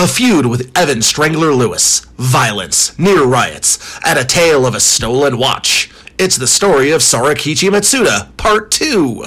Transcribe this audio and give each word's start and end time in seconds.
A 0.00 0.06
feud 0.06 0.46
with 0.46 0.72
Evan 0.74 1.02
Strangler 1.02 1.52
Lewis, 1.52 2.06
violence, 2.16 2.98
near 2.98 3.22
riots, 3.22 4.00
and 4.02 4.18
a 4.18 4.24
tale 4.24 4.64
of 4.64 4.74
a 4.74 4.80
stolen 4.80 5.36
watch. 5.36 5.90
It's 6.16 6.38
the 6.38 6.46
story 6.46 6.90
of 6.90 7.02
Sorakichi 7.02 7.68
Matsuda, 7.68 8.34
Part 8.38 8.70
2. 8.70 9.24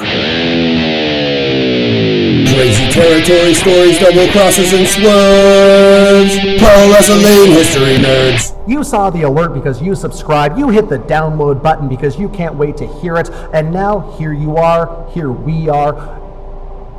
Crazy 2.55 2.91
territory 2.91 3.54
stories, 3.54 3.99
double 3.99 4.31
crosses, 4.31 4.73
and 4.73 4.88
swerves. 4.88 6.40
Pro 6.58 6.92
wrestling 6.92 7.51
history 7.51 7.97
nerds. 7.97 8.51
You 8.67 8.83
saw 8.83 9.12
the 9.12 9.21
alert 9.21 9.53
because 9.53 9.79
you 9.79 9.94
subscribed. 9.94 10.58
You 10.58 10.69
hit 10.69 10.90
the 10.90 10.97
download 10.97 11.62
button 11.62 11.87
because 11.87 12.17
you 12.17 12.29
can't 12.29 12.55
wait 12.55 12.78
to 12.78 12.87
hear 12.99 13.17
it. 13.17 13.29
And 13.53 13.71
now 13.71 14.15
here 14.17 14.33
you 14.33 14.58
are. 14.58 15.08
Here 15.12 15.31
we 15.31 15.69
are. 15.69 16.23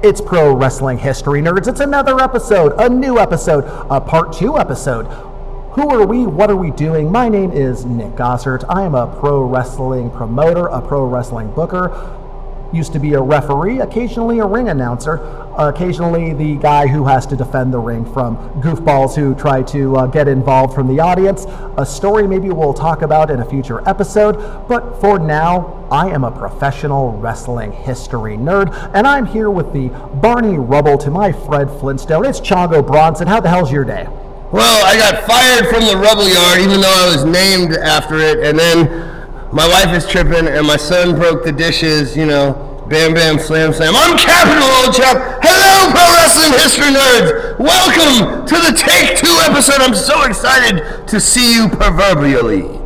It's 0.05 0.21
Pro 0.21 0.55
Wrestling 0.55 0.99
History 0.99 1.41
Nerds. 1.41 1.67
It's 1.67 1.81
another 1.81 2.21
episode, 2.21 2.75
a 2.79 2.91
new 2.91 3.19
episode, 3.19 3.65
a 3.89 3.99
part 4.03 4.35
two 4.35 4.59
episode. 4.59 5.05
Who 5.73 5.89
are 5.89 6.07
we? 6.07 6.27
What 6.27 6.51
are 6.51 6.57
we 6.57 6.71
doing? 6.73 7.11
My 7.11 7.31
name 7.31 7.51
is 7.53 7.87
Nick 7.87 8.13
Gossert. 8.13 8.67
I 8.69 8.83
am 8.83 8.95
a 8.95 9.07
pro 9.07 9.43
wrestling 9.45 10.11
promoter, 10.11 10.67
a 10.67 10.83
pro 10.83 11.07
wrestling 11.07 11.51
booker. 11.53 11.89
Used 12.73 12.93
to 12.95 12.99
be 12.99 13.15
a 13.15 13.21
referee, 13.21 13.81
occasionally 13.81 14.41
a 14.41 14.47
ring 14.47 14.69
announcer, 14.69 15.17
occasionally 15.57 16.33
the 16.33 16.57
guy 16.57 16.87
who 16.89 17.05
has 17.07 17.25
to 17.27 17.37
defend 17.37 17.73
the 17.73 17.79
ring 17.79 18.05
from 18.13 18.37
goofballs 18.61 19.15
who 19.15 19.35
try 19.35 19.63
to 19.63 19.97
uh, 19.97 20.07
get 20.07 20.27
involved 20.27 20.75
from 20.75 20.89
the 20.89 20.99
audience. 20.99 21.47
A 21.77 21.87
story 21.87 22.27
maybe 22.27 22.51
we'll 22.51 22.75
talk 22.75 23.03
about 23.03 23.31
in 23.31 23.41
a 23.41 23.45
future 23.45 23.89
episode, 23.89 24.67
but 24.67 25.01
for 25.01 25.19
now, 25.19 25.87
I 25.93 26.09
am 26.09 26.25
a 26.25 26.31
professional 26.31 27.13
wrestling 27.19 27.71
history 27.71 28.37
nerd, 28.37 28.73
and 28.95 29.07
I'm 29.07 29.27
here 29.27 29.51
with 29.51 29.73
the 29.73 29.89
Barney 30.21 30.59
Rubble 30.59 30.99
to 30.99 31.11
my 31.11 31.31
Fred 31.31 31.71
Flintstone. 31.79 32.25
It's 32.27 32.41
Chongo 32.41 32.85
Bronson. 32.85 33.29
How 33.29 33.39
the 33.41 33.49
hell's 33.49 33.71
your 33.71 33.85
day? 33.85 34.09
Well, 34.51 34.85
I 34.85 34.97
got 34.97 35.25
fired 35.25 35.69
from 35.69 35.85
the 35.85 35.97
rubble 35.97 36.29
yard, 36.29 36.61
even 36.61 36.81
though 36.81 36.95
I 36.95 37.07
was 37.13 37.25
named 37.25 37.73
after 37.77 38.19
it, 38.19 38.39
and 38.45 38.59
then 38.59 39.14
my 39.55 39.69
wife 39.69 39.95
is 39.97 40.05
tripping, 40.11 40.49
and 40.49 40.67
my 40.67 40.77
son 40.77 41.15
broke 41.15 41.45
the 41.45 41.53
dishes, 41.53 42.17
you 42.17 42.27
know. 42.27 42.73
Bam, 42.89 43.15
bam, 43.15 43.39
slam, 43.39 43.73
slam. 43.73 43.95
I'm 43.97 44.19
Capital 44.19 44.69
Old 44.69 44.93
Chap. 44.93 45.39
Hello, 45.43 45.93
pro 45.93 46.03
wrestling 46.13 46.53
history 46.59 46.93
nerds. 46.93 47.59
Welcome 47.61 48.47
to 48.47 48.55
the 48.57 48.77
Take 48.77 49.17
Two 49.17 49.33
episode. 49.49 49.81
I'm 49.81 49.95
so 49.95 50.25
excited 50.25 51.07
to 51.07 51.21
see 51.21 51.55
you 51.55 51.69
proverbially. 51.69 52.81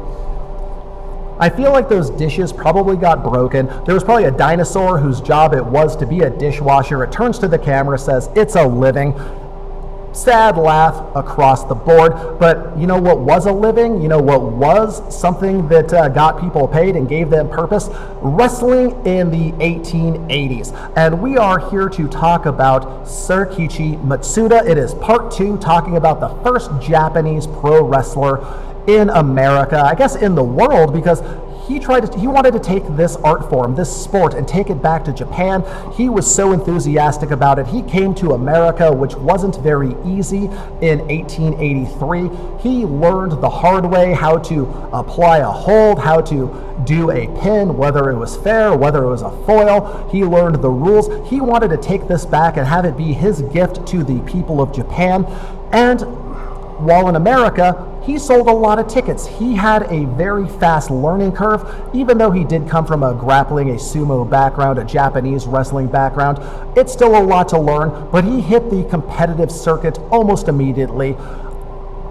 I 1.40 1.48
feel 1.48 1.72
like 1.72 1.88
those 1.88 2.10
dishes 2.10 2.52
probably 2.52 2.96
got 2.96 3.24
broken. 3.24 3.66
There 3.86 3.94
was 3.94 4.04
probably 4.04 4.24
a 4.24 4.30
dinosaur 4.30 4.98
whose 4.98 5.22
job 5.22 5.54
it 5.54 5.64
was 5.64 5.96
to 5.96 6.06
be 6.06 6.20
a 6.20 6.30
dishwasher. 6.30 7.02
It 7.02 7.10
turns 7.10 7.38
to 7.38 7.48
the 7.48 7.58
camera, 7.58 7.98
says, 7.98 8.28
It's 8.36 8.56
a 8.56 8.66
living. 8.66 9.14
Sad 10.24 10.56
laugh 10.56 11.14
across 11.14 11.64
the 11.64 11.74
board. 11.74 12.38
But 12.38 12.76
you 12.76 12.86
know 12.86 13.00
what 13.00 13.20
was 13.20 13.46
a 13.46 13.52
living? 13.52 14.02
You 14.02 14.08
know 14.08 14.20
what 14.20 14.42
was 14.42 15.02
something 15.16 15.68
that 15.68 15.92
uh, 15.92 16.08
got 16.08 16.40
people 16.40 16.66
paid 16.66 16.96
and 16.96 17.08
gave 17.08 17.30
them 17.30 17.48
purpose? 17.48 17.88
Wrestling 18.20 18.90
in 19.06 19.30
the 19.30 19.52
1880s. 19.52 20.92
And 20.96 21.22
we 21.22 21.36
are 21.36 21.70
here 21.70 21.88
to 21.90 22.08
talk 22.08 22.46
about 22.46 23.06
Sorakichi 23.06 24.02
Matsuda. 24.02 24.68
It 24.68 24.76
is 24.76 24.94
part 24.94 25.30
two, 25.30 25.56
talking 25.58 25.96
about 25.96 26.20
the 26.20 26.28
first 26.42 26.70
Japanese 26.80 27.46
pro 27.46 27.84
wrestler 27.84 28.44
in 28.88 29.10
America, 29.10 29.78
I 29.78 29.94
guess 29.94 30.16
in 30.16 30.34
the 30.34 30.42
world, 30.42 30.94
because 30.94 31.20
he 31.68 31.78
tried 31.78 32.10
to, 32.10 32.18
he 32.18 32.26
wanted 32.26 32.54
to 32.54 32.60
take 32.60 32.82
this 32.96 33.16
art 33.16 33.48
form, 33.50 33.74
this 33.74 33.94
sport, 33.94 34.32
and 34.32 34.48
take 34.48 34.70
it 34.70 34.82
back 34.82 35.04
to 35.04 35.12
Japan. 35.12 35.62
He 35.92 36.08
was 36.08 36.32
so 36.32 36.52
enthusiastic 36.52 37.30
about 37.30 37.58
it. 37.58 37.66
He 37.66 37.82
came 37.82 38.14
to 38.16 38.32
America, 38.32 38.90
which 38.90 39.14
wasn't 39.14 39.56
very 39.56 39.94
easy 40.04 40.46
in 40.80 41.06
1883. 41.08 42.30
He 42.60 42.86
learned 42.86 43.32
the 43.42 43.50
hard 43.50 43.84
way 43.84 44.14
how 44.14 44.38
to 44.38 44.66
apply 44.94 45.38
a 45.38 45.50
hold, 45.50 46.00
how 46.00 46.22
to 46.22 46.82
do 46.84 47.10
a 47.10 47.26
pin, 47.40 47.76
whether 47.76 48.10
it 48.10 48.16
was 48.16 48.36
fair, 48.38 48.74
whether 48.74 49.04
it 49.04 49.08
was 49.08 49.22
a 49.22 49.30
foil. 49.44 50.08
He 50.10 50.24
learned 50.24 50.62
the 50.62 50.70
rules. 50.70 51.28
He 51.28 51.40
wanted 51.40 51.68
to 51.68 51.76
take 51.76 52.08
this 52.08 52.24
back 52.24 52.56
and 52.56 52.66
have 52.66 52.86
it 52.86 52.96
be 52.96 53.12
his 53.12 53.42
gift 53.42 53.86
to 53.88 54.02
the 54.02 54.20
people 54.20 54.62
of 54.62 54.72
Japan. 54.72 55.26
And 55.70 56.00
while 56.78 57.08
in 57.08 57.16
America, 57.16 58.00
he 58.04 58.18
sold 58.18 58.48
a 58.48 58.52
lot 58.52 58.78
of 58.78 58.86
tickets. 58.86 59.26
He 59.26 59.54
had 59.54 59.82
a 59.92 60.04
very 60.16 60.48
fast 60.48 60.90
learning 60.90 61.32
curve, 61.32 61.68
even 61.92 62.18
though 62.18 62.30
he 62.30 62.44
did 62.44 62.68
come 62.68 62.86
from 62.86 63.02
a 63.02 63.12
grappling, 63.12 63.70
a 63.70 63.74
sumo 63.74 64.28
background, 64.28 64.78
a 64.78 64.84
Japanese 64.84 65.46
wrestling 65.46 65.88
background. 65.88 66.38
It's 66.76 66.92
still 66.92 67.16
a 67.16 67.22
lot 67.22 67.48
to 67.50 67.58
learn, 67.58 68.08
but 68.10 68.24
he 68.24 68.40
hit 68.40 68.70
the 68.70 68.84
competitive 68.84 69.50
circuit 69.50 69.98
almost 70.10 70.48
immediately. 70.48 71.16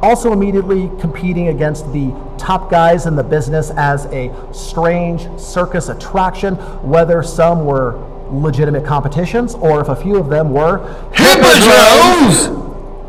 Also, 0.01 0.31
immediately 0.31 0.91
competing 0.99 1.47
against 1.47 1.91
the 1.91 2.11
top 2.37 2.69
guys 2.69 3.07
in 3.07 3.15
the 3.15 3.23
business 3.23 3.71
as 3.71 4.05
a 4.07 4.31
strange 4.53 5.27
circus 5.39 5.89
attraction, 5.89 6.55
whether 6.83 7.23
some 7.23 7.65
were 7.65 7.97
legitimate 8.29 8.85
competitions 8.85 9.55
or 9.55 9.81
if 9.81 9.87
a 9.87 9.95
few 9.95 10.17
of 10.17 10.29
them 10.29 10.51
were 10.51 10.79
Hippodromes! 11.13 12.56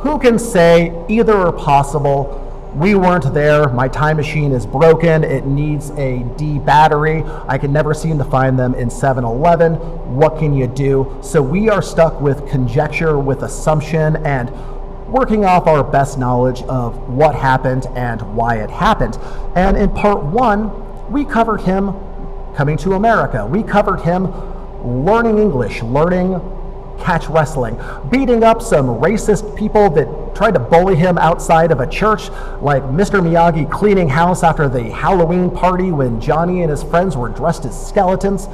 Who 0.01 0.19
can 0.19 0.39
say 0.39 0.93
either 1.09 1.35
are 1.35 1.53
possible? 1.53 2.45
We 2.75 2.95
weren't 2.95 3.33
there. 3.33 3.69
My 3.71 3.89
time 3.89 4.19
machine 4.19 4.53
is 4.53 4.67
broken. 4.67 5.25
It 5.25 5.47
needs 5.47 5.91
a 5.91 6.23
D 6.37 6.59
battery. 6.59 7.25
I 7.49 7.59
can 7.59 7.73
never 7.73 7.95
seem 7.95 8.19
to 8.19 8.25
find 8.25 8.59
them 8.59 8.75
in 8.75 8.91
7 8.91 9.25
Eleven. 9.25 9.75
What 10.15 10.39
can 10.39 10.55
you 10.55 10.67
do? 10.67 11.19
So 11.23 11.43
we 11.43 11.69
are 11.69 11.83
stuck 11.83 12.21
with 12.21 12.47
conjecture, 12.49 13.19
with 13.19 13.43
assumption, 13.43 14.17
and 14.25 14.51
working 15.09 15.45
off 15.45 15.67
our 15.67 15.83
best 15.83 16.19
knowledge 16.19 16.63
of 16.65 17.09
what 17.09 17.35
happened 17.35 17.87
and 17.97 18.21
why 18.37 18.57
it 18.57 18.71
happened. 18.71 19.19
And 19.57 19.77
in 19.77 19.91
part 19.91 20.23
one, 20.23 21.11
we 21.11 21.25
covered 21.25 21.63
him 21.63 21.95
coming 22.55 22.77
to 22.79 22.95
America. 22.95 23.47
We 23.47 23.63
covered 23.63 24.01
him 24.03 24.31
learning 25.05 25.39
English, 25.39 25.83
learning 25.83 26.35
catch 27.01 27.29
wrestling, 27.29 27.79
beating 28.11 28.45
up 28.45 28.61
some 28.61 28.87
racist 28.87 29.57
people 29.57 29.91
that 29.91 30.35
tried 30.35 30.55
to 30.55 30.61
bully 30.61 30.97
him 30.97 31.19
outside 31.19 31.71
of 31.71 31.81
a 31.81 31.87
church, 31.87 32.31
like 32.61 32.83
Mr. 32.85 33.21
Miyagi 33.21 33.71
cleaning 33.71 34.09
house 34.09 34.43
after 34.43 34.69
the 34.69 34.85
Halloween 34.85 35.51
party 35.51 35.91
when 35.93 36.21
Johnny 36.21 36.63
and 36.63 36.71
his 36.71 36.83
friends 36.83 37.17
were 37.17 37.29
dressed 37.29 37.65
as 37.65 37.89
skeletons. 37.89 38.49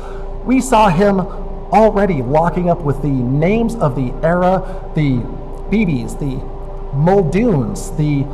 We 0.45 0.61
saw 0.61 0.89
him 0.89 1.21
already 1.21 2.23
locking 2.23 2.71
up 2.71 2.81
with 2.81 3.03
the 3.03 3.09
names 3.09 3.75
of 3.75 3.97
the 3.97 4.13
era, 4.25 4.91
the 4.95 5.19
Beebes, 5.71 6.19
the 6.19 6.37
Muldoons, 6.95 7.97
the 7.97 8.25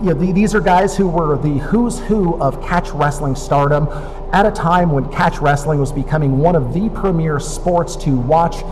you 0.00 0.06
know, 0.06 0.14
the, 0.14 0.32
these 0.32 0.54
are 0.54 0.60
guys 0.60 0.96
who 0.96 1.06
were 1.08 1.36
the 1.36 1.58
who's 1.58 1.98
who 1.98 2.40
of 2.40 2.62
catch 2.62 2.88
wrestling 2.90 3.34
stardom 3.36 3.86
at 4.32 4.46
a 4.46 4.50
time 4.50 4.92
when 4.92 5.10
catch 5.12 5.38
wrestling 5.40 5.78
was 5.78 5.92
becoming 5.92 6.38
one 6.38 6.56
of 6.56 6.72
the 6.72 6.88
premier 6.90 7.38
sports 7.38 7.96
to 7.96 8.16
watch 8.16 8.62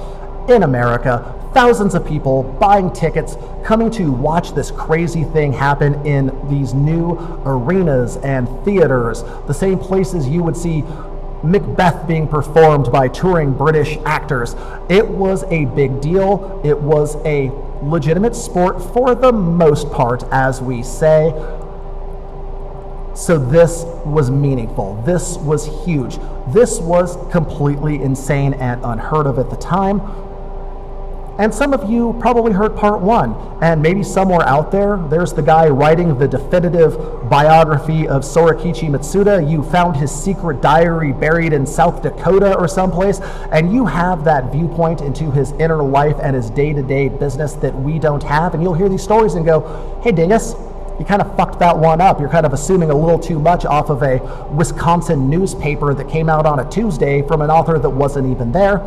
in 0.48 0.62
America. 0.62 1.34
Thousands 1.54 1.94
of 1.94 2.06
people 2.06 2.42
buying 2.60 2.92
tickets, 2.92 3.36
coming 3.64 3.90
to 3.92 4.10
watch 4.12 4.54
this 4.54 4.70
crazy 4.70 5.24
thing 5.24 5.52
happen 5.52 6.06
in 6.06 6.26
these 6.48 6.74
new 6.74 7.12
arenas 7.44 8.16
and 8.18 8.48
theaters, 8.64 9.22
the 9.46 9.54
same 9.54 9.78
places 9.78 10.28
you 10.28 10.42
would 10.42 10.56
see 10.56 10.84
Macbeth 11.42 12.06
being 12.08 12.26
performed 12.26 12.90
by 12.90 13.08
touring 13.08 13.52
British 13.52 13.96
actors. 14.04 14.56
It 14.88 15.06
was 15.06 15.44
a 15.44 15.66
big 15.66 16.00
deal. 16.00 16.60
It 16.64 16.78
was 16.78 17.16
a 17.24 17.50
legitimate 17.82 18.34
sport 18.34 18.82
for 18.92 19.14
the 19.14 19.32
most 19.32 19.90
part, 19.92 20.24
as 20.32 20.60
we 20.60 20.82
say. 20.82 21.30
So 23.14 23.38
this 23.38 23.84
was 24.04 24.30
meaningful. 24.30 25.00
This 25.02 25.36
was 25.38 25.66
huge. 25.84 26.18
This 26.48 26.78
was 26.78 27.16
completely 27.32 28.02
insane 28.02 28.54
and 28.54 28.80
unheard 28.84 29.26
of 29.26 29.38
at 29.38 29.50
the 29.50 29.56
time. 29.56 30.00
And 31.38 31.54
some 31.54 31.72
of 31.72 31.88
you 31.88 32.16
probably 32.18 32.52
heard 32.52 32.76
part 32.76 33.00
one, 33.00 33.32
and 33.62 33.80
maybe 33.80 34.02
somewhere 34.02 34.42
out 34.42 34.72
there, 34.72 34.96
there's 35.08 35.32
the 35.32 35.42
guy 35.42 35.68
writing 35.68 36.18
the 36.18 36.26
definitive 36.26 36.98
biography 37.30 38.08
of 38.08 38.22
Sorakichi 38.22 38.88
Matsuda. 38.88 39.48
You 39.48 39.62
found 39.62 39.96
his 39.96 40.10
secret 40.10 40.60
diary 40.60 41.12
buried 41.12 41.52
in 41.52 41.64
South 41.64 42.02
Dakota 42.02 42.58
or 42.58 42.66
someplace, 42.66 43.20
and 43.52 43.72
you 43.72 43.86
have 43.86 44.24
that 44.24 44.50
viewpoint 44.50 45.00
into 45.00 45.30
his 45.30 45.52
inner 45.52 45.80
life 45.80 46.16
and 46.20 46.34
his 46.34 46.50
day 46.50 46.72
to 46.72 46.82
day 46.82 47.08
business 47.08 47.52
that 47.54 47.72
we 47.72 48.00
don't 48.00 48.24
have. 48.24 48.54
And 48.54 48.62
you'll 48.62 48.74
hear 48.74 48.88
these 48.88 49.04
stories 49.04 49.34
and 49.34 49.46
go, 49.46 50.00
hey, 50.02 50.10
dingus, 50.10 50.54
you 50.98 51.04
kind 51.04 51.22
of 51.22 51.36
fucked 51.36 51.60
that 51.60 51.78
one 51.78 52.00
up. 52.00 52.18
You're 52.18 52.30
kind 52.30 52.46
of 52.46 52.52
assuming 52.52 52.90
a 52.90 52.94
little 52.96 53.18
too 53.18 53.38
much 53.38 53.64
off 53.64 53.90
of 53.90 54.02
a 54.02 54.18
Wisconsin 54.52 55.30
newspaper 55.30 55.94
that 55.94 56.08
came 56.08 56.28
out 56.28 56.46
on 56.46 56.58
a 56.58 56.68
Tuesday 56.68 57.22
from 57.22 57.42
an 57.42 57.50
author 57.50 57.78
that 57.78 57.90
wasn't 57.90 58.28
even 58.28 58.50
there. 58.50 58.78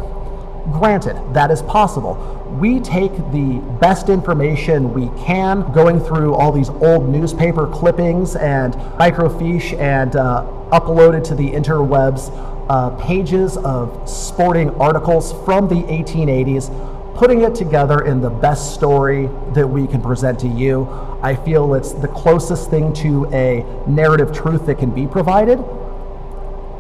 Granted, 0.72 1.34
that 1.34 1.50
is 1.50 1.62
possible. 1.64 2.38
We 2.60 2.80
take 2.82 3.14
the 3.32 3.62
best 3.80 4.10
information 4.10 4.94
we 4.94 5.08
can, 5.24 5.72
going 5.72 6.00
through 6.00 6.36
all 6.36 6.52
these 6.52 6.70
old 6.70 7.08
newspaper 7.08 7.66
clippings 7.66 8.36
and 8.36 8.74
microfiche 9.00 9.78
and 9.80 10.16
uh, 10.16 10.46
uploaded 10.72 11.24
to 11.26 11.36
the 11.36 11.50
interwebs 11.50 12.30
uh, 12.70 12.90
pages 13.02 13.58
of 13.58 14.08
sporting 14.08 14.70
articles 14.72 15.34
from 15.46 15.68
the 15.68 15.82
1880s. 15.84 16.70
putting 17.16 17.42
it 17.42 17.54
together 17.54 18.06
in 18.06 18.20
the 18.22 18.30
best 18.30 18.74
story 18.74 19.30
that 19.54 19.68
we 19.68 19.86
can 19.86 20.02
present 20.02 20.40
to 20.40 20.48
you. 20.48 20.88
I 21.22 21.36
feel 21.36 21.76
it's 21.76 21.92
the 21.92 22.08
closest 22.08 22.70
thing 22.70 22.94
to 22.96 23.28
a 23.32 23.64
narrative 23.88 24.34
truth 24.34 24.66
that 24.66 24.80
can 24.80 24.90
be 24.92 25.06
provided. 25.06 25.60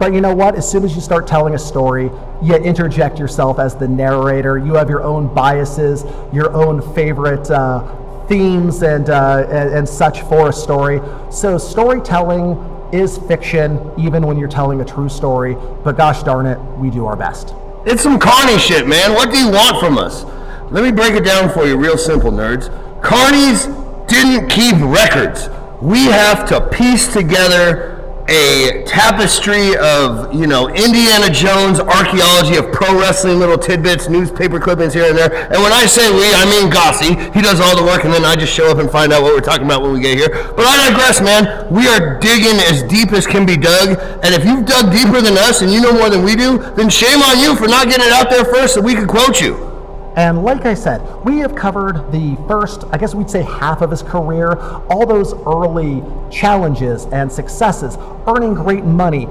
But 0.01 0.15
you 0.15 0.21
know 0.21 0.33
what? 0.33 0.56
As 0.56 0.68
soon 0.68 0.83
as 0.83 0.95
you 0.95 1.00
start 1.00 1.27
telling 1.27 1.53
a 1.53 1.59
story, 1.59 2.09
you 2.42 2.56
interject 2.56 3.19
yourself 3.19 3.59
as 3.59 3.75
the 3.75 3.88
narrator. 3.88 4.57
You 4.57 4.74
have 4.74 4.89
your 4.89 5.03
own 5.03 5.31
biases, 5.31 6.06
your 6.33 6.51
own 6.53 6.81
favorite 6.95 7.51
uh, 7.51 8.25
themes, 8.25 8.81
and, 8.81 9.12
uh, 9.12 9.45
and, 9.48 9.69
and 9.69 9.88
such 9.88 10.21
for 10.21 10.50
a 10.50 10.53
story. 10.53 11.00
So, 11.31 11.59
storytelling 11.59 12.57
is 12.92 13.19
fiction, 13.19 13.92
even 13.95 14.25
when 14.25 14.39
you're 14.39 14.50
telling 14.50 14.81
a 14.81 14.86
true 14.86 15.07
story. 15.07 15.56
But 15.83 15.98
gosh 15.98 16.24
darn 16.24 16.48
it, 16.48 16.57
we 16.80 16.89
do 16.89 17.06
our 17.06 17.15
best. 17.15 17.53
It's 17.86 18.01
some 18.01 18.18
carny 18.18 18.57
shit, 18.57 18.88
man. 18.88 19.13
What 19.13 19.31
do 19.31 19.38
you 19.38 19.51
want 19.51 19.80
from 19.80 20.00
us? 20.00 20.24
Let 20.71 20.83
me 20.83 20.92
break 20.92 21.13
it 21.13 21.24
down 21.24 21.53
for 21.53 21.68
you 21.68 21.77
real 21.77 22.00
simple, 22.00 22.31
nerds. 22.31 22.69
Carnies 23.01 23.68
didn't 24.07 24.50
keep 24.50 24.74
records. 24.77 25.48
We 25.80 26.06
have 26.06 26.50
to 26.50 26.59
piece 26.69 27.13
together 27.13 27.91
a 28.28 28.84
tapestry 28.86 29.76
of, 29.78 30.34
you 30.34 30.48
know, 30.48 30.68
Indiana 30.70 31.30
Jones 31.30 31.80
archaeology 31.80 32.56
of 32.56 32.72
pro 32.72 33.00
wrestling 33.00 33.40
little 33.40 33.58
tidbits, 33.58 34.10
newspaper 34.10 34.60
clippings 34.60 34.94
here 34.94 35.06
and 35.06 35.18
there. 35.18 35.34
And 35.52 35.62
when 35.64 35.72
I 35.72 35.86
say 35.86 36.12
we, 36.12 36.34
I 36.34 36.46
mean 36.46 36.70
Gossy. 36.70 37.16
He 37.32 37.42
does 37.42 37.60
all 37.60 37.76
the 37.76 37.84
work, 37.84 38.04
and 38.04 38.14
then 38.14 38.26
I 38.26 38.36
just 38.36 38.54
show 38.54 38.70
up 38.70 38.78
and 38.78 38.90
find 38.90 39.12
out 39.14 39.24
what 39.24 39.34
we're 39.34 39.42
talking 39.42 39.66
about 39.66 39.82
when 39.82 39.94
we 39.94 40.00
get 40.00 40.18
here. 40.18 40.30
But 40.30 40.66
I 40.66 40.90
digress, 40.90 41.22
man. 41.22 41.72
We 41.74 41.88
are 41.88 42.20
digging 42.20 42.60
as 42.70 42.84
deep 42.84 43.12
as 43.14 43.26
can 43.26 43.46
be 43.46 43.58
dug. 43.58 43.98
And 44.24 44.34
if 44.36 44.46
you've 44.46 44.66
dug 44.66 44.92
deeper 44.92 45.22
than 45.22 45.38
us 45.38 45.62
and 45.62 45.72
you 45.72 45.82
know 45.82 45.94
more 45.94 46.10
than 46.10 46.24
we 46.24 46.36
do, 46.36 46.58
then 46.76 46.90
shame 46.90 47.22
on 47.22 47.40
you 47.40 47.56
for 47.56 47.68
not 47.68 47.88
getting 47.88 48.06
it 48.06 48.14
out 48.14 48.30
there 48.30 48.46
first 48.46 48.76
so 48.76 48.82
we 48.82 48.96
could 48.96 49.08
quote 49.08 49.40
you. 49.40 49.71
And 50.16 50.44
like 50.44 50.66
I 50.66 50.74
said, 50.74 51.02
we 51.24 51.40
have 51.40 51.56
covered 51.56 52.12
the 52.12 52.36
first, 52.48 52.84
I 52.92 52.98
guess 52.98 53.16
we'd 53.16 53.30
say 53.30 53.44
half 53.44 53.81
of 53.81 53.92
his 53.92 54.04
career, 54.04 54.58
all 54.90 55.06
those 55.06 55.34
early 55.46 56.04
challenges 56.30 57.06
and 57.08 57.31
successes, 57.31 57.98
earning 58.28 58.54
great 58.54 58.84
money, 58.84 59.28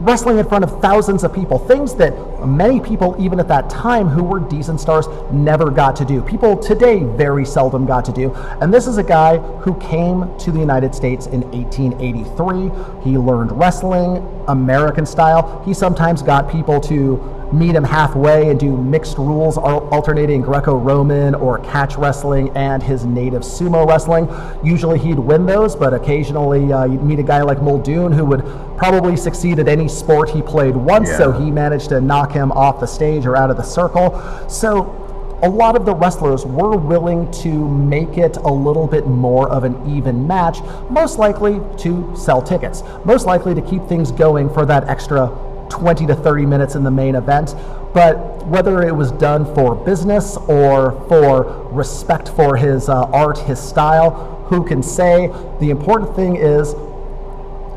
wrestling 0.00 0.38
in 0.38 0.48
front 0.48 0.62
of 0.62 0.80
thousands 0.80 1.24
of 1.24 1.34
people, 1.34 1.58
things 1.58 1.94
that 1.96 2.12
many 2.46 2.80
people, 2.80 3.16
even 3.18 3.40
at 3.40 3.48
that 3.48 3.70
time, 3.70 4.08
who 4.08 4.22
were 4.22 4.40
decent 4.40 4.80
stars, 4.80 5.06
never 5.32 5.70
got 5.70 5.96
to 5.96 6.04
do. 6.04 6.22
People 6.22 6.56
today 6.56 7.04
very 7.04 7.44
seldom 7.44 7.86
got 7.86 8.04
to 8.04 8.12
do. 8.12 8.32
And 8.60 8.72
this 8.72 8.86
is 8.86 8.98
a 8.98 9.02
guy 9.02 9.38
who 9.60 9.74
came 9.78 10.36
to 10.38 10.50
the 10.50 10.58
United 10.58 10.94
States 10.94 11.26
in 11.26 11.42
1883. 11.50 13.02
He 13.02 13.18
learned 13.18 13.52
wrestling, 13.52 14.26
American 14.48 15.06
style. 15.06 15.62
He 15.64 15.74
sometimes 15.74 16.22
got 16.22 16.50
people 16.50 16.80
to 16.82 17.40
meet 17.52 17.74
him 17.74 17.84
halfway 17.84 18.48
and 18.48 18.60
do 18.60 18.76
mixed 18.76 19.18
rules, 19.18 19.58
alternating 19.58 20.40
Greco 20.40 20.76
Roman 20.76 21.34
or 21.34 21.58
catch 21.58 21.96
wrestling 21.96 22.50
and 22.56 22.82
his 22.82 23.04
native 23.04 23.42
sumo 23.42 23.86
wrestling. 23.86 24.28
Usually 24.64 24.98
he'd 24.98 25.18
win 25.18 25.46
those, 25.46 25.74
but 25.74 25.92
occasionally 25.92 26.72
uh, 26.72 26.84
you'd 26.84 27.02
meet 27.02 27.18
a 27.18 27.24
guy 27.24 27.42
like 27.42 27.60
Muldoon 27.60 28.12
who 28.12 28.24
would 28.24 28.44
probably 28.76 29.16
succeed 29.16 29.58
at 29.58 29.68
any 29.68 29.88
sport 29.88 30.30
he 30.30 30.42
played 30.42 30.76
once, 30.76 31.08
yeah. 31.08 31.18
so 31.18 31.32
he 31.32 31.50
managed 31.50 31.88
to 31.90 32.00
knock 32.00 32.29
him 32.30 32.52
off 32.52 32.80
the 32.80 32.86
stage 32.86 33.26
or 33.26 33.36
out 33.36 33.50
of 33.50 33.56
the 33.56 33.62
circle. 33.62 34.20
So 34.48 34.96
a 35.42 35.48
lot 35.48 35.74
of 35.74 35.86
the 35.86 35.94
wrestlers 35.94 36.44
were 36.44 36.76
willing 36.76 37.30
to 37.32 37.68
make 37.68 38.18
it 38.18 38.36
a 38.36 38.52
little 38.52 38.86
bit 38.86 39.06
more 39.06 39.48
of 39.48 39.64
an 39.64 39.96
even 39.96 40.26
match, 40.26 40.58
most 40.90 41.18
likely 41.18 41.60
to 41.78 42.14
sell 42.16 42.42
tickets, 42.42 42.82
most 43.04 43.26
likely 43.26 43.54
to 43.54 43.62
keep 43.62 43.84
things 43.86 44.12
going 44.12 44.52
for 44.52 44.66
that 44.66 44.84
extra 44.88 45.28
20 45.70 46.06
to 46.06 46.14
30 46.14 46.46
minutes 46.46 46.74
in 46.74 46.84
the 46.84 46.90
main 46.90 47.14
event. 47.14 47.54
But 47.94 48.46
whether 48.46 48.82
it 48.82 48.94
was 48.94 49.12
done 49.12 49.46
for 49.54 49.74
business 49.74 50.36
or 50.36 50.92
for 51.08 51.68
respect 51.72 52.28
for 52.28 52.56
his 52.56 52.88
uh, 52.88 53.04
art, 53.04 53.38
his 53.38 53.58
style, 53.58 54.44
who 54.48 54.64
can 54.64 54.82
say? 54.82 55.28
The 55.60 55.70
important 55.70 56.14
thing 56.14 56.36
is 56.36 56.74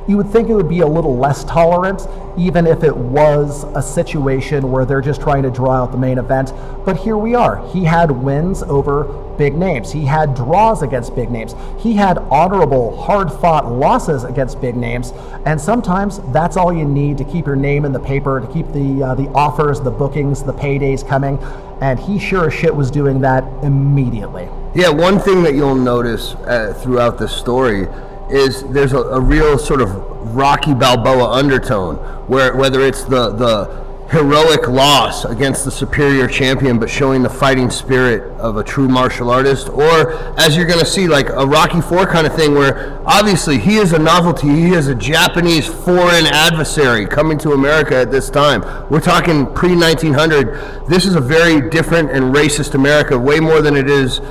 you 0.07 0.17
would 0.17 0.29
think 0.29 0.49
it 0.49 0.53
would 0.53 0.69
be 0.69 0.81
a 0.81 0.87
little 0.87 1.17
less 1.17 1.43
tolerant, 1.43 2.07
even 2.37 2.67
if 2.67 2.83
it 2.83 2.95
was 2.95 3.63
a 3.75 3.81
situation 3.81 4.71
where 4.71 4.85
they're 4.85 5.01
just 5.01 5.21
trying 5.21 5.43
to 5.43 5.51
draw 5.51 5.83
out 5.83 5.91
the 5.91 5.97
main 5.97 6.17
event. 6.17 6.51
But 6.85 6.97
here 6.97 7.17
we 7.17 7.35
are. 7.35 7.65
He 7.69 7.85
had 7.85 8.11
wins 8.11 8.63
over 8.63 9.05
big 9.37 9.55
names, 9.55 9.91
he 9.91 10.05
had 10.05 10.35
draws 10.35 10.83
against 10.83 11.15
big 11.15 11.31
names, 11.31 11.55
he 11.79 11.93
had 11.93 12.19
honorable, 12.29 13.01
hard 13.01 13.31
fought 13.31 13.71
losses 13.71 14.23
against 14.23 14.61
big 14.61 14.75
names. 14.75 15.11
And 15.45 15.59
sometimes 15.59 16.19
that's 16.31 16.55
all 16.55 16.71
you 16.71 16.85
need 16.85 17.17
to 17.17 17.23
keep 17.23 17.47
your 17.47 17.55
name 17.55 17.83
in 17.85 17.91
the 17.91 17.99
paper, 17.99 18.39
to 18.39 18.47
keep 18.47 18.71
the, 18.73 19.03
uh, 19.03 19.15
the 19.15 19.27
offers, 19.29 19.81
the 19.81 19.91
bookings, 19.91 20.43
the 20.43 20.53
paydays 20.53 21.07
coming. 21.07 21.39
And 21.81 21.99
he 21.99 22.19
sure 22.19 22.47
as 22.47 22.53
shit 22.53 22.75
was 22.75 22.91
doing 22.91 23.21
that 23.21 23.43
immediately. 23.63 24.47
Yeah, 24.75 24.89
one 24.89 25.19
thing 25.19 25.43
that 25.43 25.53
you'll 25.53 25.75
notice 25.75 26.33
uh, 26.35 26.73
throughout 26.81 27.17
this 27.17 27.35
story 27.35 27.87
is 28.33 28.63
there's 28.69 28.93
a, 28.93 28.97
a, 28.97 29.19
real 29.21 29.57
sort 29.59 29.81
of 29.81 29.89
Rocky 30.33 30.73
Balboa 30.73 31.29
undertone, 31.31 31.97
where 32.27 32.55
whether 32.55 32.81
it's 32.81 33.03
the 33.03 33.29
the 33.29 33.83
heroic 34.13 34.67
loss 34.67 35.25
against 35.25 35.65
the 35.65 35.71
superior 35.71 36.27
champion, 36.27 36.77
but 36.77 36.87
showing 36.87 37.23
the 37.23 37.29
fighting 37.29 37.69
spirit 37.69 38.31
of 38.39 38.57
a 38.57 38.63
true 38.63 38.87
martial 38.87 39.29
artist, 39.29 39.69
or 39.69 40.13
as 40.39 40.55
you're 40.55 40.67
going 40.67 40.79
to 40.79 40.85
see, 40.85 41.07
like 41.07 41.29
a 41.29 41.45
Rocky 41.45 41.81
Four 41.81 42.05
kind 42.05 42.27
of 42.27 42.35
thing, 42.35 42.53
where 42.53 43.01
obviously 43.07 43.57
he 43.57 43.77
is 43.77 43.93
a 43.93 43.99
novelty, 43.99 44.47
he 44.47 44.73
is 44.73 44.87
a 44.87 44.95
Japanese 44.95 45.67
foreign 45.67 46.27
adversary 46.27 47.07
coming 47.07 47.37
to 47.39 47.53
America 47.53 47.95
at 47.95 48.11
this 48.11 48.29
time. 48.29 48.61
We're 48.89 49.01
talking 49.01 49.45
pre 49.53 49.75
1900. 49.75 50.87
This 50.87 51.05
is 51.05 51.15
a 51.15 51.21
very 51.21 51.69
different 51.69 52.11
and 52.11 52.33
racist 52.35 52.75
America, 52.75 53.17
way 53.17 53.39
more 53.39 53.61
than 53.61 53.75
it 53.75 53.89
is 53.89 54.21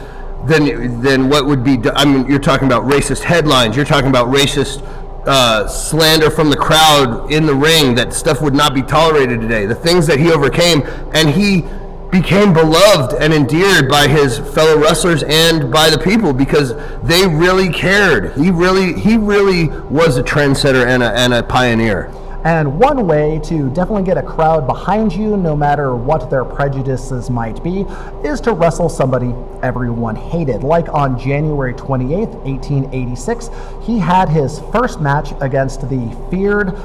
than 0.47 1.00
than 1.00 1.29
what 1.29 1.47
would 1.47 1.65
be. 1.65 1.79
I 1.94 2.05
mean, 2.05 2.27
you're 2.27 2.39
talking 2.39 2.67
about 2.67 2.85
racist 2.85 3.23
headlines. 3.23 3.77
You're 3.77 3.85
talking 3.85 4.11
about 4.11 4.29
racist 4.29 4.83
uh, 5.27 5.67
slander 5.69 6.31
from 6.31 6.50
the 6.50 6.56
crowd 6.56 7.31
in 7.33 7.47
the 7.47 7.55
ring. 7.55 7.94
That 7.94 8.12
stuff 8.12 8.43
would 8.43 8.55
not 8.55 8.75
be 8.75 8.83
tolerated 8.83 9.41
today. 9.41 9.67
The 9.67 9.75
things 9.75 10.06
that 10.09 10.19
he 10.19 10.31
overcame, 10.33 10.83
and 11.15 11.31
he 11.31 11.65
became 12.11 12.53
beloved 12.53 13.15
and 13.15 13.33
endeared 13.33 13.89
by 13.89 14.06
his 14.06 14.39
fellow 14.39 14.79
wrestlers 14.79 15.23
and 15.23 15.73
by 15.73 15.89
the 15.89 15.99
people 15.99 16.33
because 16.35 16.75
they 17.03 17.27
really 17.27 17.73
cared. 17.73 18.37
He 18.37 18.50
really 18.50 18.93
he 19.00 19.17
really 19.17 19.69
was 19.69 20.19
a 20.19 20.23
trendsetter 20.23 20.87
and 20.87 21.03
a, 21.03 21.11
and 21.19 21.33
a 21.33 21.43
pioneer. 21.43 22.12
And 22.44 22.79
one 22.79 23.06
way 23.06 23.41
to 23.44 23.69
definitely 23.71 24.03
get 24.03 24.19
a 24.19 24.23
crowd 24.23 24.67
behind 24.67 25.12
you, 25.12 25.37
no 25.37 25.55
matter 25.55 25.94
what 25.94 26.29
their 26.29 26.44
prejudices 26.44 27.31
might 27.31 27.62
be, 27.62 27.83
is 28.25 28.41
to 28.43 28.53
wrestle 28.53 28.89
somebody 28.89 29.33
everyone 29.62 30.17
hated. 30.17 30.65
Like 30.65 30.89
on 30.89 31.19
January 31.19 31.73
28th, 31.75 32.35
1886, 32.44 33.51
he 33.82 33.99
had 33.99 34.29
his 34.29 34.58
first 34.72 35.01
match 35.01 35.32
against 35.41 35.89
the 35.89 36.17
feared 36.31 36.77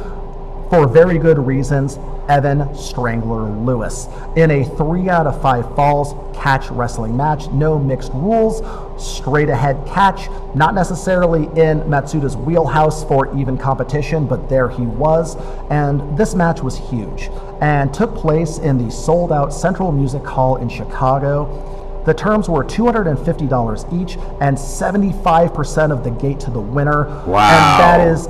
for 0.69 0.87
very 0.87 1.17
good 1.17 1.37
reasons, 1.37 1.97
Evan 2.27 2.75
Strangler 2.75 3.49
Lewis. 3.49 4.07
In 4.35 4.51
a 4.51 4.65
three 4.65 5.09
out 5.09 5.25
of 5.25 5.41
five 5.41 5.63
falls 5.75 6.13
catch 6.35 6.69
wrestling 6.69 7.15
match, 7.15 7.47
no 7.49 7.79
mixed 7.79 8.11
rules, 8.13 8.61
straight 9.01 9.49
ahead 9.49 9.81
catch, 9.87 10.29
not 10.53 10.75
necessarily 10.75 11.43
in 11.59 11.81
Matsuda's 11.83 12.35
wheelhouse 12.35 13.03
for 13.05 13.35
even 13.37 13.57
competition, 13.57 14.27
but 14.27 14.49
there 14.49 14.69
he 14.69 14.83
was. 14.83 15.37
And 15.69 16.17
this 16.17 16.35
match 16.35 16.61
was 16.61 16.77
huge 16.77 17.29
and 17.61 17.93
took 17.93 18.13
place 18.13 18.57
in 18.57 18.77
the 18.77 18.91
sold 18.91 19.31
out 19.31 19.53
Central 19.53 19.91
Music 19.91 20.23
Hall 20.25 20.57
in 20.57 20.67
Chicago. 20.67 22.03
The 22.05 22.13
terms 22.13 22.49
were 22.49 22.63
$250 22.63 24.01
each 24.01 24.15
and 24.39 24.57
75% 24.57 25.91
of 25.91 26.03
the 26.03 26.11
gate 26.11 26.39
to 26.41 26.51
the 26.51 26.61
winner. 26.61 27.05
Wow. 27.25 27.49
And 27.49 27.81
that 27.81 28.07
is 28.07 28.27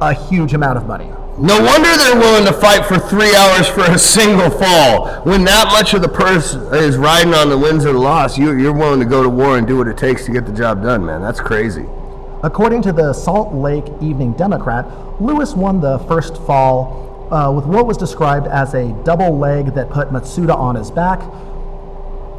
a 0.00 0.12
huge 0.12 0.54
amount 0.54 0.78
of 0.78 0.86
money. 0.86 1.10
No 1.38 1.58
wonder 1.62 1.88
they're 1.96 2.18
willing 2.18 2.44
to 2.44 2.52
fight 2.52 2.84
for 2.84 2.98
three 2.98 3.34
hours 3.34 3.66
for 3.66 3.80
a 3.80 3.98
single 3.98 4.50
fall. 4.50 5.22
When 5.22 5.44
that 5.44 5.68
much 5.68 5.94
of 5.94 6.02
the 6.02 6.08
purse 6.08 6.52
is 6.52 6.98
riding 6.98 7.32
on 7.32 7.48
the 7.48 7.56
wins 7.56 7.86
or 7.86 7.94
the 7.94 7.98
loss, 7.98 8.36
you, 8.36 8.52
you're 8.52 8.74
willing 8.74 9.00
to 9.00 9.06
go 9.06 9.22
to 9.22 9.30
war 9.30 9.56
and 9.56 9.66
do 9.66 9.78
what 9.78 9.88
it 9.88 9.96
takes 9.96 10.26
to 10.26 10.30
get 10.30 10.44
the 10.44 10.52
job 10.52 10.82
done, 10.82 11.06
man. 11.06 11.22
That's 11.22 11.40
crazy. 11.40 11.86
According 12.42 12.82
to 12.82 12.92
the 12.92 13.14
Salt 13.14 13.54
Lake 13.54 13.86
Evening 14.02 14.34
Democrat, 14.34 14.86
Lewis 15.22 15.54
won 15.54 15.80
the 15.80 16.00
first 16.00 16.36
fall 16.42 17.28
uh, 17.32 17.50
with 17.50 17.64
what 17.64 17.86
was 17.86 17.96
described 17.96 18.46
as 18.46 18.74
a 18.74 18.92
double 19.04 19.38
leg 19.38 19.72
that 19.74 19.88
put 19.88 20.10
Matsuda 20.10 20.54
on 20.54 20.74
his 20.74 20.90
back. 20.90 21.22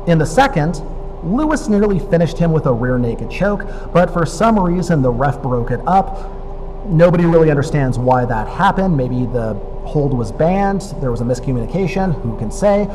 In 0.08 0.20
the 0.20 0.26
second, 0.26 0.84
Lewis 1.24 1.68
nearly 1.68 1.98
finished 1.98 2.38
him 2.38 2.52
with 2.52 2.68
a 2.68 2.74
rear 2.74 3.00
naked 3.00 3.32
choke, 3.32 3.66
but 3.92 4.14
for 4.14 4.24
some 4.24 4.60
reason 4.60 5.02
the 5.02 5.10
ref 5.10 5.42
broke 5.42 5.72
it 5.72 5.80
up 5.88 6.43
Nobody 6.86 7.26
really 7.26 7.50
understands 7.50 7.98
why 7.98 8.26
that 8.26 8.48
happened. 8.48 8.98
Maybe 8.98 9.26
the 9.26 9.54
hold 9.86 10.14
was 10.14 10.32
banned, 10.32 10.82
there 11.00 11.12
was 11.12 11.22
a 11.22 11.24
miscommunication, 11.24 12.20
who 12.22 12.38
can 12.38 12.52
say? 12.52 12.88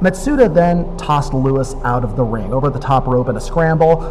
Matsuda 0.00 0.52
then 0.52 0.96
tossed 0.96 1.32
Lewis 1.32 1.74
out 1.82 2.04
of 2.04 2.16
the 2.16 2.24
ring 2.24 2.52
over 2.52 2.68
the 2.68 2.78
top 2.78 3.06
rope 3.06 3.28
in 3.28 3.36
a 3.36 3.40
scramble, 3.40 4.02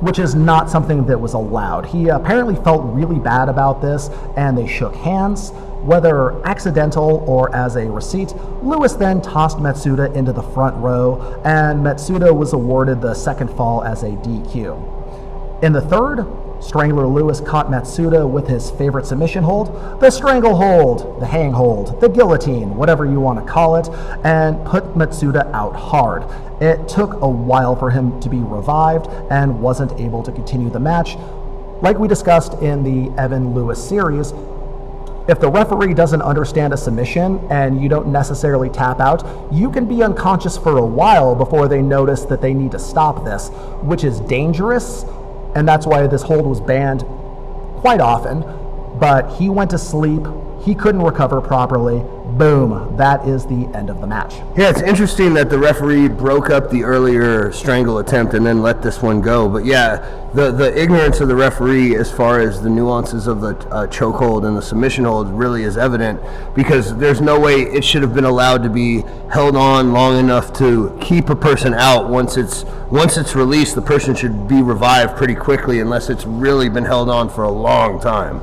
which 0.00 0.18
is 0.18 0.34
not 0.34 0.68
something 0.70 1.06
that 1.06 1.20
was 1.20 1.34
allowed. 1.34 1.86
He 1.86 2.08
apparently 2.08 2.54
felt 2.56 2.82
really 2.84 3.18
bad 3.18 3.48
about 3.48 3.80
this, 3.80 4.08
and 4.36 4.56
they 4.56 4.66
shook 4.66 4.94
hands. 4.94 5.50
Whether 5.82 6.44
accidental 6.46 7.24
or 7.26 7.54
as 7.54 7.76
a 7.76 7.90
receipt, 7.90 8.34
Lewis 8.62 8.92
then 8.92 9.20
tossed 9.20 9.58
Matsuda 9.58 10.14
into 10.14 10.32
the 10.32 10.42
front 10.42 10.76
row, 10.76 11.40
and 11.44 11.80
Matsuda 11.80 12.34
was 12.34 12.52
awarded 12.52 13.00
the 13.00 13.14
second 13.14 13.48
fall 13.56 13.82
as 13.82 14.02
a 14.02 14.10
DQ. 14.10 15.62
In 15.62 15.72
the 15.72 15.80
third, 15.80 16.26
Strangler 16.62 17.08
Lewis 17.08 17.40
caught 17.40 17.70
Matsuda 17.70 18.28
with 18.28 18.46
his 18.46 18.70
favorite 18.70 19.04
submission 19.04 19.42
hold, 19.42 20.00
the 20.00 20.10
strangle 20.10 20.54
hold, 20.54 21.20
the 21.20 21.26
hang 21.26 21.52
hold, 21.52 22.00
the 22.00 22.08
guillotine, 22.08 22.76
whatever 22.76 23.04
you 23.04 23.18
want 23.18 23.44
to 23.44 23.52
call 23.52 23.76
it, 23.76 23.88
and 24.24 24.64
put 24.64 24.84
Matsuda 24.94 25.52
out 25.52 25.74
hard. 25.74 26.24
It 26.62 26.88
took 26.88 27.14
a 27.14 27.28
while 27.28 27.74
for 27.74 27.90
him 27.90 28.20
to 28.20 28.28
be 28.28 28.38
revived 28.38 29.08
and 29.30 29.60
wasn't 29.60 29.98
able 30.00 30.22
to 30.22 30.30
continue 30.30 30.70
the 30.70 30.78
match. 30.78 31.16
Like 31.82 31.98
we 31.98 32.06
discussed 32.06 32.54
in 32.62 32.84
the 32.84 33.12
Evan 33.20 33.54
Lewis 33.54 33.84
series, 33.84 34.32
if 35.28 35.40
the 35.40 35.48
referee 35.48 35.94
doesn't 35.94 36.22
understand 36.22 36.72
a 36.72 36.76
submission 36.76 37.38
and 37.50 37.80
you 37.82 37.88
don't 37.88 38.08
necessarily 38.08 38.68
tap 38.68 39.00
out, 39.00 39.24
you 39.52 39.70
can 39.70 39.86
be 39.86 40.02
unconscious 40.02 40.56
for 40.56 40.78
a 40.78 40.84
while 40.84 41.34
before 41.34 41.68
they 41.68 41.82
notice 41.82 42.24
that 42.24 42.40
they 42.40 42.54
need 42.54 42.72
to 42.72 42.78
stop 42.78 43.24
this, 43.24 43.48
which 43.82 44.04
is 44.04 44.20
dangerous, 44.20 45.04
and 45.54 45.66
that's 45.66 45.86
why 45.86 46.06
this 46.06 46.22
hold 46.22 46.46
was 46.46 46.60
banned 46.60 47.00
quite 47.80 48.00
often. 48.00 48.40
But 48.98 49.34
he 49.36 49.48
went 49.48 49.70
to 49.70 49.78
sleep, 49.78 50.22
he 50.64 50.74
couldn't 50.74 51.02
recover 51.02 51.40
properly. 51.40 52.02
Boom, 52.38 52.96
that 52.96 53.28
is 53.28 53.44
the 53.44 53.68
end 53.74 53.90
of 53.90 54.00
the 54.00 54.06
match. 54.06 54.36
Yeah, 54.56 54.70
it's 54.70 54.80
interesting 54.80 55.34
that 55.34 55.50
the 55.50 55.58
referee 55.58 56.08
broke 56.08 56.48
up 56.48 56.70
the 56.70 56.82
earlier 56.82 57.52
strangle 57.52 57.98
attempt 57.98 58.32
and 58.32 58.46
then 58.46 58.62
let 58.62 58.80
this 58.80 59.02
one 59.02 59.20
go. 59.20 59.50
But 59.50 59.66
yeah, 59.66 60.30
the, 60.32 60.50
the 60.50 60.80
ignorance 60.80 61.20
of 61.20 61.28
the 61.28 61.36
referee 61.36 61.94
as 61.96 62.10
far 62.10 62.40
as 62.40 62.62
the 62.62 62.70
nuances 62.70 63.26
of 63.26 63.42
the 63.42 63.50
uh, 63.68 63.86
chokehold 63.88 64.46
and 64.46 64.56
the 64.56 64.62
submission 64.62 65.04
hold 65.04 65.28
really 65.28 65.64
is 65.64 65.76
evident 65.76 66.20
because 66.54 66.96
there's 66.96 67.20
no 67.20 67.38
way 67.38 67.62
it 67.62 67.84
should 67.84 68.00
have 68.00 68.14
been 68.14 68.24
allowed 68.24 68.62
to 68.62 68.70
be 68.70 69.02
held 69.30 69.54
on 69.54 69.92
long 69.92 70.18
enough 70.18 70.54
to 70.54 70.96
keep 71.02 71.28
a 71.28 71.36
person 71.36 71.74
out. 71.74 72.08
Once 72.08 72.38
it's 72.38 72.64
once 72.92 73.16
it's 73.16 73.34
released, 73.34 73.74
the 73.74 73.80
person 73.80 74.14
should 74.14 74.46
be 74.46 74.60
revived 74.60 75.16
pretty 75.16 75.34
quickly 75.34 75.80
unless 75.80 76.10
it's 76.10 76.26
really 76.26 76.68
been 76.68 76.84
held 76.84 77.08
on 77.08 77.26
for 77.26 77.42
a 77.42 77.50
long 77.50 77.98
time. 77.98 78.42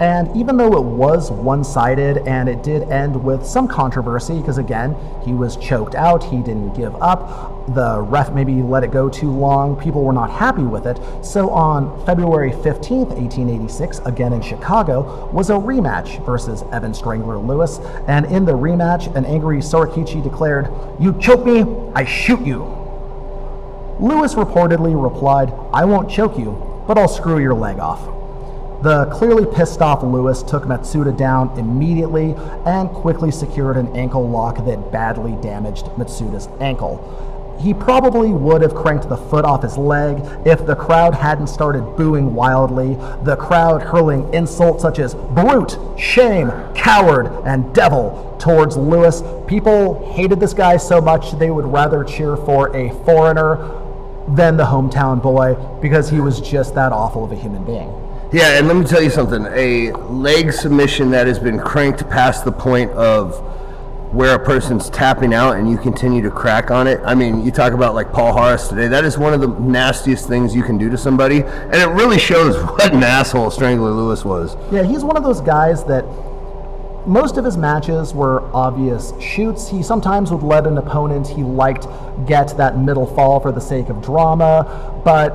And 0.00 0.34
even 0.34 0.56
though 0.56 0.72
it 0.72 0.84
was 0.84 1.30
one 1.30 1.64
sided 1.64 2.18
and 2.26 2.48
it 2.48 2.62
did 2.62 2.88
end 2.88 3.22
with 3.22 3.44
some 3.44 3.68
controversy, 3.68 4.38
because 4.38 4.56
again, 4.56 4.96
he 5.22 5.34
was 5.34 5.58
choked 5.58 5.96
out, 5.96 6.24
he 6.24 6.38
didn't 6.38 6.72
give 6.72 6.94
up, 7.02 7.74
the 7.74 8.00
ref 8.00 8.32
maybe 8.32 8.62
let 8.62 8.84
it 8.84 8.90
go 8.90 9.10
too 9.10 9.30
long, 9.30 9.78
people 9.78 10.02
were 10.02 10.14
not 10.14 10.30
happy 10.30 10.62
with 10.62 10.86
it. 10.86 10.98
So 11.22 11.50
on 11.50 12.06
February 12.06 12.52
15th, 12.52 13.08
1886, 13.08 13.98
again 14.06 14.32
in 14.32 14.40
Chicago, 14.40 15.28
was 15.30 15.50
a 15.50 15.54
rematch 15.54 16.24
versus 16.24 16.62
Evan 16.72 16.94
Strangler 16.94 17.36
Lewis. 17.36 17.80
And 18.06 18.24
in 18.26 18.46
the 18.46 18.52
rematch, 18.52 19.14
an 19.14 19.26
angry 19.26 19.58
Sorakichi 19.58 20.22
declared, 20.22 20.70
You 20.98 21.18
choke 21.20 21.44
me, 21.44 21.66
I 21.94 22.06
shoot 22.06 22.40
you. 22.40 22.77
Lewis 24.00 24.34
reportedly 24.34 25.00
replied, 25.00 25.52
I 25.72 25.84
won't 25.84 26.08
choke 26.08 26.38
you, 26.38 26.52
but 26.86 26.96
I'll 26.96 27.08
screw 27.08 27.38
your 27.38 27.54
leg 27.54 27.80
off. 27.80 28.14
The 28.82 29.06
clearly 29.06 29.44
pissed 29.44 29.82
off 29.82 30.04
Lewis 30.04 30.44
took 30.44 30.62
Matsuda 30.62 31.16
down 31.16 31.58
immediately 31.58 32.36
and 32.64 32.88
quickly 32.90 33.32
secured 33.32 33.76
an 33.76 33.96
ankle 33.96 34.28
lock 34.28 34.64
that 34.64 34.92
badly 34.92 35.32
damaged 35.42 35.86
Matsuda's 35.96 36.48
ankle. 36.60 37.02
He 37.60 37.74
probably 37.74 38.30
would 38.30 38.62
have 38.62 38.72
cranked 38.72 39.08
the 39.08 39.16
foot 39.16 39.44
off 39.44 39.64
his 39.64 39.76
leg 39.76 40.18
if 40.46 40.64
the 40.64 40.76
crowd 40.76 41.12
hadn't 41.12 41.48
started 41.48 41.96
booing 41.96 42.36
wildly, 42.36 42.94
the 43.24 43.34
crowd 43.34 43.82
hurling 43.82 44.32
insults 44.32 44.82
such 44.82 45.00
as 45.00 45.16
brute, 45.16 45.76
shame, 45.98 46.52
coward, 46.76 47.26
and 47.44 47.74
devil 47.74 48.36
towards 48.38 48.76
Lewis. 48.76 49.24
People 49.48 50.12
hated 50.12 50.38
this 50.38 50.54
guy 50.54 50.76
so 50.76 51.00
much 51.00 51.32
they 51.32 51.50
would 51.50 51.66
rather 51.66 52.04
cheer 52.04 52.36
for 52.36 52.74
a 52.76 52.90
foreigner 53.04 53.87
than 54.34 54.56
the 54.56 54.64
hometown 54.64 55.22
boy 55.22 55.54
because 55.80 56.10
he 56.10 56.20
was 56.20 56.40
just 56.40 56.74
that 56.74 56.92
awful 56.92 57.24
of 57.24 57.32
a 57.32 57.36
human 57.36 57.64
being. 57.64 57.88
Yeah, 58.30 58.58
and 58.58 58.68
let 58.68 58.76
me 58.76 58.84
tell 58.84 59.02
you 59.02 59.10
something. 59.10 59.46
A 59.46 59.92
leg 59.92 60.52
submission 60.52 61.10
that 61.12 61.26
has 61.26 61.38
been 61.38 61.58
cranked 61.58 62.08
past 62.10 62.44
the 62.44 62.52
point 62.52 62.90
of 62.90 63.42
where 64.12 64.34
a 64.34 64.44
person's 64.44 64.88
tapping 64.90 65.34
out 65.34 65.56
and 65.56 65.70
you 65.70 65.76
continue 65.76 66.22
to 66.22 66.30
crack 66.30 66.70
on 66.70 66.86
it. 66.86 67.00
I 67.04 67.14
mean, 67.14 67.44
you 67.44 67.50
talk 67.50 67.72
about 67.72 67.94
like 67.94 68.12
Paul 68.12 68.36
Harris 68.36 68.68
today. 68.68 68.88
That 68.88 69.04
is 69.04 69.18
one 69.18 69.34
of 69.34 69.40
the 69.40 69.48
nastiest 69.48 70.28
things 70.28 70.54
you 70.54 70.62
can 70.62 70.78
do 70.78 70.90
to 70.90 70.98
somebody, 70.98 71.42
and 71.42 71.74
it 71.74 71.88
really 71.88 72.18
shows 72.18 72.56
what 72.62 72.92
an 72.92 73.02
asshole 73.02 73.50
Strangler 73.50 73.90
Lewis 73.90 74.24
was. 74.24 74.56
Yeah, 74.72 74.82
he's 74.82 75.04
one 75.04 75.16
of 75.16 75.22
those 75.22 75.40
guys 75.40 75.84
that 75.84 76.04
most 77.06 77.36
of 77.36 77.44
his 77.44 77.56
matches 77.56 78.12
were 78.14 78.42
obvious 78.54 79.12
shoots. 79.20 79.68
He 79.68 79.82
sometimes 79.82 80.30
would 80.30 80.42
let 80.42 80.66
an 80.66 80.78
opponent 80.78 81.26
he 81.28 81.42
liked 81.42 81.86
get 82.26 82.56
that 82.56 82.78
middle 82.78 83.06
fall 83.06 83.40
for 83.40 83.52
the 83.52 83.60
sake 83.60 83.88
of 83.88 84.02
drama, 84.02 85.00
but 85.04 85.30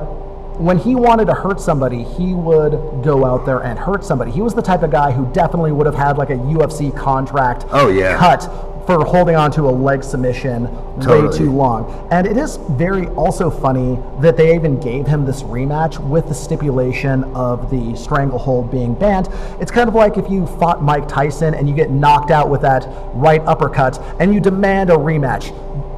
when 0.58 0.78
he 0.78 0.94
wanted 0.94 1.24
to 1.26 1.34
hurt 1.34 1.60
somebody, 1.60 2.04
he 2.04 2.32
would 2.32 3.02
go 3.02 3.24
out 3.24 3.44
there 3.44 3.60
and 3.60 3.76
hurt 3.78 4.04
somebody. 4.04 4.30
He 4.30 4.40
was 4.40 4.54
the 4.54 4.62
type 4.62 4.82
of 4.82 4.90
guy 4.92 5.10
who 5.10 5.26
definitely 5.32 5.72
would 5.72 5.86
have 5.86 5.96
had 5.96 6.16
like 6.16 6.30
a 6.30 6.36
UFC 6.36 6.96
contract 6.96 7.64
oh, 7.70 7.88
yeah. 7.88 8.16
cut 8.16 8.42
for 8.86 9.04
holding 9.04 9.34
on 9.34 9.50
to 9.52 9.62
a 9.62 9.70
leg 9.70 10.04
submission 10.04 10.66
totally. 11.00 11.28
way 11.28 11.36
too 11.36 11.50
long. 11.50 12.08
And 12.10 12.26
it 12.26 12.36
is 12.36 12.56
very 12.72 13.06
also 13.08 13.50
funny 13.50 13.98
that 14.20 14.36
they 14.36 14.54
even 14.54 14.78
gave 14.78 15.06
him 15.06 15.24
this 15.24 15.42
rematch 15.42 15.98
with 15.98 16.28
the 16.28 16.34
stipulation 16.34 17.24
of 17.34 17.70
the 17.70 17.96
stranglehold 17.96 18.70
being 18.70 18.94
banned. 18.94 19.28
It's 19.60 19.70
kind 19.70 19.88
of 19.88 19.94
like 19.94 20.18
if 20.18 20.30
you 20.30 20.46
fought 20.46 20.82
Mike 20.82 21.08
Tyson 21.08 21.54
and 21.54 21.68
you 21.68 21.74
get 21.74 21.90
knocked 21.90 22.30
out 22.30 22.50
with 22.50 22.60
that 22.62 22.86
right 23.14 23.40
uppercut 23.42 24.00
and 24.20 24.34
you 24.34 24.40
demand 24.40 24.90
a 24.90 24.94
rematch, 24.94 25.50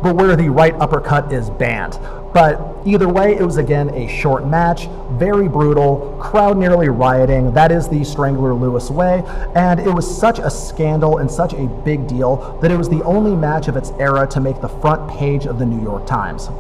but 0.02 0.14
where 0.14 0.37
the 0.37 0.49
right 0.49 0.75
uppercut 0.75 1.33
is 1.33 1.50
banned. 1.50 1.99
But 2.37 2.61
either 2.85 3.09
way, 3.09 3.35
it 3.35 3.40
was 3.40 3.57
again 3.57 3.88
a 3.95 4.07
short 4.09 4.47
match, 4.47 4.88
very 5.12 5.49
brutal, 5.49 6.19
crowd 6.21 6.59
nearly 6.59 6.90
rioting. 6.90 7.55
That 7.55 7.73
is 7.73 7.88
the 7.88 8.05
Strangler 8.05 8.52
Lewis 8.52 8.90
way. 8.90 9.23
And 9.55 9.81
it 9.81 9.88
was 9.88 10.07
such 10.07 10.38
a 10.38 10.50
scandal 10.50 11.16
and 11.16 11.31
such 11.31 11.55
a 11.55 11.66
big 11.83 12.07
deal 12.07 12.59
that 12.61 12.71
it 12.71 12.76
was 12.76 12.90
the 12.90 13.02
only 13.05 13.35
match 13.35 13.69
of 13.69 13.76
its 13.78 13.90
era 13.93 14.26
to 14.26 14.40
make 14.40 14.61
the 14.61 14.69
front 14.69 15.11
page 15.19 15.47
of 15.47 15.59
the 15.59 15.64
New 15.64 15.83
York 15.83 16.07
Times. 16.07 16.50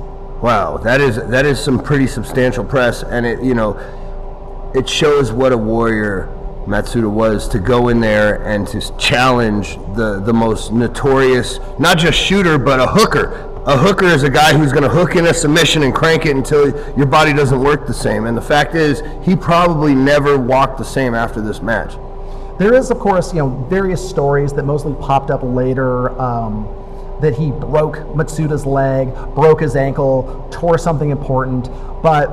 Wow, 0.40 0.78
that 0.78 1.02
is 1.02 1.16
that 1.16 1.44
is 1.44 1.62
some 1.62 1.78
pretty 1.78 2.06
substantial 2.06 2.64
press, 2.64 3.02
and 3.02 3.26
it 3.26 3.42
you 3.42 3.52
know, 3.52 3.78
it 4.74 4.88
shows 4.88 5.30
what 5.30 5.52
a 5.52 5.58
warrior 5.58 6.32
Matsuda 6.64 7.10
was 7.10 7.50
to 7.50 7.58
go 7.58 7.88
in 7.90 8.00
there 8.00 8.42
and 8.46 8.66
to 8.68 8.80
challenge 8.96 9.76
the 9.94 10.22
the 10.24 10.32
most 10.32 10.72
notorious, 10.72 11.60
not 11.78 11.98
just 11.98 12.18
shooter, 12.18 12.56
but 12.56 12.80
a 12.80 12.86
hooker 12.86 13.52
a 13.66 13.76
hooker 13.76 14.06
is 14.06 14.22
a 14.22 14.30
guy 14.30 14.56
who's 14.56 14.72
going 14.72 14.84
to 14.84 14.88
hook 14.88 15.16
in 15.16 15.26
a 15.26 15.34
submission 15.34 15.82
and 15.82 15.92
crank 15.92 16.24
it 16.24 16.36
until 16.36 16.68
your 16.96 17.06
body 17.06 17.32
doesn't 17.32 17.60
work 17.60 17.86
the 17.86 17.94
same. 17.94 18.26
And 18.26 18.36
the 18.36 18.42
fact 18.42 18.74
is, 18.74 19.02
he 19.24 19.34
probably 19.34 19.94
never 19.94 20.38
walked 20.38 20.78
the 20.78 20.84
same 20.84 21.14
after 21.14 21.40
this 21.40 21.60
match. 21.60 21.94
There 22.58 22.72
is, 22.74 22.90
of 22.90 22.98
course, 22.98 23.32
you 23.34 23.40
know, 23.40 23.48
various 23.68 24.08
stories 24.08 24.52
that 24.52 24.62
mostly 24.62 24.94
popped 24.94 25.30
up 25.30 25.42
later. 25.42 26.18
Um, 26.20 26.68
that 27.20 27.34
he 27.34 27.50
broke 27.50 27.96
Matsuda's 28.14 28.66
leg, 28.66 29.14
broke 29.34 29.60
his 29.60 29.74
ankle, 29.74 30.46
tore 30.52 30.76
something 30.76 31.10
important, 31.10 31.70
but 32.02 32.28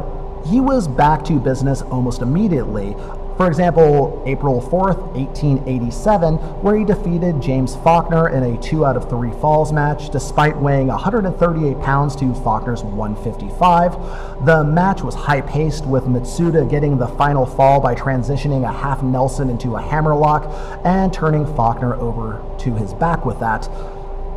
he 0.45 0.59
was 0.59 0.87
back 0.87 1.23
to 1.25 1.39
business 1.39 1.81
almost 1.83 2.21
immediately. 2.21 2.93
For 3.37 3.47
example, 3.47 4.21
April 4.27 4.61
4th, 4.61 5.15
1887, 5.15 6.35
where 6.61 6.75
he 6.75 6.85
defeated 6.85 7.41
James 7.41 7.75
Faulkner 7.77 8.29
in 8.29 8.43
a 8.43 8.61
2 8.61 8.85
out 8.85 8.95
of 8.95 9.09
3 9.09 9.31
falls 9.41 9.73
match 9.73 10.11
despite 10.11 10.55
weighing 10.55 10.87
138 10.87 11.79
pounds 11.81 12.15
to 12.17 12.31
Faulkner's 12.35 12.83
155. 12.83 14.45
The 14.45 14.63
match 14.63 15.01
was 15.01 15.15
high 15.15 15.41
paced, 15.41 15.85
with 15.85 16.03
Matsuda 16.03 16.69
getting 16.69 16.97
the 16.99 17.07
final 17.07 17.47
fall 17.47 17.79
by 17.79 17.95
transitioning 17.95 18.69
a 18.69 18.71
half 18.71 19.01
Nelson 19.01 19.49
into 19.49 19.77
a 19.77 19.81
hammerlock 19.81 20.45
and 20.85 21.11
turning 21.11 21.45
Faulkner 21.55 21.95
over 21.95 22.43
to 22.59 22.75
his 22.75 22.93
back 22.93 23.25
with 23.25 23.39
that. 23.39 23.67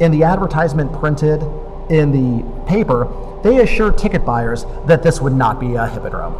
In 0.00 0.11
the 0.11 0.25
advertisement 0.25 0.93
printed 0.99 1.43
in 1.91 2.12
the 2.12 2.43
paper, 2.67 3.09
they 3.43 3.61
assured 3.61 3.99
ticket 3.99 4.25
buyers 4.25 4.65
that 4.87 5.03
this 5.03 5.21
would 5.21 5.35
not 5.35 5.61
be 5.61 5.75
a 5.75 5.87
hippodrome. 5.87 6.35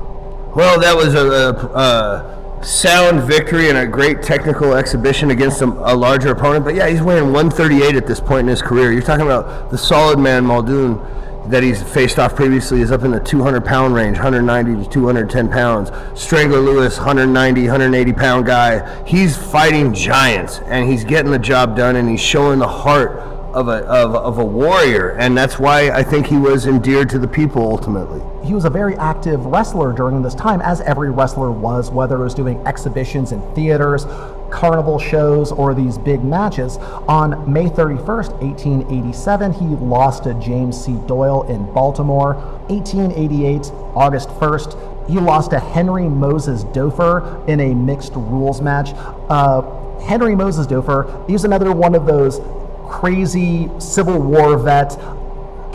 Well, 0.54 0.80
that 0.80 0.96
was 0.96 1.14
a, 1.14 1.28
a, 1.28 1.52
a 1.78 2.45
sound 2.66 3.23
victory 3.23 3.68
and 3.68 3.78
a 3.78 3.87
great 3.87 4.23
technical 4.23 4.75
exhibition 4.75 5.30
against 5.30 5.62
a, 5.62 5.66
a, 5.66 5.94
larger 5.94 6.32
opponent. 6.32 6.64
But 6.64 6.75
yeah, 6.75 6.88
he's 6.88 7.00
weighing 7.00 7.32
138 7.32 7.94
at 7.94 8.06
this 8.06 8.18
point 8.18 8.40
in 8.40 8.49
his 8.49 8.61
career. 8.61 8.92
You're 8.92 9.02
talking 9.02 9.25
about 9.25 9.70
the 9.70 9.78
solid 9.78 10.18
man 10.18 10.44
Muldoon 10.44 11.00
that 11.49 11.62
he's 11.62 11.80
faced 11.80 12.18
off 12.18 12.35
previously 12.35 12.80
is 12.80 12.90
up 12.90 13.02
in 13.02 13.12
the 13.12 13.20
200 13.20 13.64
pound 13.64 13.94
range, 13.94 14.16
190 14.16 14.82
to 14.85 14.90
210 14.90 15.49
pounds. 15.49 15.92
Strangler 16.20 16.58
Lewis, 16.58 16.96
190, 16.96 17.61
180 17.62 18.12
pound 18.14 18.46
guy. 18.46 19.04
He's 19.04 19.37
fighting 19.37 19.94
giants 19.94 20.58
and 20.66 20.88
he's 20.88 21.04
getting 21.04 21.30
the 21.30 21.38
job 21.38 21.76
done 21.76 21.94
and 21.94 22.08
he's 22.08 22.20
showing 22.20 22.58
the 22.58 22.66
heart 22.66 23.35
of 23.56 23.68
a, 23.68 23.86
of, 23.86 24.14
of 24.14 24.38
a 24.38 24.44
warrior, 24.44 25.16
and 25.16 25.36
that's 25.36 25.58
why 25.58 25.90
I 25.90 26.02
think 26.02 26.26
he 26.26 26.36
was 26.36 26.66
endeared 26.66 27.08
to 27.10 27.18
the 27.18 27.26
people 27.26 27.62
ultimately. 27.62 28.20
He 28.46 28.52
was 28.52 28.66
a 28.66 28.70
very 28.70 28.94
active 28.96 29.46
wrestler 29.46 29.94
during 29.94 30.20
this 30.20 30.34
time, 30.34 30.60
as 30.60 30.82
every 30.82 31.10
wrestler 31.10 31.50
was, 31.50 31.90
whether 31.90 32.16
it 32.16 32.25
was 32.25 32.34
doing 32.34 32.58
exhibitions 32.66 33.32
in 33.32 33.40
theaters, 33.54 34.04
carnival 34.50 34.98
shows 34.98 35.52
or 35.52 35.72
these 35.72 35.96
big 35.96 36.22
matches. 36.22 36.76
On 37.08 37.50
May 37.50 37.70
31st, 37.70 38.38
1887, 38.42 39.52
he 39.54 39.64
lost 39.64 40.25
to 40.25 40.34
James 40.34 40.78
C. 40.84 40.92
Doyle 41.06 41.44
in 41.44 41.64
Baltimore. 41.72 42.34
1888, 42.68 43.72
August 43.94 44.28
1st, 44.28 45.08
he 45.08 45.18
lost 45.18 45.52
to 45.52 45.58
Henry 45.58 46.10
Moses 46.10 46.64
Dufur 46.64 47.48
in 47.48 47.60
a 47.60 47.72
mixed 47.72 48.12
rules 48.16 48.60
match. 48.60 48.90
Uh, 49.30 49.62
Henry 50.00 50.36
Moses 50.36 50.66
Dufur, 50.66 51.26
he's 51.26 51.44
another 51.44 51.72
one 51.72 51.94
of 51.94 52.04
those 52.04 52.38
crazy 52.86 53.68
Civil 53.78 54.18
War 54.18 54.56
vet 54.58 54.98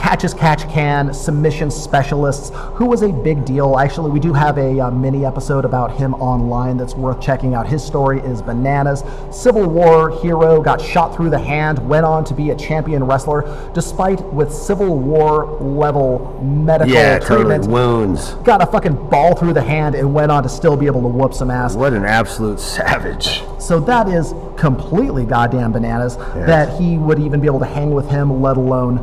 catch 0.01 0.23
as 0.23 0.33
catch 0.33 0.67
can 0.69 1.13
submission 1.13 1.69
specialists 1.69 2.51
who 2.73 2.85
was 2.87 3.03
a 3.03 3.09
big 3.09 3.45
deal 3.45 3.77
actually 3.77 4.09
we 4.09 4.19
do 4.19 4.33
have 4.33 4.57
a 4.57 4.79
uh, 4.79 4.89
mini 4.89 5.23
episode 5.25 5.63
about 5.63 5.95
him 5.95 6.15
online 6.15 6.75
that's 6.75 6.95
worth 6.95 7.21
checking 7.21 7.53
out 7.53 7.67
his 7.67 7.83
story 7.83 8.19
is 8.21 8.41
bananas 8.41 9.03
civil 9.31 9.69
war 9.69 10.09
hero 10.21 10.59
got 10.59 10.81
shot 10.81 11.15
through 11.15 11.29
the 11.29 11.37
hand 11.37 11.77
went 11.87 12.03
on 12.03 12.23
to 12.25 12.33
be 12.33 12.49
a 12.49 12.55
champion 12.55 13.03
wrestler 13.03 13.43
despite 13.75 14.19
with 14.33 14.51
civil 14.51 14.97
war 14.97 15.45
level 15.61 16.41
medical 16.43 16.91
Yeah, 16.91 17.19
treatment 17.19 17.63
totally. 17.65 17.73
Wounds. 17.73 18.33
got 18.43 18.61
a 18.63 18.65
fucking 18.65 18.95
ball 19.09 19.35
through 19.35 19.53
the 19.53 19.61
hand 19.61 19.93
and 19.93 20.11
went 20.13 20.31
on 20.31 20.41
to 20.41 20.49
still 20.49 20.75
be 20.75 20.87
able 20.87 21.01
to 21.03 21.07
whoop 21.07 21.33
some 21.33 21.51
ass 21.51 21.75
What 21.75 21.93
an 21.93 22.05
absolute 22.05 22.59
savage. 22.59 23.43
so 23.59 23.79
that 23.81 24.07
is 24.07 24.33
completely 24.57 25.25
goddamn 25.25 25.71
bananas 25.71 26.17
that 26.33 26.79
he 26.79 26.97
would 26.97 27.19
even 27.19 27.39
be 27.39 27.45
able 27.47 27.59
to 27.59 27.65
hang 27.65 27.91
with 27.91 28.09
him, 28.09 28.41
let 28.41 28.57
alone 28.57 28.97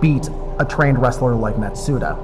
beat 0.00 0.28
a 0.58 0.64
trained 0.64 1.00
wrestler 1.00 1.34
like 1.34 1.56
Matsuda. 1.56 2.18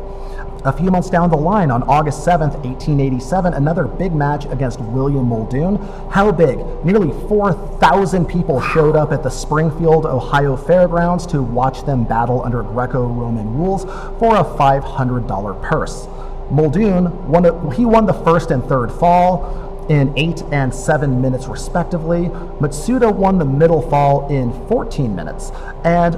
A 0.64 0.72
few 0.72 0.90
months 0.90 1.08
down 1.08 1.30
the 1.30 1.36
line, 1.36 1.70
on 1.70 1.84
August 1.84 2.26
7th, 2.26 2.54
1887, 2.64 3.54
another 3.54 3.84
big 3.84 4.12
match 4.12 4.44
against 4.46 4.80
William 4.80 5.28
Muldoon. 5.28 5.76
How 6.10 6.32
big? 6.32 6.58
Nearly 6.84 7.12
4,000 7.28 8.26
people 8.26 8.60
showed 8.60 8.96
up 8.96 9.12
at 9.12 9.22
the 9.22 9.30
Springfield, 9.30 10.04
Ohio 10.04 10.56
Fairgrounds 10.56 11.26
to 11.28 11.42
watch 11.42 11.86
them 11.86 12.04
battle 12.04 12.42
under 12.44 12.64
Greco 12.64 13.06
Roman 13.06 13.54
rules 13.56 13.84
for 14.18 14.36
a 14.36 14.44
$500 14.44 15.62
purse. 15.62 16.08
Muldoon 16.50 17.28
won, 17.28 17.72
he 17.72 17.84
won 17.84 18.06
the 18.06 18.12
first 18.12 18.50
and 18.50 18.64
third 18.64 18.90
fall 18.90 19.86
in 19.88 20.12
8 20.18 20.42
and 20.50 20.74
7 20.74 21.20
minutes 21.20 21.46
respectively. 21.46 22.24
Matsuda 22.60 23.14
won 23.14 23.38
the 23.38 23.44
middle 23.44 23.82
fall 23.88 24.28
in 24.28 24.52
14 24.66 25.14
minutes. 25.14 25.50
And 25.84 26.14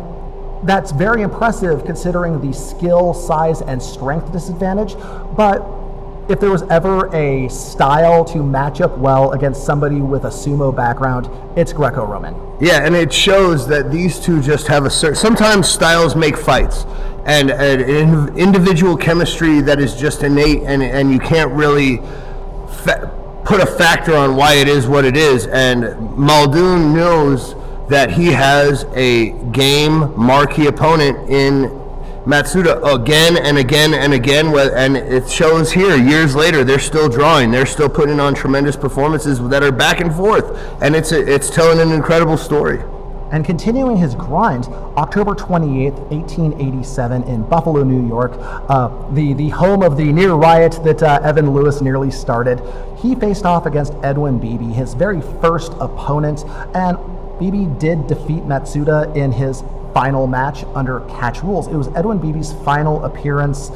that's 0.62 0.92
very 0.92 1.22
impressive 1.22 1.84
considering 1.84 2.40
the 2.40 2.52
skill, 2.52 3.14
size, 3.14 3.62
and 3.62 3.82
strength 3.82 4.32
disadvantage. 4.32 4.94
But 5.36 5.66
if 6.28 6.38
there 6.38 6.50
was 6.50 6.62
ever 6.64 7.14
a 7.14 7.48
style 7.48 8.24
to 8.26 8.42
match 8.42 8.80
up 8.80 8.96
well 8.98 9.32
against 9.32 9.64
somebody 9.64 10.00
with 10.00 10.24
a 10.24 10.28
sumo 10.28 10.74
background, 10.74 11.28
it's 11.58 11.72
Greco 11.72 12.04
Roman. 12.04 12.34
Yeah, 12.60 12.84
and 12.84 12.94
it 12.94 13.12
shows 13.12 13.66
that 13.68 13.90
these 13.90 14.20
two 14.20 14.40
just 14.40 14.66
have 14.68 14.84
a 14.84 14.90
certain. 14.90 15.16
Sometimes 15.16 15.68
styles 15.68 16.14
make 16.14 16.36
fights, 16.36 16.84
and 17.24 17.50
an 17.50 18.36
individual 18.36 18.96
chemistry 18.96 19.60
that 19.62 19.80
is 19.80 19.96
just 19.96 20.22
innate, 20.22 20.62
and 20.62 20.82
and 20.82 21.12
you 21.12 21.18
can't 21.18 21.50
really 21.52 21.96
fa- 22.68 23.10
put 23.44 23.60
a 23.60 23.66
factor 23.66 24.14
on 24.14 24.36
why 24.36 24.54
it 24.54 24.68
is 24.68 24.86
what 24.86 25.04
it 25.04 25.16
is. 25.16 25.46
And 25.46 25.98
Muldoon 26.16 26.94
knows 26.94 27.54
that 27.90 28.11
he 28.12 28.26
has 28.26 28.85
a 28.94 29.30
game 29.50 30.16
marquee 30.16 30.68
opponent 30.68 31.28
in 31.28 31.64
Matsuda 32.25 32.94
again 32.94 33.37
and 33.37 33.59
again 33.59 33.94
and 33.94 34.12
again, 34.12 34.47
and 34.56 34.97
it 34.97 35.28
shows 35.28 35.73
here 35.73 35.97
years 35.97 36.37
later. 36.37 36.62
They're 36.62 36.78
still 36.78 37.09
drawing. 37.09 37.50
They're 37.50 37.66
still 37.66 37.88
putting 37.88 38.20
on 38.20 38.35
tremendous 38.35 38.76
performances 38.76 39.40
that 39.49 39.62
are 39.62 39.73
back 39.73 40.00
and 40.00 40.14
forth, 40.14 40.56
and 40.80 40.94
it's 40.94 41.12
a, 41.12 41.20
it's 41.20 41.50
telling 41.50 41.80
an 41.80 41.92
incredible 41.92 42.37
story. 42.37 42.80
And 43.32 43.44
continuing 43.44 43.97
his 43.97 44.14
grind, 44.14 44.66
October 44.97 45.35
28th, 45.35 45.99
1887, 46.11 47.23
in 47.25 47.42
Buffalo, 47.44 47.85
New 47.85 48.06
York, 48.09 48.32
uh, 48.37 48.88
the, 49.12 49.35
the 49.35 49.49
home 49.50 49.82
of 49.82 49.97
the 49.97 50.12
near 50.12 50.32
riot 50.32 50.80
that 50.85 51.02
uh, 51.02 51.20
Evan 51.23 51.52
Lewis 51.52 51.80
nearly 51.80 52.11
started, 52.11 52.61
he 52.99 53.14
faced 53.14 53.45
off 53.45 53.67
against 53.67 53.95
Edwin 54.02 54.38
Beebe, 54.41 54.73
his 54.73 54.95
very 54.95 55.21
first 55.41 55.73
opponent. 55.80 56.45
And 56.75 56.99
Beebe 57.40 57.64
did 57.78 58.06
defeat 58.06 58.44
Matsuda 58.44 59.16
in 59.16 59.32
his 59.32 59.64
final 59.94 60.26
match 60.26 60.62
under 60.74 61.00
catch 61.08 61.42
rules. 61.42 61.66
It 61.68 61.74
was 61.74 61.88
Edwin 61.96 62.18
Beebe's 62.18 62.52
final 62.64 63.02
appearance 63.04 63.70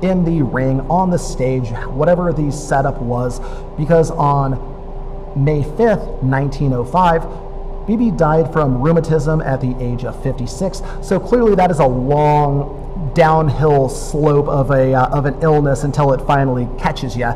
in 0.00 0.24
the 0.24 0.42
ring, 0.42 0.80
on 0.82 1.10
the 1.10 1.18
stage, 1.18 1.70
whatever 1.88 2.32
the 2.32 2.50
setup 2.50 3.02
was, 3.02 3.40
because 3.76 4.10
on 4.12 4.52
May 5.36 5.62
5th, 5.62 6.22
1905, 6.22 7.86
Beebe 7.86 8.16
died 8.16 8.52
from 8.52 8.80
rheumatism 8.80 9.40
at 9.40 9.60
the 9.60 9.74
age 9.82 10.04
of 10.04 10.22
56. 10.22 10.80
So 11.02 11.18
clearly, 11.18 11.54
that 11.56 11.70
is 11.70 11.80
a 11.80 11.86
long 11.86 13.12
downhill 13.14 13.88
slope 13.88 14.46
of 14.46 14.70
a 14.70 14.94
uh, 14.94 15.08
of 15.08 15.26
an 15.26 15.42
illness 15.42 15.82
until 15.82 16.12
it 16.12 16.20
finally 16.26 16.68
catches 16.78 17.16
you. 17.16 17.32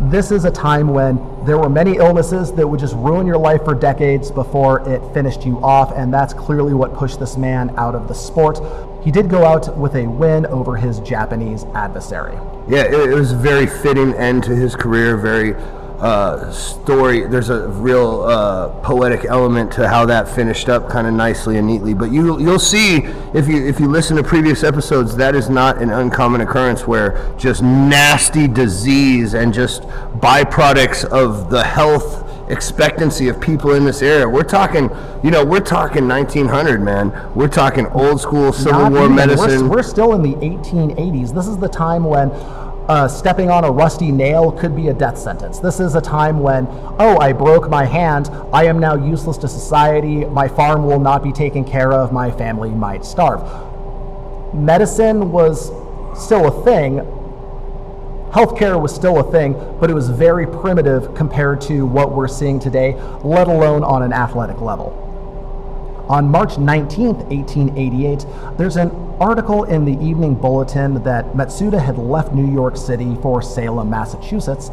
This 0.00 0.30
is 0.30 0.44
a 0.44 0.50
time 0.50 0.88
when 0.88 1.16
there 1.44 1.58
were 1.58 1.68
many 1.68 1.96
illnesses 1.96 2.52
that 2.52 2.66
would 2.66 2.78
just 2.78 2.94
ruin 2.94 3.26
your 3.26 3.36
life 3.36 3.64
for 3.64 3.74
decades 3.74 4.30
before 4.30 4.88
it 4.88 5.02
finished 5.12 5.44
you 5.44 5.58
off, 5.58 5.92
and 5.96 6.14
that's 6.14 6.32
clearly 6.32 6.72
what 6.72 6.94
pushed 6.94 7.18
this 7.18 7.36
man 7.36 7.74
out 7.76 7.96
of 7.96 8.06
the 8.06 8.14
sport. 8.14 8.60
He 9.02 9.10
did 9.10 9.28
go 9.28 9.44
out 9.44 9.76
with 9.76 9.96
a 9.96 10.06
win 10.06 10.46
over 10.46 10.76
his 10.76 11.00
Japanese 11.00 11.64
adversary. 11.74 12.34
Yeah, 12.68 12.84
it, 12.84 13.12
was 13.12 13.32
a 13.32 13.36
very 13.36 13.66
fitting 13.66 14.14
end 14.14 14.44
to 14.44 14.54
his 14.54 14.76
career. 14.76 15.16
Very 15.16 15.54
uh, 16.00 16.50
story. 16.52 17.26
There's 17.26 17.50
a 17.50 17.68
real 17.68 18.22
uh, 18.22 18.68
poetic 18.82 19.24
element 19.24 19.72
to 19.72 19.88
how 19.88 20.06
that 20.06 20.28
finished 20.28 20.68
up, 20.68 20.88
kind 20.88 21.06
of 21.06 21.14
nicely 21.14 21.56
and 21.58 21.66
neatly. 21.66 21.94
But 21.94 22.10
you 22.12 22.38
you'll 22.40 22.58
see 22.58 22.98
if 23.34 23.48
you 23.48 23.66
if 23.66 23.80
you 23.80 23.88
listen 23.88 24.16
to 24.16 24.22
previous 24.22 24.62
episodes, 24.62 25.16
that 25.16 25.34
is 25.34 25.50
not 25.50 25.82
an 25.82 25.90
uncommon 25.90 26.40
occurrence 26.40 26.86
where 26.86 27.34
just 27.36 27.62
nasty 27.62 28.46
disease 28.46 29.34
and 29.34 29.52
just 29.52 29.82
byproducts 29.82 31.04
of 31.04 31.50
the 31.50 31.64
health 31.64 32.24
expectancy 32.50 33.28
of 33.28 33.40
people 33.40 33.74
in 33.74 33.84
this 33.84 34.02
era. 34.02 34.28
We're 34.28 34.42
talking, 34.42 34.90
you 35.22 35.30
know, 35.30 35.44
we're 35.44 35.60
talking 35.60 36.08
1900, 36.08 36.80
man. 36.80 37.12
We're 37.34 37.48
talking 37.48 37.86
old 37.88 38.20
school 38.20 38.52
Civil 38.52 38.80
Not 38.80 38.92
War 38.92 39.04
even. 39.04 39.16
We're- 39.16 39.26
medicine. 39.26 39.68
We're, 39.68 39.82
still 39.82 40.14
in 40.14 40.22
the 40.22 40.34
1880s. 40.34 41.34
This 41.34 41.46
is 41.46 41.56
the 41.58 41.68
time 41.68 42.04
when 42.04 42.30
uh, 42.88 43.06
stepping 43.06 43.50
on 43.50 43.64
a 43.64 43.70
rusty 43.70 44.10
nail 44.10 44.50
could 44.50 44.74
be 44.74 44.88
a 44.88 44.94
death 44.94 45.18
sentence. 45.18 45.58
This 45.58 45.78
is 45.78 45.94
a 45.94 46.00
time 46.00 46.40
when, 46.40 46.66
oh, 46.98 47.18
I 47.20 47.32
broke 47.32 47.68
my 47.68 47.84
hand. 47.84 48.30
I 48.52 48.64
am 48.64 48.78
now 48.78 48.94
useless 48.94 49.36
to 49.38 49.48
society. 49.48 50.24
My 50.24 50.48
farm 50.48 50.86
will 50.86 50.98
not 50.98 51.22
be 51.22 51.30
taken 51.30 51.64
care 51.64 51.92
of. 51.92 52.12
My 52.12 52.30
family 52.30 52.70
might 52.70 53.04
starve. 53.04 53.42
Medicine 54.54 55.30
was 55.30 55.70
still 56.16 56.48
a 56.48 56.64
thing. 56.64 57.00
Healthcare 58.30 58.80
was 58.80 58.94
still 58.94 59.18
a 59.18 59.30
thing, 59.30 59.52
but 59.80 59.90
it 59.90 59.94
was 59.94 60.08
very 60.08 60.46
primitive 60.46 61.14
compared 61.14 61.60
to 61.62 61.84
what 61.84 62.12
we're 62.12 62.28
seeing 62.28 62.58
today, 62.58 62.94
let 63.22 63.48
alone 63.48 63.84
on 63.84 64.02
an 64.02 64.12
athletic 64.12 64.60
level. 64.60 65.07
On 66.08 66.26
March 66.30 66.54
19th, 66.54 67.28
1888, 67.28 68.24
there's 68.56 68.76
an 68.76 68.90
article 69.20 69.64
in 69.64 69.84
the 69.84 69.92
Evening 70.02 70.34
Bulletin 70.34 71.02
that 71.02 71.34
Matsuda 71.34 71.78
had 71.78 71.98
left 71.98 72.32
New 72.32 72.50
York 72.50 72.78
City 72.78 73.14
for 73.20 73.42
Salem, 73.42 73.90
Massachusetts, 73.90 74.70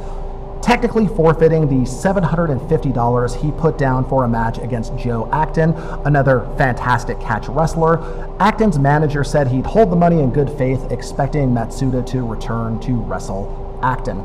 technically 0.61 1.07
forfeiting 1.07 1.67
the 1.67 1.85
$750 1.85 3.35
he 3.35 3.51
put 3.51 3.77
down 3.77 4.07
for 4.07 4.23
a 4.23 4.29
match 4.29 4.59
against 4.59 4.95
Joe 4.97 5.29
Acton, 5.33 5.73
another 6.05 6.49
fantastic 6.57 7.19
catch 7.19 7.49
wrestler. 7.49 7.99
Acton's 8.39 8.79
manager 8.79 9.25
said 9.25 9.49
he'd 9.49 9.65
hold 9.65 9.91
the 9.91 9.97
money 9.97 10.21
in 10.21 10.31
good 10.31 10.49
faith, 10.57 10.89
expecting 10.89 11.49
Matsuda 11.49 12.05
to 12.07 12.25
return 12.25 12.79
to 12.79 12.93
wrestle 12.93 13.77
Acton. 13.83 14.23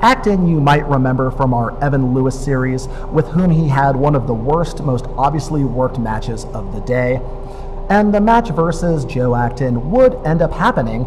Acton, 0.00 0.46
you 0.46 0.60
might 0.60 0.86
remember 0.86 1.32
from 1.32 1.52
our 1.52 1.76
Evan 1.82 2.14
Lewis 2.14 2.38
series, 2.38 2.86
with 3.10 3.26
whom 3.28 3.50
he 3.50 3.66
had 3.66 3.96
one 3.96 4.14
of 4.14 4.28
the 4.28 4.34
worst, 4.34 4.80
most 4.84 5.06
obviously 5.16 5.64
worked 5.64 5.98
matches 5.98 6.44
of 6.54 6.72
the 6.72 6.80
day. 6.82 7.20
And 7.90 8.14
the 8.14 8.20
match 8.20 8.50
versus 8.50 9.04
Joe 9.04 9.34
Acton 9.34 9.90
would 9.90 10.14
end 10.24 10.40
up 10.40 10.52
happening, 10.52 11.06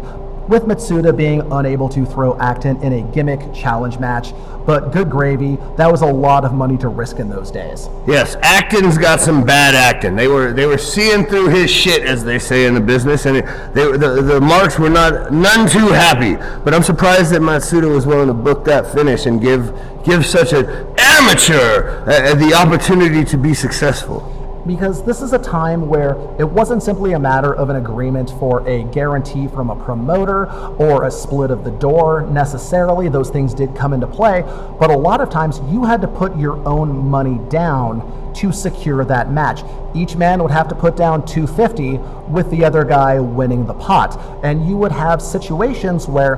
with 0.52 0.64
Matsuda 0.64 1.16
being 1.16 1.40
unable 1.50 1.88
to 1.88 2.04
throw 2.04 2.38
Acton 2.38 2.76
in 2.82 2.92
a 2.92 3.02
gimmick 3.12 3.54
challenge 3.54 3.98
match. 3.98 4.34
But 4.66 4.92
good 4.92 5.10
gravy, 5.10 5.56
that 5.78 5.90
was 5.90 6.02
a 6.02 6.06
lot 6.06 6.44
of 6.44 6.52
money 6.52 6.76
to 6.78 6.88
risk 6.88 7.18
in 7.18 7.28
those 7.30 7.50
days. 7.50 7.88
Yes, 8.06 8.36
Acton's 8.42 8.98
got 8.98 9.18
some 9.18 9.44
bad 9.44 9.74
acting. 9.74 10.14
They 10.14 10.28
were 10.28 10.52
they 10.52 10.66
were 10.66 10.78
seeing 10.78 11.24
through 11.24 11.48
his 11.48 11.70
shit, 11.70 12.02
as 12.04 12.22
they 12.22 12.38
say 12.38 12.66
in 12.66 12.74
the 12.74 12.80
business, 12.80 13.24
and 13.24 13.36
they, 13.74 13.96
the 13.96 14.22
the 14.22 14.40
marks 14.40 14.78
were 14.78 14.90
not 14.90 15.32
none 15.32 15.66
too 15.66 15.88
happy. 15.88 16.36
But 16.62 16.74
I'm 16.74 16.82
surprised 16.82 17.32
that 17.32 17.40
Matsuda 17.40 17.92
was 17.92 18.06
willing 18.06 18.28
to 18.28 18.34
book 18.34 18.64
that 18.66 18.92
finish 18.92 19.26
and 19.26 19.40
give 19.40 19.76
give 20.04 20.24
such 20.24 20.52
an 20.52 20.66
amateur 20.98 22.04
uh, 22.06 22.34
the 22.34 22.54
opportunity 22.54 23.24
to 23.24 23.38
be 23.38 23.54
successful. 23.54 24.41
Because 24.66 25.04
this 25.04 25.22
is 25.22 25.32
a 25.32 25.38
time 25.38 25.88
where 25.88 26.12
it 26.38 26.48
wasn't 26.48 26.82
simply 26.82 27.12
a 27.12 27.18
matter 27.18 27.54
of 27.54 27.70
an 27.70 27.76
agreement 27.76 28.30
for 28.38 28.66
a 28.68 28.84
guarantee 28.84 29.48
from 29.48 29.70
a 29.70 29.76
promoter 29.84 30.50
or 30.76 31.04
a 31.04 31.10
split 31.10 31.50
of 31.50 31.64
the 31.64 31.70
door 31.72 32.22
necessarily. 32.22 33.08
Those 33.08 33.30
things 33.30 33.54
did 33.54 33.74
come 33.74 33.92
into 33.92 34.06
play, 34.06 34.42
but 34.78 34.90
a 34.90 34.96
lot 34.96 35.20
of 35.20 35.30
times 35.30 35.60
you 35.70 35.84
had 35.84 36.00
to 36.02 36.08
put 36.08 36.36
your 36.36 36.56
own 36.66 36.96
money 37.08 37.40
down 37.48 38.32
to 38.34 38.52
secure 38.52 39.04
that 39.04 39.30
match. 39.30 39.62
Each 39.94 40.16
man 40.16 40.42
would 40.42 40.52
have 40.52 40.68
to 40.68 40.74
put 40.74 40.96
down 40.96 41.26
250 41.26 41.98
with 42.30 42.50
the 42.50 42.64
other 42.64 42.84
guy 42.84 43.18
winning 43.20 43.66
the 43.66 43.74
pot. 43.74 44.18
And 44.42 44.66
you 44.66 44.76
would 44.76 44.92
have 44.92 45.20
situations 45.20 46.06
where 46.06 46.34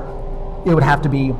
it 0.65 0.73
would 0.73 0.83
have 0.83 1.01
to 1.03 1.09
be 1.09 1.33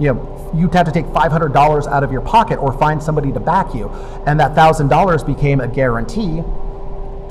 you 0.00 0.14
know, 0.14 0.39
you'd 0.54 0.74
have 0.74 0.86
to 0.86 0.92
take 0.92 1.06
$500 1.06 1.86
out 1.86 2.02
of 2.04 2.12
your 2.12 2.20
pocket 2.20 2.58
or 2.58 2.72
find 2.78 3.02
somebody 3.02 3.32
to 3.32 3.40
back 3.40 3.74
you. 3.74 3.88
And 4.26 4.38
that 4.40 4.54
$1,000 4.54 5.26
became 5.26 5.60
a 5.60 5.68
guarantee 5.68 6.42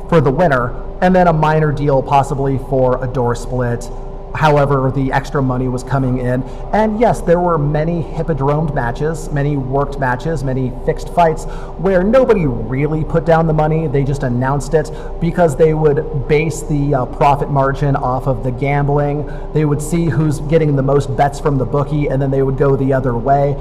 for 0.09 0.21
the 0.21 0.31
winner, 0.31 0.73
and 1.01 1.15
then 1.15 1.27
a 1.27 1.33
minor 1.33 1.71
deal 1.71 2.01
possibly 2.01 2.57
for 2.57 3.03
a 3.03 3.07
door 3.07 3.35
split. 3.35 3.89
However, 4.35 4.91
the 4.91 5.11
extra 5.11 5.41
money 5.41 5.67
was 5.67 5.83
coming 5.83 6.19
in. 6.19 6.43
And 6.73 6.99
yes, 6.99 7.21
there 7.21 7.39
were 7.39 7.57
many 7.57 8.01
hippodromed 8.01 8.73
matches, 8.73 9.29
many 9.31 9.57
worked 9.57 9.99
matches, 9.99 10.43
many 10.43 10.71
fixed 10.85 11.09
fights 11.09 11.45
where 11.77 12.03
nobody 12.03 12.45
really 12.45 13.03
put 13.03 13.25
down 13.25 13.47
the 13.47 13.53
money. 13.53 13.87
They 13.87 14.03
just 14.03 14.23
announced 14.23 14.73
it 14.73 14.91
because 15.19 15.55
they 15.55 15.73
would 15.73 16.27
base 16.27 16.61
the 16.63 16.93
uh, 16.93 17.05
profit 17.05 17.49
margin 17.49 17.95
off 17.95 18.27
of 18.27 18.43
the 18.43 18.51
gambling. 18.51 19.29
They 19.53 19.65
would 19.65 19.81
see 19.81 20.05
who's 20.05 20.39
getting 20.41 20.75
the 20.75 20.83
most 20.83 21.15
bets 21.15 21.39
from 21.39 21.57
the 21.57 21.65
bookie, 21.65 22.07
and 22.07 22.21
then 22.21 22.31
they 22.31 22.43
would 22.43 22.57
go 22.57 22.75
the 22.75 22.93
other 22.93 23.17
way 23.17 23.55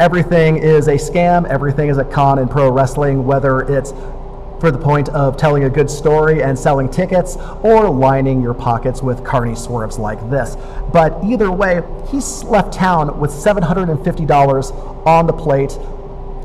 everything 0.00 0.56
is 0.56 0.88
a 0.88 0.94
scam, 0.94 1.46
everything 1.46 1.90
is 1.90 1.98
a 1.98 2.04
con 2.04 2.38
in 2.38 2.48
pro 2.48 2.72
wrestling, 2.72 3.26
whether 3.26 3.60
it's 3.60 3.92
for 4.60 4.70
the 4.70 4.78
point 4.78 5.08
of 5.08 5.36
telling 5.36 5.64
a 5.64 5.70
good 5.70 5.90
story 5.90 6.42
and 6.42 6.58
selling 6.58 6.88
tickets 6.88 7.36
or 7.62 7.88
lining 7.88 8.42
your 8.42 8.54
pockets 8.54 9.02
with 9.02 9.24
carny 9.24 9.56
swerves 9.56 9.98
like 9.98 10.30
this. 10.30 10.56
But 10.92 11.24
either 11.24 11.50
way, 11.50 11.82
he's 12.10 12.44
left 12.44 12.72
town 12.72 13.18
with 13.18 13.30
$750 13.30 15.06
on 15.06 15.26
the 15.26 15.32
plate. 15.32 15.72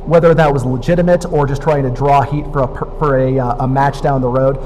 Whether 0.05 0.33
that 0.35 0.53
was 0.53 0.63
legitimate 0.63 1.25
or 1.25 1.47
just 1.47 1.61
trying 1.61 1.83
to 1.83 1.89
draw 1.89 2.21
heat 2.21 2.45
for 2.53 2.63
a, 2.63 2.67
for 2.99 3.17
a, 3.17 3.39
uh, 3.39 3.65
a 3.65 3.67
match 3.67 4.01
down 4.01 4.21
the 4.21 4.29
road, 4.29 4.57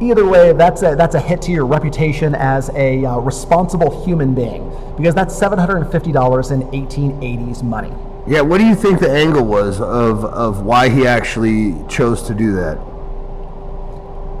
either 0.00 0.24
way, 0.24 0.52
that's 0.52 0.82
a, 0.82 0.94
that's 0.94 1.16
a 1.16 1.20
hit 1.20 1.42
to 1.42 1.52
your 1.52 1.66
reputation 1.66 2.34
as 2.34 2.70
a 2.70 3.04
uh, 3.04 3.18
responsible 3.18 4.04
human 4.04 4.34
being 4.34 4.70
because 4.96 5.14
that's 5.14 5.38
$750 5.38 6.52
in 6.52 6.62
1880s 6.62 7.62
money. 7.62 7.92
Yeah, 8.28 8.42
what 8.42 8.58
do 8.58 8.66
you 8.66 8.74
think 8.74 9.00
the 9.00 9.10
angle 9.10 9.46
was 9.46 9.80
of, 9.80 10.22
of 10.22 10.60
why 10.60 10.90
he 10.90 11.06
actually 11.06 11.74
chose 11.88 12.22
to 12.24 12.34
do 12.34 12.52
that? 12.56 12.74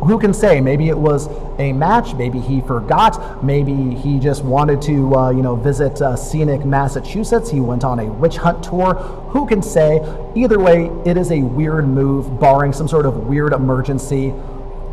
Who 0.04 0.18
can 0.18 0.34
say? 0.34 0.60
Maybe 0.60 0.90
it 0.90 0.98
was 0.98 1.30
a 1.58 1.72
match. 1.72 2.12
Maybe 2.12 2.38
he 2.38 2.60
forgot. 2.60 3.42
Maybe 3.42 3.94
he 3.94 4.18
just 4.18 4.44
wanted 4.44 4.82
to, 4.82 5.16
uh, 5.16 5.30
you 5.30 5.40
know, 5.40 5.56
visit 5.56 6.02
uh, 6.02 6.16
scenic 6.16 6.66
Massachusetts. 6.66 7.50
He 7.50 7.60
went 7.60 7.82
on 7.82 7.98
a 7.98 8.04
witch 8.04 8.36
hunt 8.36 8.62
tour. 8.62 8.92
Who 9.32 9.46
can 9.46 9.62
say? 9.62 10.00
Either 10.36 10.60
way, 10.60 10.90
it 11.06 11.16
is 11.16 11.32
a 11.32 11.40
weird 11.40 11.88
move, 11.88 12.38
barring 12.38 12.74
some 12.74 12.88
sort 12.88 13.06
of 13.06 13.26
weird 13.26 13.54
emergency. 13.54 14.34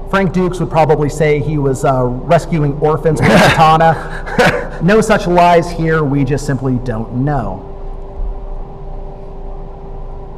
Frank 0.09 0.31
Dux 0.31 0.61
would 0.61 0.69
probably 0.69 1.09
say 1.09 1.41
he 1.41 1.57
was 1.57 1.83
uh, 1.83 2.05
rescuing 2.05 2.79
orphans 2.79 3.19
with 3.19 3.29
a 3.29 3.55
katana. 3.55 4.79
no 4.81 5.01
such 5.01 5.27
lies 5.27 5.69
here. 5.69 6.01
We 6.01 6.23
just 6.23 6.45
simply 6.45 6.75
don't 6.77 7.25
know. 7.25 7.74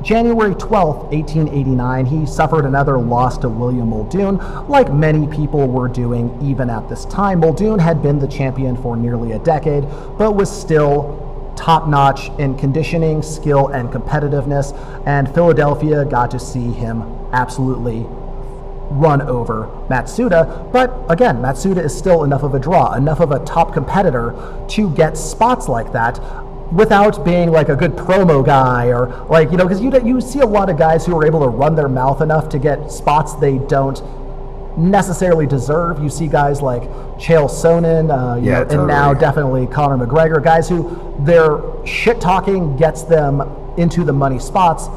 January 0.07 0.55
12, 0.55 1.11
1889, 1.11 2.05
he 2.05 2.25
suffered 2.25 2.63
another 2.63 2.97
loss 2.97 3.37
to 3.37 3.49
William 3.49 3.89
Muldoon, 3.89 4.37
like 4.69 4.89
many 4.89 5.27
people 5.27 5.67
were 5.67 5.89
doing 5.89 6.33
even 6.41 6.69
at 6.69 6.87
this 6.87 7.03
time. 7.03 7.41
Muldoon 7.41 7.77
had 7.77 8.01
been 8.01 8.17
the 8.17 8.27
champion 8.27 8.81
for 8.81 8.95
nearly 8.95 9.33
a 9.33 9.39
decade, 9.39 9.83
but 10.17 10.31
was 10.31 10.49
still 10.49 11.53
top 11.57 11.89
notch 11.89 12.29
in 12.39 12.57
conditioning, 12.57 13.21
skill, 13.21 13.67
and 13.67 13.89
competitiveness, 13.89 14.73
and 15.05 15.27
Philadelphia 15.35 16.05
got 16.05 16.31
to 16.31 16.39
see 16.39 16.71
him 16.71 17.01
absolutely 17.33 18.05
run 18.89 19.21
over 19.23 19.65
Matsuda. 19.89 20.71
But 20.71 20.95
again, 21.09 21.39
Matsuda 21.39 21.83
is 21.83 21.93
still 21.93 22.23
enough 22.23 22.43
of 22.43 22.55
a 22.55 22.59
draw, 22.59 22.93
enough 22.93 23.19
of 23.19 23.31
a 23.31 23.43
top 23.43 23.73
competitor 23.73 24.33
to 24.69 24.89
get 24.91 25.17
spots 25.17 25.67
like 25.67 25.91
that 25.91 26.17
without 26.71 27.23
being 27.23 27.49
like 27.51 27.69
a 27.69 27.75
good 27.75 27.93
promo 27.95 28.45
guy 28.45 28.87
or 28.87 29.07
like 29.29 29.51
you 29.51 29.57
know 29.57 29.65
because 29.65 29.81
you 29.81 29.91
you 30.03 30.19
see 30.19 30.39
a 30.39 30.45
lot 30.45 30.69
of 30.69 30.77
guys 30.77 31.05
who 31.05 31.17
are 31.17 31.25
able 31.25 31.39
to 31.39 31.47
run 31.47 31.75
their 31.75 31.87
mouth 31.87 32.21
enough 32.21 32.49
to 32.49 32.59
get 32.59 32.91
spots 32.91 33.35
they 33.35 33.57
don't 33.57 34.01
necessarily 34.77 35.47
deserve. 35.47 36.01
You 36.01 36.09
see 36.09 36.27
guys 36.27 36.61
like 36.61 36.83
Chael 37.17 37.49
Sonnen, 37.49 38.11
uh, 38.11 38.35
yeah, 38.35 38.59
know, 38.59 38.63
totally. 38.63 38.79
and 38.79 38.87
now 38.87 39.13
definitely 39.13 39.67
Conor 39.67 40.05
McGregor, 40.05 40.43
guys 40.43 40.69
who 40.69 41.15
their 41.19 41.59
shit 41.85 42.21
talking 42.21 42.77
gets 42.77 43.03
them 43.03 43.41
into 43.77 44.03
the 44.03 44.13
money 44.13 44.39
spots. 44.39 44.87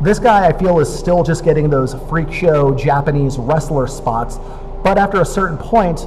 This 0.00 0.18
guy, 0.18 0.46
I 0.46 0.58
feel, 0.58 0.78
is 0.80 0.94
still 0.94 1.22
just 1.22 1.44
getting 1.44 1.68
those 1.68 1.94
freak 2.08 2.32
show 2.32 2.74
Japanese 2.74 3.36
wrestler 3.38 3.86
spots. 3.86 4.38
But 4.82 4.98
after 4.98 5.20
a 5.20 5.26
certain 5.26 5.58
point, 5.58 6.06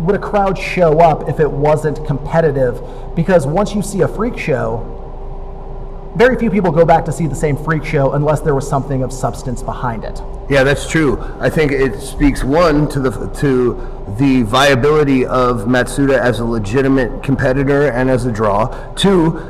would 0.00 0.16
a 0.16 0.18
crowd 0.18 0.58
show 0.58 1.00
up 1.00 1.28
if 1.28 1.40
it 1.40 1.50
wasn't 1.50 2.04
competitive? 2.06 2.80
Because 3.14 3.46
once 3.46 3.74
you 3.74 3.82
see 3.82 4.00
a 4.00 4.08
freak 4.08 4.38
show, 4.38 4.96
very 6.16 6.36
few 6.36 6.50
people 6.50 6.72
go 6.72 6.84
back 6.84 7.04
to 7.04 7.12
see 7.12 7.26
the 7.26 7.34
same 7.34 7.56
freak 7.56 7.84
show 7.84 8.12
unless 8.12 8.40
there 8.40 8.54
was 8.54 8.68
something 8.68 9.02
of 9.02 9.12
substance 9.12 9.62
behind 9.62 10.04
it. 10.04 10.20
Yeah, 10.48 10.64
that's 10.64 10.88
true. 10.88 11.22
I 11.38 11.48
think 11.48 11.70
it 11.70 12.00
speaks 12.00 12.42
one 12.42 12.88
to 12.88 12.98
the 12.98 13.10
to 13.40 14.14
the 14.18 14.42
viability 14.42 15.24
of 15.24 15.66
Matsuda 15.66 16.18
as 16.18 16.40
a 16.40 16.44
legitimate 16.44 17.22
competitor 17.22 17.90
and 17.90 18.10
as 18.10 18.26
a 18.26 18.32
draw. 18.32 18.66
Two, 18.94 19.40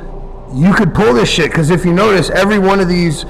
you 0.53 0.75
could 0.75 0.93
pull 0.93 1.15
this 1.15 1.31
shit 1.31 1.51
because 1.51 1.71
if 1.71 1.87
you 1.87 1.95
notice, 1.95 2.29
every 2.29 2.59
one 2.59 2.81
of 2.81 2.89
these 2.89 3.25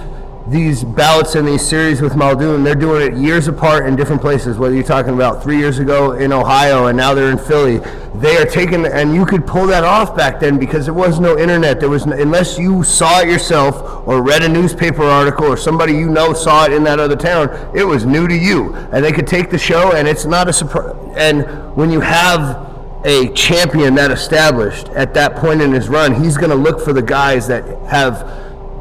these 0.49 0.83
bouts 0.83 1.35
and 1.35 1.47
these 1.47 1.67
series 1.67 2.01
with 2.01 2.17
Muldoon, 2.17 2.65
they're 2.65 2.75
doing 2.75 3.13
it 3.13 3.19
years 3.19 3.47
apart 3.47 3.87
in 3.87 3.95
different 3.95 4.21
places. 4.21 4.59
Whether 4.59 4.75
you're 4.75 4.85
talking 4.85 5.15
about 5.15 5.43
three 5.43 5.59
years 5.59 5.79
ago 5.79 6.13
in 6.13 6.33
Ohio 6.33 6.87
and 6.87 6.97
now 6.97 7.15
they're 7.15 7.31
in 7.31 7.39
Philly, 7.39 7.79
they 8.15 8.37
are 8.37 8.47
taking, 8.47 8.87
and 8.87 9.15
you 9.15 9.25
could 9.27 9.47
pull 9.47 9.67
that 9.67 9.85
off 9.85 10.17
back 10.17 10.41
then 10.41 10.59
because 10.59 10.87
there 10.87 10.95
was 10.95 11.21
no 11.21 11.39
internet. 11.39 11.79
There 11.79 11.89
was, 11.89 12.07
no, 12.07 12.17
unless 12.17 12.59
you 12.59 12.83
saw 12.83 13.21
it 13.21 13.29
yourself 13.29 14.07
or 14.09 14.23
read 14.23 14.43
a 14.43 14.49
newspaper 14.49 15.05
article 15.05 15.47
or 15.47 15.57
somebody 15.57 15.93
you 15.93 16.09
know 16.09 16.33
saw 16.33 16.65
it 16.65 16.73
in 16.73 16.83
that 16.85 16.99
other 16.99 17.17
town, 17.17 17.51
it 17.75 17.85
was 17.85 18.05
new 18.05 18.27
to 18.27 18.37
you, 18.37 18.75
and 18.93 19.05
they 19.05 19.13
could 19.13 19.27
take 19.27 19.51
the 19.51 19.59
show, 19.59 19.93
and 19.93 20.09
it's 20.09 20.25
not 20.25 20.49
a 20.49 20.53
surprise. 20.53 20.97
And 21.17 21.45
when 21.77 21.91
you 21.91 22.01
have 22.01 22.69
a 23.05 23.29
champion 23.35 23.95
that 23.95 24.11
established 24.11 24.89
at 24.91 25.15
that 25.15 25.37
point 25.37 25.61
in 25.61 25.73
his 25.73 25.89
run, 25.89 26.23
he's 26.23 26.37
going 26.37 26.51
to 26.51 26.57
look 26.57 26.81
for 26.81 26.93
the 26.93 27.03
guys 27.03 27.47
that 27.47 27.65
have 27.89 28.40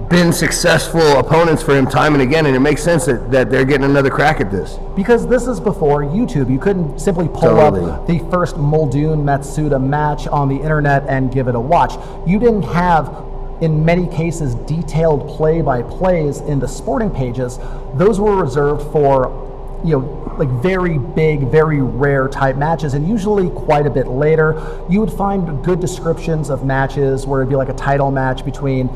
been 0.10 0.34
successful 0.34 1.20
opponents 1.20 1.62
for 1.62 1.76
him 1.76 1.86
time 1.86 2.14
and 2.14 2.24
again, 2.24 2.48
and 2.48 2.56
it 2.56 2.60
makes 2.60 2.82
sense 2.82 3.06
that, 3.06 3.30
that 3.32 3.52
they're 3.52 3.64
getting 3.64 3.86
another 3.86 4.10
crack 4.10 4.42
at 4.42 4.50
this. 4.50 4.80
Because 4.96 5.28
this 5.28 5.46
is 5.46 5.60
before 5.60 6.02
YouTube. 6.02 6.52
You 6.52 6.60
couldn't 6.60 7.00
simply 7.00 7.28
pull 7.28 7.42
totally. 7.42 7.90
up 7.90 8.08
the 8.08 8.20
first 8.32 8.58
Muldoon 8.58 9.24
Matsuda 9.24 9.82
match 9.82 10.28
on 10.28 10.50
the 10.50 10.56
internet 10.56 11.06
and 11.08 11.32
give 11.32 11.48
it 11.48 11.56
a 11.56 11.60
watch. 11.60 11.94
You 12.28 12.40
didn't 12.40 12.64
have 12.64 13.26
in 13.62 13.86
many 13.86 14.08
cases 14.08 14.56
detailed 14.56 15.28
play 15.28 15.62
by 15.62 15.84
plays 15.84 16.40
in 16.42 16.60
the 16.60 16.68
sporting 16.68 17.12
pages 17.12 17.60
those 17.96 18.18
were 18.18 18.42
reserved 18.42 18.90
for 18.92 19.82
you 19.84 19.92
know 19.92 20.36
like 20.38 20.50
very 20.62 20.98
big 20.98 21.42
very 21.50 21.82
rare 21.82 22.30
type 22.30 22.56
matches 22.56 22.94
and 22.94 23.06
usually 23.06 23.50
quite 23.50 23.86
a 23.86 23.90
bit 23.90 24.08
later 24.08 24.86
you 24.90 25.02
would 25.02 25.12
find 25.12 25.64
good 25.66 25.82
descriptions 25.82 26.50
of 26.50 26.64
matches 26.64 27.26
where 27.26 27.42
it'd 27.42 27.50
be 27.50 27.56
like 27.58 27.68
a 27.68 27.74
title 27.74 28.12
match 28.12 28.46
between 28.46 28.88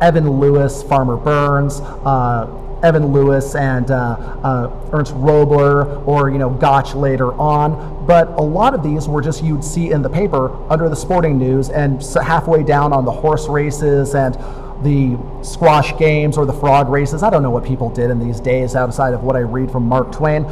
Evan 0.00 0.28
Lewis, 0.40 0.82
Farmer 0.82 1.16
Burns, 1.16 1.80
uh, 1.80 2.46
Evan 2.82 3.12
Lewis 3.12 3.54
and 3.54 3.90
uh, 3.90 3.94
uh, 4.42 4.90
Ernst 4.92 5.12
Roeber 5.14 6.06
or 6.06 6.30
you 6.30 6.38
know 6.38 6.50
Gotch 6.50 6.94
later 6.94 7.32
on. 7.34 8.06
But 8.06 8.28
a 8.28 8.42
lot 8.42 8.74
of 8.74 8.82
these 8.82 9.08
were 9.08 9.20
just 9.20 9.42
you'd 9.42 9.64
see 9.64 9.90
in 9.90 10.02
the 10.02 10.08
paper 10.08 10.50
under 10.70 10.88
the 10.88 10.96
sporting 10.96 11.38
news 11.38 11.68
and 11.70 12.02
halfway 12.22 12.62
down 12.62 12.92
on 12.92 13.04
the 13.04 13.12
horse 13.12 13.48
races 13.48 14.14
and 14.14 14.34
the 14.82 15.18
squash 15.42 15.96
games 15.98 16.38
or 16.38 16.46
the 16.46 16.52
frog 16.52 16.88
races. 16.88 17.22
I 17.22 17.30
don't 17.30 17.42
know 17.42 17.50
what 17.50 17.64
people 17.64 17.90
did 17.90 18.10
in 18.10 18.18
these 18.18 18.40
days 18.40 18.74
outside 18.74 19.12
of 19.12 19.22
what 19.22 19.36
I 19.36 19.40
read 19.40 19.70
from 19.70 19.84
Mark 19.84 20.10
Twain. 20.12 20.44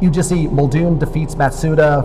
You 0.00 0.10
just 0.10 0.28
see 0.28 0.48
Muldoon 0.48 0.98
defeats 0.98 1.34
Matsuda, 1.34 2.02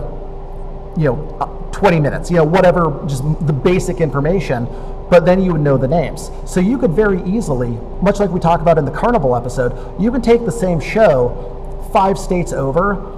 you 0.96 1.04
know, 1.04 1.36
uh, 1.40 1.46
20 1.72 2.00
minutes, 2.00 2.30
you 2.30 2.36
know, 2.36 2.44
whatever, 2.44 3.04
just 3.06 3.22
the 3.46 3.52
basic 3.52 4.00
information 4.00 4.66
but 5.10 5.24
then 5.24 5.42
you 5.42 5.52
would 5.52 5.60
know 5.60 5.76
the 5.76 5.88
names. 5.88 6.30
So 6.44 6.60
you 6.60 6.78
could 6.78 6.92
very 6.92 7.22
easily, 7.24 7.78
much 8.02 8.20
like 8.20 8.30
we 8.30 8.40
talked 8.40 8.62
about 8.62 8.78
in 8.78 8.84
the 8.84 8.90
Carnival 8.90 9.36
episode, 9.36 10.00
you 10.00 10.10
can 10.10 10.22
take 10.22 10.44
the 10.44 10.52
same 10.52 10.80
show 10.80 11.88
five 11.92 12.18
states 12.18 12.52
over 12.52 13.16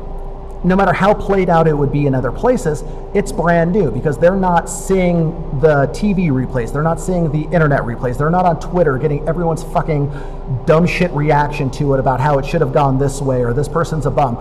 no 0.64 0.74
matter 0.74 0.92
how 0.92 1.14
played 1.14 1.48
out 1.48 1.68
it 1.68 1.74
would 1.74 1.92
be 1.92 2.06
in 2.06 2.14
other 2.14 2.32
places, 2.32 2.82
it's 3.14 3.30
brand 3.30 3.72
new 3.72 3.90
because 3.90 4.18
they're 4.18 4.36
not 4.36 4.68
seeing 4.68 5.30
the 5.60 5.86
TV 5.88 6.28
replays, 6.28 6.72
they're 6.72 6.82
not 6.82 7.00
seeing 7.00 7.30
the 7.30 7.42
internet 7.54 7.82
replays, 7.82 8.18
they're 8.18 8.30
not 8.30 8.44
on 8.44 8.58
Twitter 8.58 8.98
getting 8.98 9.26
everyone's 9.28 9.62
fucking 9.62 10.10
dumb 10.66 10.86
shit 10.86 11.10
reaction 11.12 11.70
to 11.70 11.94
it 11.94 12.00
about 12.00 12.20
how 12.20 12.38
it 12.38 12.46
should 12.46 12.60
have 12.60 12.72
gone 12.72 12.98
this 12.98 13.20
way 13.20 13.44
or 13.44 13.52
this 13.52 13.68
person's 13.68 14.06
a 14.06 14.10
bum. 14.10 14.36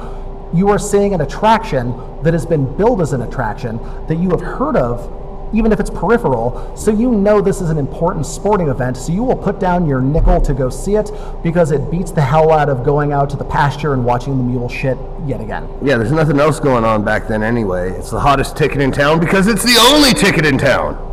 You 0.53 0.69
are 0.69 0.79
seeing 0.79 1.13
an 1.13 1.21
attraction 1.21 1.93
that 2.23 2.33
has 2.33 2.45
been 2.45 2.75
billed 2.77 3.01
as 3.01 3.13
an 3.13 3.21
attraction 3.21 3.79
that 4.07 4.15
you 4.15 4.31
have 4.31 4.41
heard 4.41 4.75
of 4.75 5.13
even 5.53 5.71
if 5.71 5.79
it's 5.79 5.89
peripheral, 5.89 6.75
so 6.75 6.91
you 6.91 7.12
know 7.12 7.41
this 7.41 7.62
is 7.62 7.69
an 7.69 7.77
important 7.77 8.25
sporting 8.25 8.67
event, 8.67 8.97
so 8.97 9.12
you 9.12 9.23
will 9.23 9.36
put 9.36 9.60
down 9.60 9.88
your 9.88 10.01
nickel 10.01 10.41
to 10.41 10.53
go 10.53 10.69
see 10.69 10.95
it 10.95 11.12
because 11.43 11.71
it 11.71 11.89
beats 11.89 12.12
the 12.12 12.21
hell 12.21 12.51
out 12.51 12.69
of 12.69 12.83
going 12.83 13.12
out 13.12 13.29
to 13.29 13.38
the 13.38 13.45
pasture 13.45 13.93
and 13.93 14.03
watching 14.03 14.38
the 14.38 14.43
mule 14.43 14.69
shit 14.69 14.97
yet 15.25 15.41
again. 15.41 15.67
Yeah, 15.81 15.97
there's 15.97 16.12
nothing 16.12 16.39
else 16.39 16.60
going 16.60 16.83
on 16.83 17.03
back 17.03 17.27
then 17.27 17.43
anyway. 17.43 17.91
It's 17.91 18.12
the 18.12 18.19
hottest 18.19 18.57
ticket 18.57 18.81
in 18.81 18.91
town 18.91 19.19
because 19.19 19.47
it's 19.47 19.63
the 19.63 19.77
only 19.91 20.13
ticket 20.13 20.45
in 20.45 20.57
town. 20.57 21.03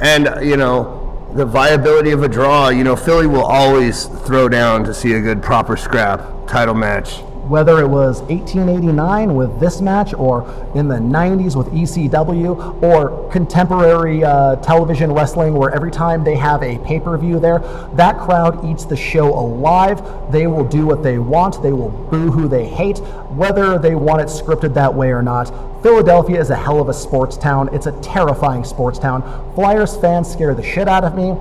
And, 0.00 0.44
you 0.46 0.56
know, 0.56 1.30
the 1.34 1.44
viability 1.44 2.10
of 2.10 2.22
a 2.22 2.28
draw, 2.28 2.68
you 2.68 2.84
know, 2.84 2.96
Philly 2.96 3.26
will 3.26 3.44
always 3.44 4.04
throw 4.04 4.48
down 4.48 4.84
to 4.84 4.94
see 4.94 5.14
a 5.14 5.20
good 5.20 5.42
proper 5.42 5.76
scrap 5.76 6.46
title 6.46 6.74
match 6.74 7.20
whether 7.48 7.80
it 7.80 7.86
was 7.86 8.20
1889 8.22 9.34
with 9.34 9.60
this 9.60 9.80
match 9.80 10.14
or 10.14 10.42
in 10.74 10.88
the 10.88 10.96
90s 10.96 11.56
with 11.56 11.68
ECW 11.68 12.82
or 12.82 13.30
contemporary 13.30 14.24
uh, 14.24 14.56
television 14.56 15.12
wrestling 15.12 15.54
where 15.54 15.70
every 15.74 15.90
time 15.90 16.24
they 16.24 16.36
have 16.36 16.62
a 16.62 16.78
pay-per-view 16.78 17.38
there 17.38 17.58
that 17.94 18.18
crowd 18.18 18.64
eats 18.64 18.84
the 18.84 18.96
show 18.96 19.28
alive. 19.28 20.02
They 20.32 20.46
will 20.46 20.64
do 20.64 20.86
what 20.86 21.02
they 21.02 21.18
want. 21.18 21.62
They 21.62 21.72
will 21.72 21.90
boo 22.10 22.30
who 22.30 22.48
they 22.48 22.66
hate. 22.66 22.98
Whether 23.30 23.78
they 23.78 23.94
want 23.94 24.20
it 24.20 24.28
scripted 24.28 24.74
that 24.74 24.94
way 24.94 25.10
or 25.10 25.22
not 25.22 25.52
Philadelphia 25.84 26.40
is 26.40 26.48
a 26.48 26.56
hell 26.56 26.80
of 26.80 26.88
a 26.88 26.94
sports 26.94 27.36
town. 27.36 27.68
It's 27.74 27.84
a 27.84 27.92
terrifying 28.00 28.64
sports 28.64 28.98
town. 28.98 29.22
Flyers 29.54 29.94
fans 29.98 30.32
scare 30.32 30.54
the 30.54 30.62
shit 30.62 30.88
out 30.88 31.04
of 31.04 31.14
me. 31.14 31.36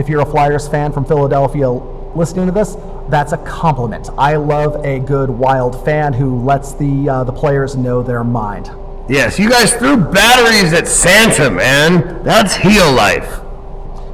If 0.00 0.08
you're 0.08 0.20
a 0.20 0.26
Flyers 0.26 0.68
fan 0.68 0.92
from 0.92 1.04
Philadelphia 1.04 1.68
listening 2.14 2.46
to 2.46 2.52
this 2.52 2.76
that's 3.08 3.32
a 3.32 3.38
compliment. 3.38 4.08
I 4.16 4.36
love 4.36 4.84
a 4.84 5.00
good 5.00 5.30
wild 5.30 5.84
fan 5.84 6.12
who 6.12 6.42
lets 6.42 6.72
the 6.72 7.08
uh, 7.08 7.24
the 7.24 7.32
players 7.32 7.76
know 7.76 8.02
their 8.02 8.24
mind. 8.24 8.70
Yes, 9.08 9.38
you 9.38 9.50
guys 9.50 9.74
threw 9.74 9.96
batteries 9.96 10.72
at 10.72 10.88
Santa, 10.88 11.50
man. 11.50 12.22
That's 12.22 12.54
heel 12.54 12.90
life. 12.92 13.40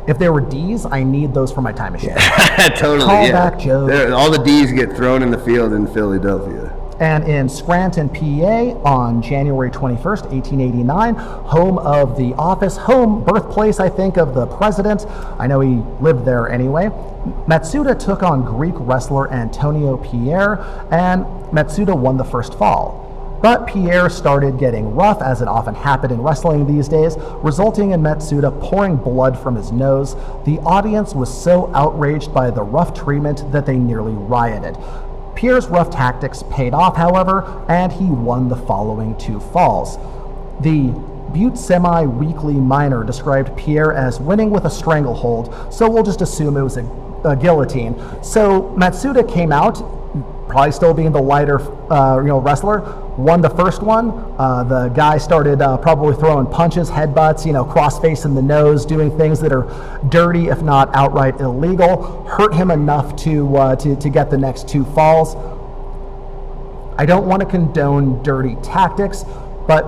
If 0.09 0.19
there 0.19 0.33
were 0.33 0.41
D's, 0.41 0.87
I 0.87 1.05
need 1.05 1.33
those 1.33 1.53
for 1.53 1.63
my 1.63 1.71
time 1.73 1.93
machine. 1.93 2.11
totally. 2.77 3.05
Call 3.05 3.27
yeah. 3.27 3.33
back, 3.33 3.61
Joe. 3.61 4.13
All 4.13 4.31
the 4.31 4.43
D's 4.43 4.73
get 4.73 4.97
thrown 4.97 5.23
in 5.23 5.31
the 5.31 5.39
field 5.39 5.73
in 5.73 5.87
Philadelphia 5.87 6.70
and 7.01 7.25
in 7.25 7.49
Scranton, 7.49 8.11
PA 8.11 8.79
on 8.89 9.23
January 9.23 9.71
21st, 9.71 10.31
1889, 10.31 11.15
home 11.15 11.79
of 11.79 12.17
the 12.19 12.35
office, 12.35 12.77
home 12.77 13.25
birthplace, 13.25 13.81
I 13.81 13.89
think, 13.89 14.19
of 14.19 14.35
the 14.35 14.47
president. 14.47 15.07
I 15.39 15.47
know 15.47 15.61
he 15.61 15.83
lived 16.01 16.27
there 16.27 16.51
anyway. 16.51 16.91
Matsuda 17.47 17.99
took 17.99 18.23
on 18.23 18.45
Greek 18.45 18.75
wrestler 18.77 19.33
Antonio 19.33 19.97
Pierre, 19.97 20.61
and 20.91 21.25
Matsuda 21.53 21.99
won 21.99 22.19
the 22.19 22.25
first 22.25 22.55
fall. 22.55 23.09
But 23.43 23.67
Pierre 23.67 24.11
started 24.11 24.59
getting 24.59 24.95
rough, 24.95 25.23
as 25.23 25.41
it 25.41 25.49
often 25.49 25.75
happened 25.75 26.13
in 26.13 26.21
wrestling 26.21 26.67
these 26.67 26.89
days, 26.89 27.17
resulting 27.43 27.93
in 27.93 28.03
Matsuda 28.03 28.61
pouring 28.61 28.97
blood 28.97 29.39
from 29.39 29.57
his 29.57 29.73
nose. 29.73 30.15
The 30.45 30.59
audience 30.59 31.15
was 31.15 31.33
so 31.33 31.75
outraged 31.75 32.35
by 32.35 32.51
the 32.51 32.63
rough 32.63 32.93
treatment 32.93 33.51
that 33.53 33.65
they 33.65 33.79
nearly 33.79 34.13
rioted. 34.13 34.77
Pierre's 35.41 35.69
rough 35.69 35.89
tactics 35.89 36.45
paid 36.51 36.75
off, 36.75 36.99
however, 36.99 37.65
and 37.67 37.91
he 37.91 38.05
won 38.05 38.51
the 38.51 38.57
following 38.57 39.17
two 39.17 39.41
falls. 39.41 39.97
The 40.61 40.89
Butte 41.33 41.57
Semi 41.57 42.05
Weekly 42.05 42.53
Miner 42.53 43.05
described 43.05 43.57
Pierre 43.57 43.95
as 43.95 44.21
winning 44.21 44.51
with 44.51 44.67
a 44.67 44.71
stranglehold, 44.71 45.73
so 45.73 45.89
we'll 45.89 46.03
just 46.03 46.21
assume 46.21 46.59
it 46.59 46.63
was 46.63 46.77
a, 46.77 46.85
a 47.25 47.35
guillotine. 47.35 47.95
So 48.23 48.65
Matsuda 48.77 49.27
came 49.33 49.51
out, 49.51 49.77
probably 50.47 50.73
still 50.73 50.93
being 50.93 51.11
the 51.11 51.23
lighter, 51.23 51.59
uh, 51.91 52.19
you 52.21 52.29
know, 52.29 52.39
wrestler. 52.39 52.81
Won 53.21 53.43
the 53.43 53.51
first 53.51 53.83
one. 53.83 54.11
Uh, 54.39 54.65
the 54.65 54.89
guy 54.89 55.19
started 55.19 55.61
uh, 55.61 55.77
probably 55.77 56.17
throwing 56.17 56.47
punches, 56.47 56.89
headbutts, 56.89 57.45
you 57.45 57.53
know, 57.53 57.65
cross 57.65 58.01
face 58.01 58.25
in 58.25 58.35
the 58.35 58.41
nose, 58.41 58.87
doing 58.87 59.15
things 59.19 59.41
that 59.41 59.53
are 59.53 60.01
dirty, 60.09 60.49
if 60.49 60.63
not 60.63 60.89
outright 60.95 61.39
illegal. 61.39 62.25
Hurt 62.25 62.55
him 62.55 62.71
enough 62.71 63.15
to 63.25 63.57
uh, 63.57 63.77
to 63.77 63.95
to 63.95 64.09
get 64.09 64.31
the 64.31 64.39
next 64.39 64.69
two 64.69 64.87
falls. 64.87 65.37
I 66.99 67.05
don't 67.05 67.27
want 67.27 67.41
to 67.41 67.47
condone 67.47 68.23
dirty 68.23 68.57
tactics, 68.63 69.25
but 69.69 69.85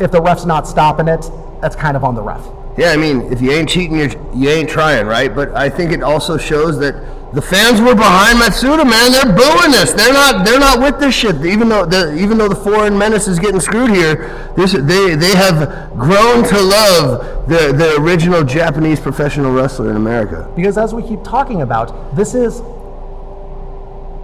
if 0.00 0.10
the 0.10 0.22
ref's 0.22 0.46
not 0.46 0.66
stopping 0.66 1.08
it, 1.08 1.30
that's 1.60 1.76
kind 1.76 1.96
of 1.96 2.04
on 2.04 2.14
the 2.14 2.22
ref. 2.22 2.46
Yeah, 2.78 2.90
I 2.90 2.96
mean, 2.96 3.30
if 3.32 3.42
you 3.42 3.50
ain't 3.50 3.68
cheating, 3.68 3.98
you're, 3.98 4.10
you 4.34 4.48
ain't 4.48 4.70
trying, 4.70 5.06
right? 5.06 5.34
But 5.34 5.54
I 5.54 5.68
think 5.68 5.92
it 5.92 6.02
also 6.02 6.38
shows 6.38 6.78
that 6.78 6.94
the 7.32 7.42
fans 7.42 7.80
were 7.80 7.94
behind 7.94 8.38
Matsuda, 8.38 8.88
man. 8.88 9.12
They're 9.12 9.36
booing 9.36 9.70
this. 9.70 9.92
They're 9.92 10.12
not. 10.12 10.46
They're 10.46 10.58
not 10.58 10.80
with 10.80 10.98
this 10.98 11.14
shit. 11.14 11.44
Even 11.44 11.68
though 11.68 11.84
the 11.84 12.14
even 12.14 12.38
though 12.38 12.48
the 12.48 12.56
foreign 12.56 12.96
menace 12.96 13.28
is 13.28 13.38
getting 13.38 13.60
screwed 13.60 13.90
here, 13.90 14.52
this 14.56 14.72
they 14.72 15.14
they 15.14 15.36
have 15.36 15.90
grown 15.98 16.42
to 16.44 16.60
love 16.60 17.48
the 17.48 17.72
the 17.72 17.96
original 18.00 18.44
Japanese 18.44 18.98
professional 18.98 19.52
wrestler 19.52 19.90
in 19.90 19.96
America. 19.96 20.50
Because 20.56 20.78
as 20.78 20.94
we 20.94 21.02
keep 21.02 21.22
talking 21.22 21.60
about, 21.60 22.16
this 22.16 22.34
is 22.34 22.60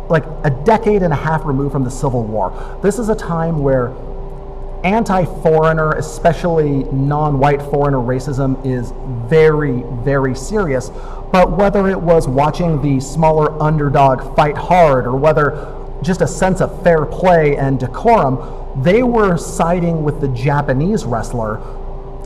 like 0.08 0.24
a 0.44 0.50
decade 0.64 1.02
and 1.02 1.12
a 1.12 1.16
half 1.16 1.44
removed 1.44 1.72
from 1.72 1.84
the 1.84 1.90
Civil 1.90 2.24
War. 2.24 2.78
This 2.82 2.98
is 2.98 3.10
a 3.10 3.14
time 3.14 3.62
where 3.62 3.92
anti 4.84 5.24
foreigner, 5.42 5.92
especially 5.92 6.84
non 6.84 7.38
white 7.38 7.62
foreigner 7.62 7.98
racism, 7.98 8.64
is 8.64 8.92
very, 9.28 9.82
very 10.04 10.36
serious. 10.36 10.90
But 11.32 11.56
whether 11.56 11.88
it 11.88 12.00
was 12.00 12.28
watching 12.28 12.80
the 12.82 13.00
smaller 13.00 13.60
underdog 13.60 14.36
fight 14.36 14.56
hard 14.56 15.06
or 15.06 15.16
whether 15.16 15.80
just 16.02 16.20
a 16.20 16.28
sense 16.28 16.60
of 16.60 16.82
fair 16.84 17.06
play 17.06 17.56
and 17.56 17.80
decorum, 17.80 18.82
they 18.82 19.02
were 19.02 19.36
siding 19.36 20.04
with 20.04 20.20
the 20.20 20.28
Japanese 20.28 21.04
wrestler 21.04 21.60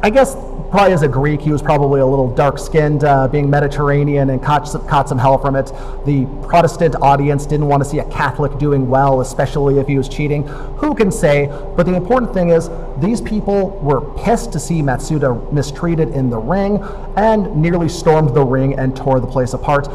I 0.01 0.11
guess 0.11 0.37
probably 0.71 0.93
as 0.93 1.03
a 1.03 1.09
Greek, 1.09 1.41
he 1.41 1.51
was 1.51 1.63
probably 1.63 2.01
a 2.01 2.07
little 2.07 2.33
dark-skinned, 2.35 3.05
uh, 3.05 3.29
being 3.29 3.49
Mediterranean, 3.49 4.31
and 4.31 4.43
caught 4.43 4.69
some, 4.69 4.87
caught 4.87 5.09
some 5.09 5.19
hell 5.19 5.39
from 5.39 5.57
it. 5.57 5.73
The 6.05 6.27
Protestant 6.47 6.95
audience 7.01 7.47
didn't 7.47 7.67
want 7.67 7.83
to 7.83 7.89
see 7.89 7.99
a 7.99 8.05
Catholic 8.11 8.59
doing 8.59 8.89
well, 8.89 9.21
especially 9.21 9.79
if 9.79 9.87
he 9.87 9.97
was 9.97 10.09
cheating. 10.09 10.47
Who 10.79 10.95
can 10.95 11.11
say? 11.11 11.47
But 11.77 11.87
the 11.87 11.95
important 11.95 12.35
thing 12.35 12.51
is, 12.51 12.69
these 12.99 13.21
people 13.21 13.71
were 13.83 14.01
pissed 14.19 14.53
to 14.53 14.61
see 14.61 14.83
Matsuda 14.83 15.53
mistreated 15.53 16.11
in 16.11 16.31
the 16.31 16.39
ring, 16.39 16.83
and 17.17 17.57
nearly 17.57 17.89
stormed 17.89 18.35
the 18.35 18.45
ring 18.45 18.79
and 18.79 18.95
tore 18.95 19.21
the 19.21 19.27
place 19.27 19.55
apart. 19.55 19.89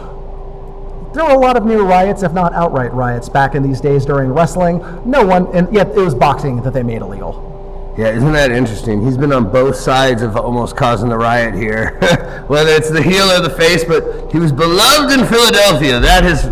There 1.14 1.24
were 1.24 1.34
a 1.34 1.38
lot 1.38 1.56
of 1.56 1.66
near 1.66 1.84
riots, 1.84 2.24
if 2.24 2.34
not 2.34 2.54
outright 2.54 2.92
riots, 2.92 3.30
back 3.30 3.54
in 3.54 3.62
these 3.62 3.80
days 3.80 4.04
during 4.04 4.32
wrestling. 4.32 4.80
No 5.06 5.24
one, 5.24 5.46
and 5.56 5.72
yet 5.72 5.90
it 5.90 5.98
was 5.98 6.16
boxing 6.16 6.64
that 6.64 6.74
they 6.74 6.82
made 6.82 7.04
illegal. 7.04 7.53
Yeah, 7.96 8.10
isn't 8.10 8.32
that 8.32 8.52
interesting? 8.52 9.06
He's 9.06 9.18
been 9.18 9.32
on 9.32 9.52
both 9.52 9.76
sides 9.76 10.24
of 10.24 10.36
almost 10.36 10.76
causing 10.76 11.10
the 11.10 11.18
riot 11.18 11.54
here, 11.54 12.00
whether 12.48 12.72
it's 12.72 12.90
the 12.90 13.04
heel 13.04 13.26
or 13.26 13.40
the 13.40 13.52
face. 13.52 13.84
But 13.84 14.32
he 14.32 14.40
was 14.40 14.52
beloved 14.52 15.12
in 15.12 15.26
Philadelphia. 15.28 16.00
That 16.00 16.26
is 16.26 16.44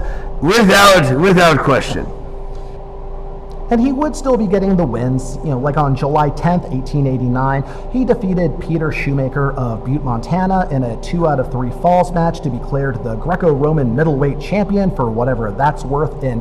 without 0.42 1.20
without 1.20 1.60
question. 1.60 2.06
And 3.72 3.80
he 3.80 3.92
would 3.92 4.16
still 4.16 4.38
be 4.38 4.46
getting 4.46 4.76
the 4.76 4.86
wins. 4.86 5.38
You 5.38 5.52
know, 5.52 5.60
like 5.60 5.78
on 5.78 5.96
July 5.96 6.30
10th, 6.30 6.70
1889, 6.70 7.64
he 7.92 8.06
defeated 8.06 8.60
Peter 8.60 8.92
Shoemaker 8.92 9.54
of 9.54 9.86
Butte, 9.86 10.04
Montana, 10.04 10.68
in 10.70 10.84
a 10.84 11.02
two 11.02 11.26
out 11.26 11.40
of 11.40 11.52
three 11.52 11.72
falls 11.72 12.12
match 12.12 12.42
to 12.42 12.50
be 12.50 12.60
declared 12.60 13.02
the 13.04 13.16
Greco-Roman 13.16 13.96
middleweight 13.96 14.42
champion 14.42 14.94
for 14.94 15.10
whatever 15.10 15.52
that's 15.52 15.86
worth 15.86 16.22
in 16.22 16.40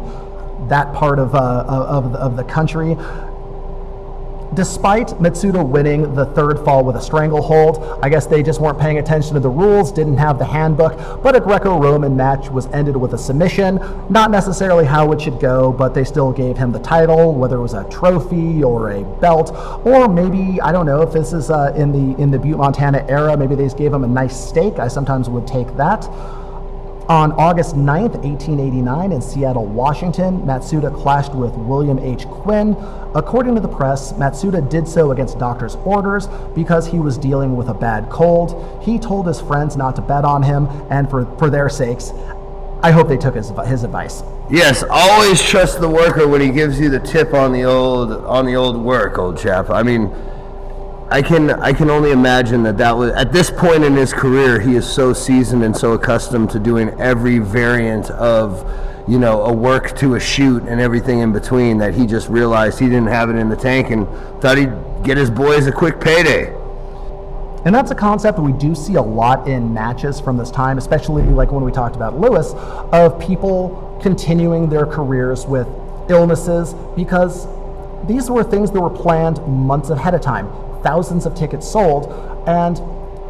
that 0.69 0.93
part 0.93 1.19
of, 1.19 1.35
uh, 1.35 1.65
of, 1.67 2.15
of 2.17 2.37
the 2.37 2.45
country. 2.45 2.97
Despite 4.53 5.09
Matsuda 5.21 5.65
winning 5.65 6.13
the 6.17 6.27
third 6.27 6.59
fall 6.65 6.83
with 6.83 6.97
a 6.97 7.01
stranglehold, 7.01 8.01
I 8.03 8.09
guess 8.09 8.27
they 8.27 8.43
just 8.43 8.61
weren't 8.61 8.81
paying 8.81 8.99
attention 8.99 9.35
to 9.35 9.41
the 9.41 9.49
rules, 9.49 9.93
didn't 9.93 10.17
have 10.17 10.41
the 10.41 10.45
handbook, 10.45 11.23
but 11.23 11.37
a 11.37 11.41
Greco 11.41 11.79
Roman 11.79 12.17
match 12.17 12.51
was 12.51 12.67
ended 12.69 12.97
with 12.97 13.15
a 13.15 13.19
submission. 13.19 13.77
Not 14.11 14.33
necessarily 14.33 14.85
how 14.85 15.13
it 15.13 15.21
should 15.21 15.39
go, 15.39 15.73
but 15.73 15.95
they 15.95 16.03
still 16.03 16.33
gave 16.33 16.59
him 16.59 16.73
the 16.73 16.81
title, 16.81 17.33
whether 17.33 17.59
it 17.59 17.63
was 17.63 17.75
a 17.75 17.89
trophy 17.91 18.65
or 18.65 18.91
a 18.91 19.05
belt, 19.21 19.53
or 19.87 20.09
maybe, 20.09 20.61
I 20.61 20.73
don't 20.73 20.87
know, 20.87 21.03
if 21.03 21.13
this 21.13 21.33
is 21.33 21.49
uh, 21.49 21.73
in, 21.77 21.93
the, 21.93 22.21
in 22.21 22.33
the 22.33 22.39
Butte, 22.39 22.59
Montana 22.59 23.07
era, 23.09 23.37
maybe 23.37 23.55
they 23.55 23.65
just 23.65 23.79
gave 23.79 23.93
him 23.93 24.03
a 24.03 24.09
nice 24.09 24.37
steak. 24.37 24.81
I 24.81 24.89
sometimes 24.89 25.31
would 25.31 25.47
take 25.47 25.77
that. 25.77 26.09
On 27.11 27.33
August 27.33 27.75
9th, 27.75 28.23
1889, 28.23 29.11
in 29.11 29.21
Seattle, 29.21 29.67
Washington, 29.67 30.43
Matsuda 30.43 30.97
clashed 31.03 31.35
with 31.35 31.53
William 31.57 31.99
H. 31.99 32.25
Quinn. 32.27 32.77
According 33.17 33.57
to 33.57 33.61
the 33.61 33.67
press, 33.67 34.13
Matsuda 34.13 34.71
did 34.71 34.87
so 34.87 35.11
against 35.11 35.37
doctor's 35.37 35.75
orders 35.85 36.29
because 36.55 36.87
he 36.87 37.01
was 37.01 37.19
dealing 37.19 37.57
with 37.57 37.69
a 37.69 37.75
bad 37.75 38.09
cold. 38.11 38.81
He 38.81 38.97
told 38.97 39.27
his 39.27 39.41
friends 39.41 39.77
not 39.77 39.97
to 39.97 40.03
bet 40.03 40.25
on 40.25 40.45
him, 40.45 40.69
and 40.89 41.11
for, 41.11 41.27
for 41.37 41.51
their 41.51 41.69
sakes, 41.69 42.13
I 42.81 42.93
hope 42.93 43.09
they 43.09 43.17
took 43.17 43.35
his 43.35 43.51
his 43.67 43.83
advice. 43.83 44.23
Yes, 44.49 44.85
always 44.89 45.43
trust 45.43 45.81
the 45.81 45.89
worker 45.89 46.29
when 46.29 46.41
he 46.41 46.51
gives 46.51 46.79
you 46.79 46.91
the 46.91 47.01
tip 47.01 47.35
on 47.35 47.51
the 47.51 47.65
old 47.65 48.13
on 48.25 48.47
the 48.47 48.55
old 48.55 48.77
work, 48.77 49.19
old 49.19 49.37
chap. 49.37 49.69
I 49.69 49.83
mean, 49.83 50.15
I 51.13 51.23
can 51.23 51.51
I 51.51 51.73
can 51.73 51.91
only 51.91 52.13
imagine 52.13 52.63
that 52.63 52.79
that 52.79 52.97
was 52.97 53.11
at 53.15 53.33
this 53.33 53.51
point 53.51 53.83
in 53.83 53.97
his 53.97 54.13
career 54.13 54.61
he 54.61 54.77
is 54.77 54.89
so 54.89 55.13
seasoned 55.13 55.65
and 55.65 55.77
so 55.77 55.95
accustomed 55.95 56.51
to 56.51 56.61
doing 56.61 56.89
every 57.01 57.41
variant 57.41 58.11
of 58.11 58.65
you 59.09 59.19
know 59.19 59.43
a 59.43 59.53
work 59.53 59.97
to 59.97 60.15
a 60.15 60.21
shoot 60.21 60.63
and 60.63 60.81
everything 60.81 61.19
in 61.19 61.33
between 61.33 61.79
that 61.79 61.95
he 61.95 62.07
just 62.07 62.29
realized 62.29 62.79
he 62.79 62.87
didn't 62.87 63.09
have 63.09 63.29
it 63.29 63.35
in 63.35 63.49
the 63.49 63.57
tank 63.57 63.91
and 63.91 64.07
thought 64.41 64.57
he'd 64.57 64.73
get 65.03 65.17
his 65.17 65.31
boys 65.31 65.67
a 65.67 65.73
quick 65.73 66.01
payday. 66.01 66.55
And 67.65 67.75
that's 67.75 67.91
a 67.91 67.95
concept 67.97 68.39
we 68.39 68.53
do 68.53 68.77
see 68.77 68.95
a 68.95 69.03
lot 69.03 69.49
in 69.49 69.75
matches 69.75 70.21
from 70.21 70.37
this 70.37 70.51
time, 70.51 70.79
especially 70.79 71.25
like 71.25 71.51
when 71.51 71.65
we 71.65 71.73
talked 71.73 71.97
about 71.97 72.19
Lewis, 72.19 72.53
of 72.93 73.21
people 73.21 73.99
continuing 74.01 74.69
their 74.69 74.87
careers 74.87 75.45
with 75.45 75.67
illnesses 76.09 76.75
because 76.95 77.49
these 78.07 78.31
were 78.31 78.45
things 78.45 78.71
that 78.71 78.81
were 78.81 78.89
planned 78.89 79.45
months 79.47 79.91
ahead 79.91 80.15
of 80.15 80.21
time 80.21 80.49
thousands 80.83 81.27
of 81.27 81.35
tickets 81.35 81.71
sold, 81.71 82.13
and 82.47 82.81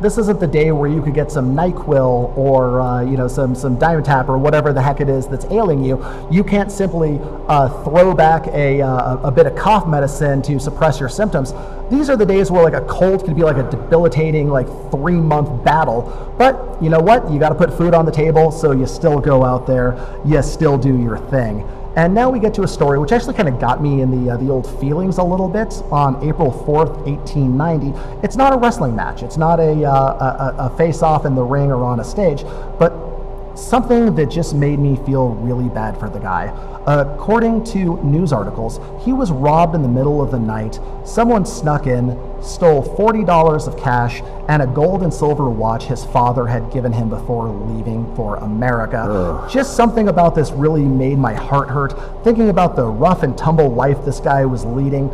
this 0.01 0.17
isn't 0.17 0.41
the 0.41 0.47
day 0.47 0.73
where 0.73 0.89
you 0.89 1.03
could 1.03 1.15
get 1.15 1.31
some 1.31 1.55
Nyquil 1.55 2.37
or 2.37 2.81
uh, 2.81 3.03
you 3.03 3.17
know 3.17 3.29
some 3.29 3.55
some 3.55 3.77
Dimetapp 3.77 4.29
or 4.29 4.39
whatever 4.39 4.73
the 4.73 4.81
heck 4.81 5.01
it 5.01 5.09
is 5.09 5.29
that's 5.29 5.45
ailing 5.47 5.85
you. 5.85 6.05
You 6.31 6.43
can't 6.43 6.73
simply 6.73 7.19
uh, 7.49 7.69
throw 7.85 8.15
back 8.15 8.47
a, 8.49 8.81
uh, 8.81 9.19
a 9.19 9.31
bit 9.31 9.47
of 9.47 9.55
cough 9.57 9.87
medicine 9.87 10.41
to 10.43 10.59
suppress 10.59 10.99
your 10.99 11.09
symptoms. 11.09 11.53
These 11.91 12.09
are 12.09 12.17
the 12.17 12.25
days 12.25 12.51
where 12.51 12.63
like 12.63 12.75
a 12.75 12.87
cold 12.87 13.25
can 13.25 13.35
be 13.35 13.43
like 13.43 13.57
a 13.57 13.69
debilitating 13.71 14.49
like 14.49 14.67
three 14.91 15.21
month 15.21 15.65
battle. 15.65 16.35
But 16.39 16.83
you 16.83 16.89
know 16.89 17.01
what? 17.01 17.31
You 17.31 17.39
got 17.39 17.51
to 17.51 17.55
put 17.55 17.77
food 17.77 17.93
on 17.93 18.07
the 18.07 18.13
table, 18.13 18.51
so 18.51 18.73
you 18.73 18.87
still 18.87 19.21
go 19.21 19.45
out 19.45 19.67
there. 19.67 20.19
You 20.25 20.43
still 20.43 20.79
do 20.79 20.99
your 20.99 21.19
thing. 21.19 21.67
And 22.01 22.15
now 22.15 22.31
we 22.31 22.41
get 22.41 22.55
to 22.55 22.63
a 22.63 22.67
story 22.67 22.99
which 22.99 23.13
actually 23.13 23.35
kind 23.35 23.47
of 23.47 23.61
got 23.61 23.83
me 23.83 24.01
in 24.01 24.11
the 24.25 24.33
uh, 24.33 24.39
the 24.39 24.49
old 24.49 24.67
feelings 24.81 25.19
a 25.19 25.23
little 25.23 25.51
bit. 25.51 25.83
On 25.93 26.17
April 26.27 26.51
4th, 26.51 26.97
1890, 27.05 27.93
it's 28.25 28.37
not 28.37 28.55
a 28.55 28.57
wrestling 28.57 28.97
match. 28.97 29.23
It's 29.23 29.37
not 29.37 29.61
a, 29.61 29.85
uh, 29.85 30.55
a, 30.59 30.73
a 30.73 30.77
face-off 30.79 31.27
in 31.27 31.35
the 31.35 31.43
ring 31.43 31.71
or 31.71 31.85
on 31.85 32.01
a 32.01 32.05
stage, 32.05 32.43
but 32.79 33.10
something 33.55 34.15
that 34.15 34.31
just 34.31 34.55
made 34.55 34.79
me 34.79 34.97
feel 35.05 35.31
really 35.31 35.69
bad 35.69 35.99
for 35.99 36.09
the 36.09 36.19
guy. 36.19 36.53
According 36.87 37.65
to 37.65 38.03
news 38.03 38.33
articles, 38.33 38.81
he 39.05 39.13
was 39.13 39.31
robbed 39.31 39.75
in 39.75 39.83
the 39.83 39.89
middle 39.89 40.23
of 40.23 40.31
the 40.31 40.39
night. 40.39 40.81
Someone 41.05 41.45
snuck 41.45 41.87
in, 41.87 42.19
stole 42.43 42.83
$40 42.83 43.67
of 43.67 43.77
cash 43.77 44.23
and 44.49 44.63
a 44.63 44.67
gold 44.67 45.03
and 45.03 45.13
silver 45.13 45.51
watch 45.51 45.85
his 45.85 46.05
father 46.05 46.47
had 46.47 46.73
given 46.73 46.93
him 46.93 47.09
before 47.11 47.49
leaving 47.49 48.13
for 48.17 48.37
America. 48.37 48.99
Ugh. 48.99 49.51
Just 49.51 49.77
something 49.77 50.09
about 50.09 50.35
this 50.35 50.51
really 50.51 50.85
made 50.85 51.19
my 51.19 51.35
heart 51.35 51.69
hurt. 51.69 51.95
Thinking 52.25 52.49
about 52.49 52.77
the 52.77 52.87
rough 52.87 53.23
and 53.23 53.37
tumble 53.37 53.69
life 53.69 54.05
this 54.05 54.21
guy 54.21 54.45
was 54.47 54.65
leading 54.65 55.11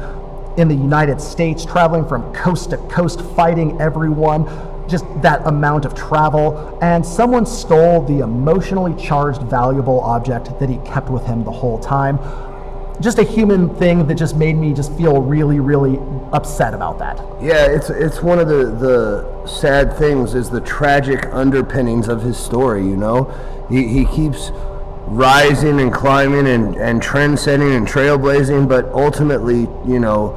in 0.56 0.68
the 0.68 0.74
United 0.74 1.20
States, 1.20 1.66
traveling 1.66 2.06
from 2.06 2.32
coast 2.32 2.70
to 2.70 2.78
coast, 2.88 3.20
fighting 3.34 3.78
everyone 3.80 4.46
just 4.88 5.04
that 5.22 5.46
amount 5.46 5.84
of 5.84 5.94
travel, 5.94 6.78
and 6.82 7.04
someone 7.04 7.46
stole 7.46 8.02
the 8.02 8.20
emotionally 8.20 8.94
charged, 9.02 9.42
valuable 9.42 10.00
object 10.00 10.58
that 10.58 10.68
he 10.68 10.78
kept 10.78 11.08
with 11.10 11.24
him 11.26 11.44
the 11.44 11.50
whole 11.50 11.78
time. 11.78 12.18
Just 13.00 13.18
a 13.18 13.22
human 13.22 13.74
thing 13.76 14.06
that 14.06 14.14
just 14.14 14.36
made 14.36 14.56
me 14.56 14.72
just 14.72 14.90
feel 14.96 15.20
really, 15.20 15.60
really 15.60 15.98
upset 16.32 16.72
about 16.72 16.98
that. 16.98 17.18
Yeah, 17.42 17.66
it's 17.66 17.90
it's 17.90 18.22
one 18.22 18.38
of 18.38 18.48
the 18.48 18.64
the 18.66 19.46
sad 19.46 19.96
things 19.98 20.34
is 20.34 20.48
the 20.48 20.62
tragic 20.62 21.26
underpinnings 21.26 22.08
of 22.08 22.22
his 22.22 22.38
story. 22.38 22.82
You 22.82 22.96
know, 22.96 23.24
he 23.68 23.86
he 23.86 24.06
keeps 24.06 24.50
rising 25.08 25.78
and 25.78 25.92
climbing 25.92 26.46
and 26.46 26.74
and 26.76 27.02
trend 27.02 27.38
setting 27.38 27.74
and 27.74 27.86
trailblazing, 27.86 28.66
but 28.66 28.86
ultimately, 28.86 29.68
you 29.86 30.00
know, 30.00 30.34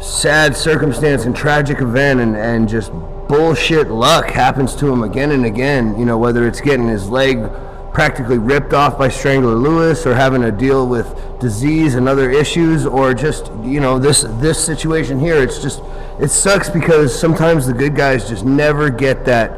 sad 0.00 0.56
circumstance 0.56 1.24
and 1.24 1.34
tragic 1.34 1.80
event 1.80 2.20
and 2.20 2.36
and 2.36 2.68
just 2.68 2.92
bullshit 3.30 3.88
luck 3.88 4.28
happens 4.28 4.74
to 4.74 4.92
him 4.92 5.04
again 5.04 5.30
and 5.30 5.46
again. 5.46 5.96
You 5.96 6.04
know, 6.04 6.18
whether 6.18 6.48
it's 6.48 6.60
getting 6.60 6.88
his 6.88 7.08
leg 7.08 7.48
practically 7.92 8.38
ripped 8.38 8.72
off 8.72 8.98
by 8.98 9.08
Strangler 9.08 9.54
Lewis 9.54 10.04
or 10.04 10.14
having 10.14 10.42
to 10.42 10.50
deal 10.50 10.88
with 10.88 11.14
disease 11.38 11.94
and 11.94 12.08
other 12.08 12.28
issues 12.28 12.84
or 12.84 13.14
just, 13.14 13.52
you 13.62 13.78
know, 13.78 14.00
this 14.00 14.22
this 14.40 14.62
situation 14.62 15.20
here, 15.20 15.40
it's 15.40 15.62
just 15.62 15.80
it 16.18 16.28
sucks 16.28 16.68
because 16.68 17.16
sometimes 17.16 17.68
the 17.68 17.72
good 17.72 17.94
guys 17.94 18.28
just 18.28 18.44
never 18.44 18.90
get 18.90 19.24
that 19.26 19.52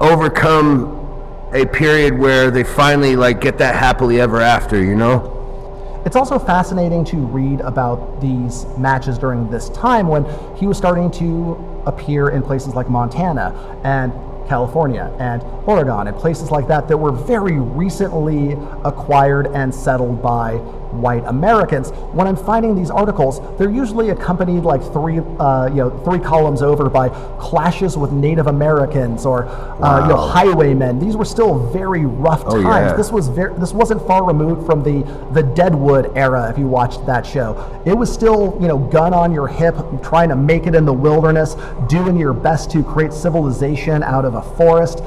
overcome 0.00 1.00
a 1.52 1.66
period 1.66 2.16
where 2.16 2.52
they 2.52 2.62
finally 2.62 3.16
like 3.16 3.40
get 3.40 3.58
that 3.58 3.74
happily 3.74 4.20
ever 4.20 4.40
after, 4.40 4.82
you 4.82 4.94
know? 4.94 5.40
It's 6.06 6.16
also 6.16 6.38
fascinating 6.38 7.04
to 7.06 7.16
read 7.16 7.62
about 7.62 8.20
these 8.20 8.64
matches 8.78 9.18
during 9.18 9.50
this 9.50 9.70
time 9.70 10.06
when 10.06 10.24
he 10.56 10.68
was 10.68 10.76
starting 10.76 11.10
to 11.12 11.71
appear 11.86 12.30
in 12.30 12.42
places 12.42 12.74
like 12.74 12.88
Montana 12.88 13.80
and 13.84 14.12
California 14.48 15.14
and 15.18 15.42
Oregon 15.66 16.08
and 16.08 16.16
places 16.16 16.50
like 16.50 16.68
that 16.68 16.88
that 16.88 16.96
were 16.96 17.12
very 17.12 17.58
recently 17.58 18.52
acquired 18.84 19.46
and 19.48 19.74
settled 19.74 20.22
by 20.22 20.60
white 20.92 21.24
Americans. 21.26 21.90
When 22.12 22.26
I'm 22.26 22.36
finding 22.36 22.74
these 22.74 22.90
articles, 22.90 23.40
they're 23.58 23.70
usually 23.70 24.10
accompanied 24.10 24.64
like 24.64 24.82
three, 24.92 25.18
uh, 25.18 25.68
you 25.68 25.76
know, 25.76 25.90
three 26.04 26.18
columns 26.18 26.62
over 26.62 26.88
by 26.88 27.08
clashes 27.38 27.96
with 27.96 28.12
Native 28.12 28.46
Americans 28.46 29.26
or 29.26 29.44
wow. 29.44 29.80
uh, 29.82 30.02
you 30.02 30.08
know, 30.08 30.16
highwaymen. 30.16 30.98
These 30.98 31.16
were 31.16 31.24
still 31.24 31.70
very 31.70 32.04
rough 32.04 32.42
oh, 32.46 32.62
times. 32.62 32.90
Yeah. 32.90 32.96
This 32.96 33.10
was 33.10 33.28
very, 33.28 33.54
this 33.58 33.72
wasn't 33.72 34.06
far 34.06 34.24
removed 34.24 34.66
from 34.66 34.82
the 34.82 35.02
the 35.32 35.42
Deadwood 35.42 36.16
era. 36.16 36.50
If 36.50 36.58
you 36.58 36.66
watched 36.66 37.06
that 37.06 37.26
show, 37.26 37.82
it 37.84 37.94
was 37.94 38.12
still 38.12 38.56
you 38.60 38.68
know 38.68 38.78
gun 38.78 39.14
on 39.14 39.32
your 39.32 39.48
hip, 39.48 39.74
trying 40.02 40.28
to 40.28 40.36
make 40.36 40.66
it 40.66 40.74
in 40.74 40.84
the 40.84 40.92
wilderness, 40.92 41.56
doing 41.88 42.16
your 42.16 42.32
best 42.32 42.70
to 42.72 42.82
create 42.82 43.12
civilization 43.12 44.02
out 44.02 44.24
of 44.24 44.34
a 44.34 44.42
forest. 44.56 45.02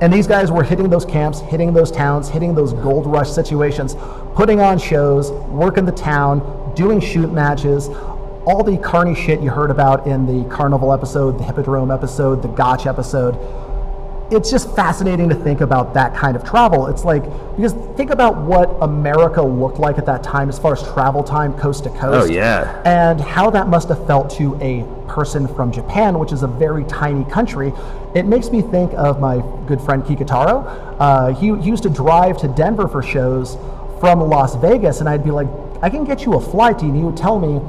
And 0.00 0.12
these 0.12 0.26
guys 0.26 0.50
were 0.50 0.62
hitting 0.62 0.90
those 0.90 1.04
camps, 1.04 1.40
hitting 1.40 1.72
those 1.72 1.90
towns, 1.90 2.28
hitting 2.28 2.54
those 2.54 2.72
gold 2.74 3.06
rush 3.06 3.30
situations, 3.30 3.96
putting 4.34 4.60
on 4.60 4.78
shows, 4.78 5.30
working 5.48 5.86
the 5.86 5.92
town, 5.92 6.74
doing 6.74 7.00
shoot 7.00 7.32
matches, 7.32 7.88
all 8.46 8.62
the 8.62 8.76
carny 8.78 9.14
shit 9.14 9.40
you 9.40 9.50
heard 9.50 9.70
about 9.70 10.06
in 10.06 10.24
the 10.24 10.48
carnival 10.48 10.92
episode, 10.92 11.38
the 11.38 11.44
hippodrome 11.44 11.90
episode, 11.90 12.42
the 12.42 12.48
gotch 12.48 12.86
episode. 12.86 13.36
It's 14.30 14.50
just 14.50 14.74
fascinating 14.74 15.28
to 15.28 15.34
think 15.34 15.60
about 15.60 15.94
that 15.94 16.14
kind 16.14 16.36
of 16.36 16.44
travel. 16.44 16.88
It's 16.88 17.04
like, 17.04 17.22
because 17.56 17.72
think 17.96 18.10
about 18.10 18.36
what 18.36 18.76
America 18.82 19.40
looked 19.40 19.78
like 19.78 19.98
at 19.98 20.06
that 20.06 20.22
time 20.22 20.48
as 20.48 20.58
far 20.58 20.74
as 20.74 20.82
travel 20.92 21.22
time 21.22 21.56
coast 21.56 21.84
to 21.84 21.90
oh, 21.90 21.98
coast. 21.98 22.30
Oh, 22.30 22.32
yeah. 22.32 22.82
And 22.84 23.20
how 23.20 23.50
that 23.50 23.68
must 23.68 23.88
have 23.88 24.04
felt 24.06 24.30
to 24.30 24.56
a 24.60 24.84
person 25.08 25.48
from 25.48 25.72
Japan, 25.72 26.18
which 26.18 26.32
is 26.32 26.42
a 26.42 26.48
very 26.48 26.84
tiny 26.84 27.24
country. 27.30 27.72
It 28.16 28.24
makes 28.24 28.48
me 28.48 28.62
think 28.62 28.94
of 28.94 29.20
my 29.20 29.44
good 29.66 29.78
friend 29.78 30.02
Kikutaro. 30.02 30.96
Uh, 30.98 31.34
he, 31.34 31.54
he 31.60 31.68
used 31.68 31.82
to 31.82 31.90
drive 31.90 32.38
to 32.38 32.48
Denver 32.48 32.88
for 32.88 33.02
shows 33.02 33.58
from 34.00 34.20
Las 34.20 34.56
Vegas, 34.56 35.00
and 35.00 35.08
I'd 35.08 35.22
be 35.22 35.30
like, 35.30 35.46
I 35.82 35.90
can 35.90 36.04
get 36.04 36.24
you 36.24 36.32
a 36.32 36.40
flight, 36.40 36.80
and 36.80 36.96
he 36.96 37.02
would 37.02 37.18
tell 37.18 37.38
me 37.38 37.60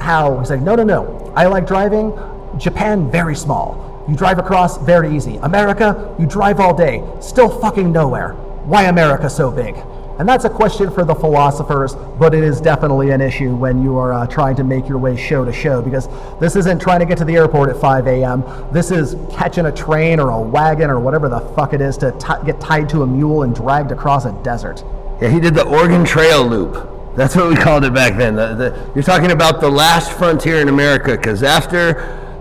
how. 0.00 0.38
He's 0.38 0.48
like, 0.48 0.62
no, 0.62 0.76
no, 0.76 0.82
no. 0.82 1.30
I 1.36 1.44
like 1.44 1.66
driving. 1.66 2.18
Japan, 2.56 3.10
very 3.10 3.36
small. 3.36 4.02
You 4.08 4.16
drive 4.16 4.38
across, 4.38 4.78
very 4.78 5.14
easy. 5.14 5.36
America, 5.42 6.16
you 6.18 6.24
drive 6.24 6.58
all 6.58 6.74
day, 6.74 7.04
still 7.20 7.50
fucking 7.60 7.92
nowhere. 7.92 8.32
Why 8.64 8.84
America 8.84 9.28
so 9.28 9.50
big? 9.50 9.76
And 10.20 10.28
that's 10.28 10.44
a 10.44 10.50
question 10.50 10.90
for 10.90 11.02
the 11.02 11.14
philosophers, 11.14 11.94
but 11.94 12.34
it 12.34 12.44
is 12.44 12.60
definitely 12.60 13.08
an 13.08 13.22
issue 13.22 13.56
when 13.56 13.82
you 13.82 13.96
are 13.96 14.12
uh, 14.12 14.26
trying 14.26 14.54
to 14.56 14.64
make 14.64 14.86
your 14.86 14.98
way 14.98 15.16
show 15.16 15.46
to 15.46 15.52
show 15.52 15.80
because 15.80 16.10
this 16.38 16.56
isn't 16.56 16.78
trying 16.78 17.00
to 17.00 17.06
get 17.06 17.16
to 17.16 17.24
the 17.24 17.36
airport 17.36 17.70
at 17.70 17.80
5 17.80 18.06
a.m. 18.06 18.44
This 18.70 18.90
is 18.90 19.16
catching 19.34 19.64
a 19.64 19.72
train 19.72 20.20
or 20.20 20.28
a 20.28 20.38
wagon 20.38 20.90
or 20.90 21.00
whatever 21.00 21.30
the 21.30 21.40
fuck 21.56 21.72
it 21.72 21.80
is 21.80 21.96
to 21.96 22.12
t- 22.18 22.44
get 22.44 22.60
tied 22.60 22.90
to 22.90 23.00
a 23.00 23.06
mule 23.06 23.44
and 23.44 23.54
dragged 23.54 23.92
across 23.92 24.26
a 24.26 24.32
desert. 24.44 24.84
Yeah, 25.22 25.30
he 25.30 25.40
did 25.40 25.54
the 25.54 25.66
Oregon 25.66 26.04
Trail 26.04 26.46
loop. 26.46 27.16
That's 27.16 27.34
what 27.34 27.48
we 27.48 27.56
called 27.56 27.86
it 27.86 27.94
back 27.94 28.18
then. 28.18 28.34
The, 28.34 28.54
the, 28.54 28.90
you're 28.94 29.02
talking 29.02 29.30
about 29.30 29.62
the 29.62 29.70
last 29.70 30.12
frontier 30.12 30.60
in 30.60 30.68
America, 30.68 31.16
because 31.16 31.42
after 31.42 31.94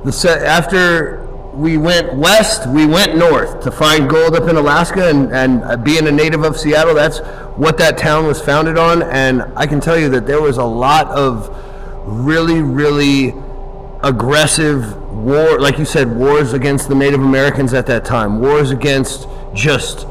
the 0.04 0.44
after 0.46 1.30
we 1.54 1.78
went 1.78 2.14
west, 2.14 2.68
we 2.70 2.86
went 2.86 3.18
north 3.18 3.62
to 3.62 3.72
find 3.72 4.10
gold 4.10 4.36
up 4.36 4.48
in 4.50 4.56
Alaska, 4.56 5.10
and, 5.10 5.32
and 5.34 5.64
uh, 5.64 5.76
being 5.78 6.08
a 6.08 6.12
native 6.12 6.44
of 6.44 6.58
Seattle, 6.58 6.94
that's 6.94 7.20
what 7.60 7.78
that 7.78 7.98
town 7.98 8.26
was 8.26 8.42
founded 8.42 8.78
on. 8.78 9.04
And 9.04 9.44
I 9.56 9.68
can 9.68 9.82
tell 9.82 10.00
you 10.00 10.10
that 10.10 10.26
there 10.26 10.42
was 10.42 10.58
a 10.58 10.64
lot 10.64 11.08
of 11.08 11.54
really, 12.06 12.62
really 12.62 13.34
aggressive 14.02 14.96
war, 15.12 15.60
like 15.60 15.78
you 15.78 15.84
said, 15.86 16.16
wars 16.16 16.54
against 16.54 16.88
the 16.88 16.96
Native 16.96 17.20
Americans 17.20 17.74
at 17.74 17.86
that 17.88 18.06
time, 18.06 18.40
wars 18.40 18.72
against 18.72 19.28
just 19.54 20.08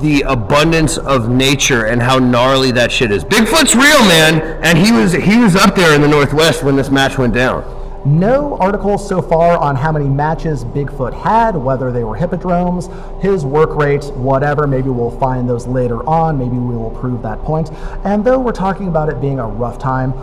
the 0.00 0.22
abundance 0.22 0.96
of 0.96 1.28
nature 1.28 1.84
and 1.84 2.00
how 2.00 2.18
gnarly 2.18 2.70
that 2.72 2.90
shit 2.90 3.10
is. 3.10 3.24
Bigfoot's 3.24 3.74
real, 3.74 4.00
man, 4.06 4.40
and 4.64 4.78
he 4.78 4.90
was 4.90 5.12
he 5.12 5.36
was 5.36 5.56
up 5.56 5.74
there 5.74 5.94
in 5.94 6.00
the 6.00 6.08
northwest 6.08 6.62
when 6.62 6.76
this 6.76 6.88
match 6.88 7.18
went 7.18 7.34
down. 7.34 7.62
No 8.04 8.56
articles 8.56 9.06
so 9.06 9.20
far 9.20 9.58
on 9.58 9.76
how 9.76 9.92
many 9.92 10.08
matches 10.08 10.64
Bigfoot 10.64 11.12
had, 11.12 11.54
whether 11.54 11.92
they 11.92 12.02
were 12.02 12.16
hippodromes, 12.16 12.88
his 13.20 13.44
work 13.44 13.76
rate, 13.76 14.04
whatever. 14.14 14.66
Maybe 14.66 14.88
we'll 14.88 15.18
find 15.18 15.46
those 15.46 15.66
later 15.66 16.08
on. 16.08 16.38
Maybe 16.38 16.56
we 16.56 16.76
will 16.76 16.92
prove 16.92 17.20
that 17.22 17.40
point. 17.40 17.70
And 18.04 18.24
though 18.24 18.38
we're 18.38 18.52
talking 18.52 18.88
about 18.88 19.10
it 19.10 19.20
being 19.20 19.38
a 19.38 19.46
rough 19.46 19.78
time, 19.78 20.14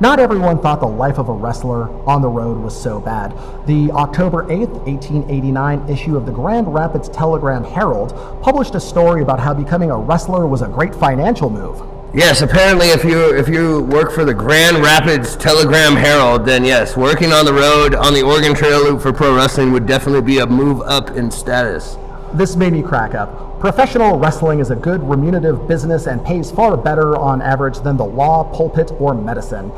not 0.00 0.18
everyone 0.18 0.60
thought 0.60 0.80
the 0.80 0.86
life 0.86 1.18
of 1.18 1.28
a 1.28 1.32
wrestler 1.32 1.88
on 2.06 2.20
the 2.20 2.28
road 2.28 2.58
was 2.58 2.78
so 2.78 3.00
bad. 3.00 3.30
The 3.66 3.92
October 3.92 4.42
8th, 4.44 4.84
1889 4.86 5.88
issue 5.88 6.16
of 6.16 6.26
the 6.26 6.32
Grand 6.32 6.74
Rapids 6.74 7.08
Telegram 7.08 7.62
Herald 7.62 8.10
published 8.42 8.74
a 8.74 8.80
story 8.80 9.22
about 9.22 9.38
how 9.38 9.54
becoming 9.54 9.90
a 9.92 9.96
wrestler 9.96 10.46
was 10.48 10.62
a 10.62 10.68
great 10.68 10.94
financial 10.94 11.48
move. 11.48 11.95
Yes, 12.16 12.40
apparently, 12.40 12.86
if 12.86 13.04
you 13.04 13.36
if 13.36 13.46
you 13.46 13.82
work 13.82 14.10
for 14.10 14.24
the 14.24 14.32
Grand 14.32 14.78
Rapids 14.78 15.36
Telegram 15.36 15.94
Herald, 15.94 16.46
then 16.46 16.64
yes, 16.64 16.96
working 16.96 17.30
on 17.30 17.44
the 17.44 17.52
road 17.52 17.94
on 17.94 18.14
the 18.14 18.22
Oregon 18.22 18.54
Trail 18.54 18.84
Loop 18.84 19.02
for 19.02 19.12
pro 19.12 19.36
wrestling 19.36 19.70
would 19.72 19.84
definitely 19.84 20.22
be 20.22 20.38
a 20.38 20.46
move 20.46 20.80
up 20.80 21.10
in 21.10 21.30
status. 21.30 21.98
This 22.32 22.56
made 22.56 22.72
me 22.72 22.82
crack 22.82 23.14
up. 23.14 23.60
Professional 23.60 24.18
wrestling 24.18 24.60
is 24.60 24.70
a 24.70 24.76
good 24.76 25.06
remunerative 25.06 25.68
business 25.68 26.06
and 26.06 26.24
pays 26.24 26.50
far 26.50 26.74
better 26.78 27.18
on 27.18 27.42
average 27.42 27.80
than 27.80 27.98
the 27.98 28.06
law, 28.06 28.44
pulpit, 28.44 28.92
or 28.98 29.12
medicine. 29.12 29.70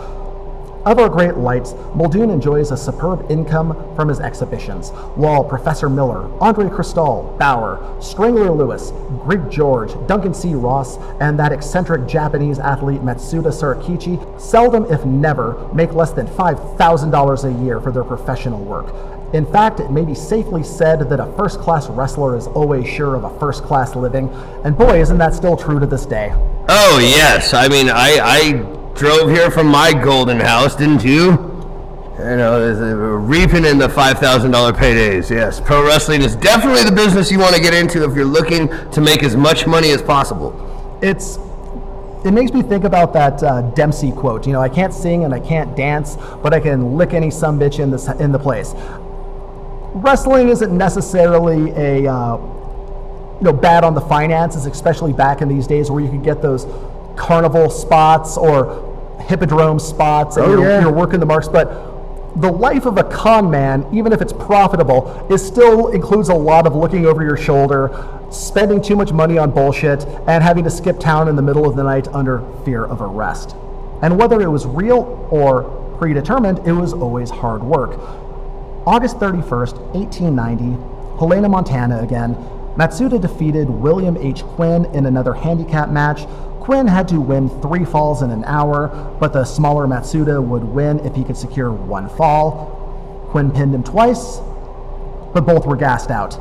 Of 0.88 0.98
our 0.98 1.10
great 1.10 1.36
lights, 1.36 1.74
Muldoon 1.94 2.30
enjoys 2.30 2.70
a 2.70 2.76
superb 2.78 3.30
income 3.30 3.94
from 3.94 4.08
his 4.08 4.20
exhibitions, 4.20 4.88
while 5.16 5.44
Professor 5.44 5.90
Miller, 5.90 6.32
Andre 6.40 6.70
Christol, 6.70 7.38
Bauer, 7.38 7.78
Strangler 8.00 8.50
Lewis, 8.50 8.94
Greek 9.22 9.50
George, 9.50 9.92
Duncan 10.06 10.32
C. 10.32 10.54
Ross, 10.54 10.96
and 11.20 11.38
that 11.38 11.52
eccentric 11.52 12.08
Japanese 12.08 12.58
athlete 12.58 13.02
Matsuda 13.02 13.52
Sorakichi 13.52 14.40
seldom, 14.40 14.90
if 14.90 15.04
never, 15.04 15.68
make 15.74 15.92
less 15.92 16.12
than 16.12 16.26
$5,000 16.26 17.44
a 17.44 17.62
year 17.62 17.82
for 17.82 17.92
their 17.92 18.02
professional 18.02 18.64
work. 18.64 18.86
In 19.34 19.44
fact, 19.44 19.80
it 19.80 19.90
may 19.90 20.06
be 20.06 20.14
safely 20.14 20.62
said 20.62 21.00
that 21.10 21.20
a 21.20 21.30
first 21.36 21.60
class 21.60 21.90
wrestler 21.90 22.34
is 22.34 22.46
always 22.46 22.88
sure 22.88 23.14
of 23.14 23.24
a 23.24 23.38
first 23.38 23.62
class 23.62 23.94
living, 23.94 24.30
and 24.64 24.74
boy, 24.74 25.02
isn't 25.02 25.18
that 25.18 25.34
still 25.34 25.54
true 25.54 25.78
to 25.80 25.86
this 25.86 26.06
day. 26.06 26.32
Oh, 26.70 26.98
yes. 26.98 27.52
I 27.52 27.68
mean, 27.68 27.90
I, 27.90 28.18
I 28.22 28.77
drove 28.98 29.30
here 29.30 29.50
from 29.50 29.68
my 29.68 29.92
golden 29.92 30.40
house, 30.40 30.74
didn't 30.74 31.04
you? 31.04 31.48
You 32.18 32.36
know, 32.36 32.74
reaping 33.14 33.64
in 33.64 33.78
the 33.78 33.86
$5,000 33.86 34.72
paydays. 34.72 35.30
Yes, 35.30 35.60
pro 35.60 35.86
wrestling 35.86 36.22
is 36.22 36.34
definitely 36.34 36.82
the 36.82 36.94
business 36.94 37.30
you 37.30 37.38
want 37.38 37.54
to 37.54 37.62
get 37.62 37.72
into 37.72 38.02
if 38.02 38.16
you're 38.16 38.24
looking 38.24 38.68
to 38.90 39.00
make 39.00 39.22
as 39.22 39.36
much 39.36 39.68
money 39.68 39.92
as 39.92 40.02
possible. 40.02 40.52
It's 41.00 41.38
it 42.24 42.32
makes 42.32 42.52
me 42.52 42.62
think 42.62 42.82
about 42.82 43.12
that 43.12 43.40
uh, 43.44 43.62
Dempsey 43.70 44.10
quote. 44.10 44.44
You 44.44 44.52
know, 44.52 44.60
I 44.60 44.68
can't 44.68 44.92
sing 44.92 45.22
and 45.24 45.32
I 45.32 45.38
can't 45.38 45.76
dance, 45.76 46.16
but 46.42 46.52
I 46.52 46.58
can 46.58 46.96
lick 46.96 47.14
any 47.14 47.30
some 47.30 47.60
bitch 47.60 47.78
in 47.78 47.92
the 47.92 48.16
in 48.18 48.32
the 48.32 48.38
place. 48.38 48.74
Wrestling 49.94 50.48
isn't 50.48 50.76
necessarily 50.76 51.70
a 51.70 52.12
uh, 52.12 52.36
you 53.38 53.44
know 53.44 53.52
bad 53.52 53.84
on 53.84 53.94
the 53.94 54.00
finances, 54.00 54.66
especially 54.66 55.12
back 55.12 55.40
in 55.40 55.48
these 55.48 55.68
days 55.68 55.88
where 55.88 56.02
you 56.02 56.10
could 56.10 56.24
get 56.24 56.42
those 56.42 56.66
carnival 57.16 57.70
spots 57.70 58.36
or 58.36 58.87
hippodrome 59.20 59.78
spots 59.78 60.36
and 60.36 60.46
Oh, 60.46 60.50
you're, 60.52 60.62
yeah. 60.62 60.80
you're 60.80 60.92
working 60.92 61.20
the 61.20 61.26
marks, 61.26 61.48
but 61.48 61.96
the 62.40 62.50
life 62.50 62.86
of 62.86 62.98
a 62.98 63.04
con 63.04 63.50
man, 63.50 63.86
even 63.92 64.12
if 64.12 64.20
it's 64.20 64.32
profitable, 64.32 65.26
is 65.30 65.44
still 65.44 65.88
includes 65.88 66.28
a 66.28 66.34
lot 66.34 66.66
of 66.66 66.74
looking 66.74 67.04
over 67.06 67.22
your 67.22 67.36
shoulder, 67.36 67.90
spending 68.30 68.80
too 68.80 68.94
much 68.94 69.12
money 69.12 69.38
on 69.38 69.50
bullshit, 69.50 70.04
and 70.28 70.44
having 70.44 70.62
to 70.64 70.70
skip 70.70 71.00
town 71.00 71.28
in 71.28 71.34
the 71.36 71.42
middle 71.42 71.66
of 71.68 71.74
the 71.74 71.82
night 71.82 72.06
under 72.08 72.42
fear 72.64 72.84
of 72.84 73.00
arrest. 73.00 73.56
And 74.02 74.16
whether 74.18 74.40
it 74.40 74.46
was 74.46 74.66
real 74.66 75.26
or 75.32 75.64
predetermined, 75.98 76.60
it 76.66 76.72
was 76.72 76.92
always 76.92 77.30
hard 77.30 77.62
work. 77.64 77.98
August 78.86 79.18
31st, 79.18 79.76
1890, 79.94 81.18
Helena, 81.18 81.48
Montana 81.48 82.00
again. 82.00 82.34
Matsuda 82.76 83.20
defeated 83.20 83.68
William 83.68 84.16
H. 84.16 84.44
Quinn 84.44 84.84
in 84.94 85.06
another 85.06 85.32
handicap 85.34 85.88
match. 85.90 86.20
Quinn 86.68 86.86
had 86.86 87.08
to 87.08 87.18
win 87.18 87.48
three 87.62 87.86
falls 87.86 88.20
in 88.20 88.30
an 88.30 88.44
hour, 88.44 88.88
but 89.18 89.32
the 89.32 89.42
smaller 89.42 89.86
Matsuda 89.86 90.38
would 90.46 90.62
win 90.62 91.00
if 91.00 91.14
he 91.14 91.24
could 91.24 91.38
secure 91.38 91.72
one 91.72 92.10
fall. 92.10 93.26
Quinn 93.30 93.50
pinned 93.50 93.74
him 93.74 93.82
twice, 93.82 94.40
but 95.32 95.46
both 95.46 95.64
were 95.64 95.76
gassed 95.76 96.10
out. 96.10 96.38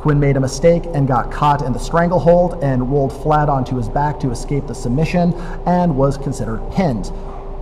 Quinn 0.00 0.18
made 0.18 0.36
a 0.36 0.40
mistake 0.40 0.82
and 0.94 1.06
got 1.06 1.30
caught 1.30 1.62
in 1.62 1.72
the 1.72 1.78
stranglehold 1.78 2.58
and 2.60 2.90
rolled 2.90 3.12
flat 3.22 3.48
onto 3.48 3.76
his 3.76 3.88
back 3.88 4.18
to 4.18 4.32
escape 4.32 4.66
the 4.66 4.74
submission 4.74 5.32
and 5.64 5.96
was 5.96 6.18
considered 6.18 6.60
pinned. 6.72 7.12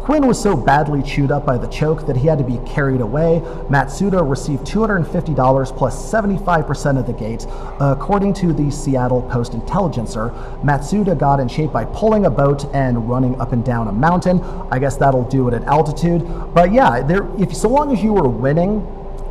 Quinn 0.07 0.25
was 0.25 0.41
so 0.41 0.57
badly 0.57 1.03
chewed 1.03 1.33
up 1.33 1.45
by 1.45 1.59
the 1.59 1.67
choke 1.67 2.07
that 2.07 2.17
he 2.17 2.29
had 2.29 2.39
to 2.39 2.45
be 2.45 2.59
carried 2.59 3.01
away. 3.01 3.41
Matsuda 3.69 4.23
received 4.23 4.65
$250 4.65 5.77
plus 5.77 6.13
75% 6.13 6.97
of 6.97 7.09
the 7.09 7.13
gate. 7.13 7.45
According 7.81 8.33
to 8.35 8.53
the 8.53 8.71
Seattle 8.71 9.23
Post 9.23 9.55
Intelligencer, 9.55 10.29
Matsuda 10.63 11.19
got 11.19 11.41
in 11.41 11.49
shape 11.49 11.73
by 11.73 11.87
pulling 11.87 12.27
a 12.27 12.31
boat 12.31 12.73
and 12.73 13.11
running 13.11 13.35
up 13.41 13.51
and 13.51 13.65
down 13.65 13.89
a 13.89 13.93
mountain. 13.93 14.41
I 14.71 14.79
guess 14.79 14.97
that'll 14.97 15.29
do 15.29 15.49
it 15.49 15.55
at 15.55 15.65
altitude. 15.65 16.23
But 16.55 16.73
yeah, 16.73 17.03
there, 17.03 17.29
if 17.37 17.53
so 17.53 17.69
long 17.69 17.93
as 17.93 18.01
you 18.01 18.13
were 18.13 18.29
winning, 18.29 18.87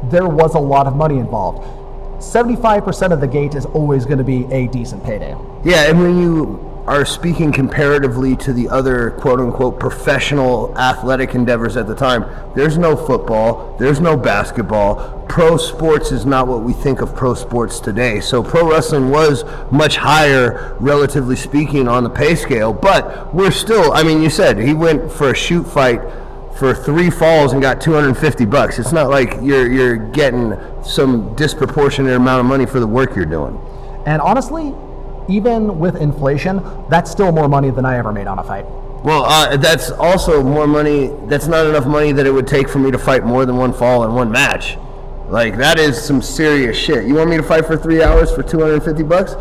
there 0.09 0.27
was 0.27 0.55
a 0.55 0.59
lot 0.59 0.87
of 0.87 0.95
money 0.97 1.19
involved. 1.19 1.65
75% 2.21 3.13
of 3.13 3.21
the 3.21 3.27
gate 3.27 3.55
is 3.55 3.65
always 3.65 4.03
going 4.03 4.17
to 4.17 4.25
be 4.25 4.43
a 4.51 4.67
decent 4.67 5.05
payday. 5.05 5.37
Yeah, 5.63 5.89
and 5.89 6.01
when 6.01 6.19
you 6.19 6.64
are 6.87 7.03
speaking 7.03 7.51
comparatively 7.51 8.35
to 8.35 8.53
the 8.53 8.69
other 8.69 9.11
quote 9.11 9.39
unquote 9.39 9.79
professional 9.79 10.77
athletic 10.77 11.33
endeavors 11.33 11.77
at 11.77 11.87
the 11.87 11.95
time, 11.95 12.25
there's 12.55 12.77
no 12.77 12.95
football, 12.95 13.75
there's 13.79 13.99
no 13.99 14.15
basketball. 14.15 15.25
Pro 15.27 15.57
sports 15.57 16.11
is 16.11 16.25
not 16.25 16.47
what 16.47 16.61
we 16.61 16.73
think 16.73 17.01
of 17.01 17.15
pro 17.15 17.33
sports 17.33 17.79
today. 17.79 18.19
So 18.19 18.43
pro 18.43 18.69
wrestling 18.69 19.09
was 19.09 19.43
much 19.71 19.97
higher, 19.97 20.77
relatively 20.79 21.35
speaking, 21.35 21.87
on 21.87 22.03
the 22.03 22.09
pay 22.09 22.35
scale, 22.35 22.71
but 22.71 23.33
we're 23.33 23.51
still, 23.51 23.91
I 23.91 24.03
mean, 24.03 24.21
you 24.21 24.29
said 24.29 24.59
he 24.59 24.73
went 24.73 25.11
for 25.11 25.31
a 25.31 25.35
shoot 25.35 25.63
fight 25.63 26.01
for 26.55 26.73
three 26.73 27.09
falls 27.09 27.51
and 27.51 27.61
got 27.61 27.81
250 27.81 28.45
bucks. 28.45 28.79
It's 28.79 28.93
not 28.93 29.09
like 29.09 29.33
you're 29.41 29.69
you're 29.69 29.97
getting 29.97 30.53
some 30.83 31.35
disproportionate 31.35 32.15
amount 32.15 32.39
of 32.39 32.45
money 32.45 32.65
for 32.65 32.79
the 32.79 32.87
work 32.87 33.15
you're 33.15 33.25
doing. 33.25 33.59
And 34.05 34.21
honestly, 34.21 34.73
even 35.27 35.79
with 35.79 35.95
inflation, 35.95 36.61
that's 36.89 37.11
still 37.11 37.31
more 37.31 37.47
money 37.47 37.69
than 37.69 37.85
I 37.85 37.97
ever 37.97 38.11
made 38.11 38.27
on 38.27 38.39
a 38.39 38.43
fight. 38.43 38.65
Well, 39.03 39.25
uh, 39.25 39.57
that's 39.57 39.91
also 39.91 40.41
more 40.41 40.65
money. 40.65 41.11
That's 41.27 41.47
not 41.47 41.67
enough 41.67 41.85
money 41.85 42.11
that 42.11 42.25
it 42.25 42.31
would 42.31 42.47
take 42.47 42.67
for 42.67 42.79
me 42.79 42.89
to 42.91 42.97
fight 42.97 43.23
more 43.23 43.45
than 43.45 43.57
one 43.57 43.71
fall 43.71 44.03
in 44.03 44.13
one 44.13 44.31
match. 44.31 44.77
Like 45.29 45.57
that 45.57 45.79
is 45.79 46.01
some 46.01 46.21
serious 46.21 46.77
shit. 46.77 47.05
You 47.05 47.15
want 47.15 47.29
me 47.29 47.37
to 47.37 47.43
fight 47.43 47.65
for 47.65 47.77
three 47.77 48.01
hours 48.01 48.31
for 48.31 48.43
250 48.43 49.03
bucks? 49.03 49.35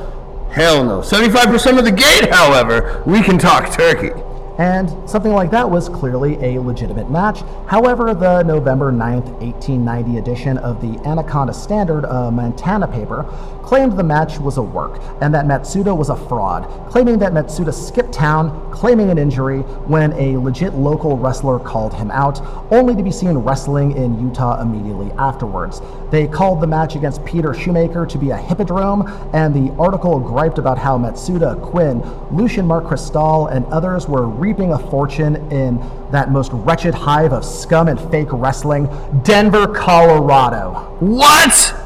Hell 0.50 0.84
no. 0.84 1.00
75% 1.00 1.78
of 1.78 1.84
the 1.84 1.92
gate, 1.92 2.30
however, 2.30 3.02
we 3.06 3.22
can 3.22 3.38
talk 3.38 3.72
turkey. 3.72 4.12
And 4.56 4.88
something 5.10 5.32
like 5.32 5.50
that 5.50 5.68
was 5.68 5.88
clearly 5.88 6.36
a 6.36 6.60
legitimate 6.60 7.10
match. 7.10 7.42
However, 7.66 8.14
the 8.14 8.44
November 8.44 8.92
9th, 8.92 9.26
1890 9.40 10.18
edition 10.18 10.58
of 10.58 10.80
the 10.80 10.96
Anaconda 11.08 11.52
Standard, 11.52 12.04
a 12.04 12.30
Montana 12.30 12.86
paper, 12.86 13.26
claimed 13.64 13.96
the 13.96 14.04
match 14.04 14.38
was 14.38 14.58
a 14.58 14.62
work 14.62 15.00
and 15.22 15.34
that 15.34 15.46
Matsuda 15.46 15.96
was 15.96 16.10
a 16.10 16.16
fraud, 16.28 16.68
claiming 16.90 17.18
that 17.18 17.32
Matsuda 17.32 17.72
skipped 17.72 18.12
town, 18.12 18.70
claiming 18.70 19.10
an 19.10 19.18
injury 19.18 19.60
when 19.86 20.12
a 20.12 20.36
legit 20.36 20.74
local 20.74 21.16
wrestler 21.16 21.58
called 21.58 21.94
him 21.94 22.10
out, 22.10 22.40
only 22.70 22.94
to 22.94 23.02
be 23.02 23.10
seen 23.10 23.38
wrestling 23.38 23.96
in 23.96 24.20
Utah 24.20 24.60
immediately 24.60 25.10
afterwards. 25.12 25.80
They 26.10 26.26
called 26.28 26.60
the 26.60 26.66
match 26.66 26.94
against 26.94 27.24
Peter 27.24 27.54
Shoemaker 27.54 28.06
to 28.06 28.18
be 28.18 28.30
a 28.30 28.36
hippodrome, 28.36 29.08
and 29.32 29.54
the 29.54 29.74
article 29.78 30.20
griped 30.20 30.58
about 30.58 30.78
how 30.78 30.98
Matsuda, 30.98 31.60
Quinn, 31.62 32.00
Lucian 32.30 32.66
Mark 32.66 32.84
Christol, 32.84 33.50
and 33.50 33.64
others 33.66 34.06
were 34.06 34.28
reaping 34.28 34.72
a 34.72 34.78
fortune 34.90 35.36
in 35.50 35.78
that 36.12 36.30
most 36.30 36.52
wretched 36.52 36.94
hive 36.94 37.32
of 37.32 37.44
scum 37.44 37.88
and 37.88 37.98
fake 38.10 38.28
wrestling, 38.30 38.88
Denver, 39.24 39.66
Colorado. 39.66 40.96
What? 41.00 41.83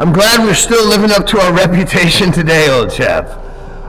I'm 0.00 0.14
glad 0.14 0.42
we're 0.42 0.54
still 0.54 0.88
living 0.88 1.10
up 1.10 1.26
to 1.26 1.38
our 1.38 1.52
reputation 1.68 2.32
today, 2.32 2.70
old 2.70 2.90
chap. 2.90 3.28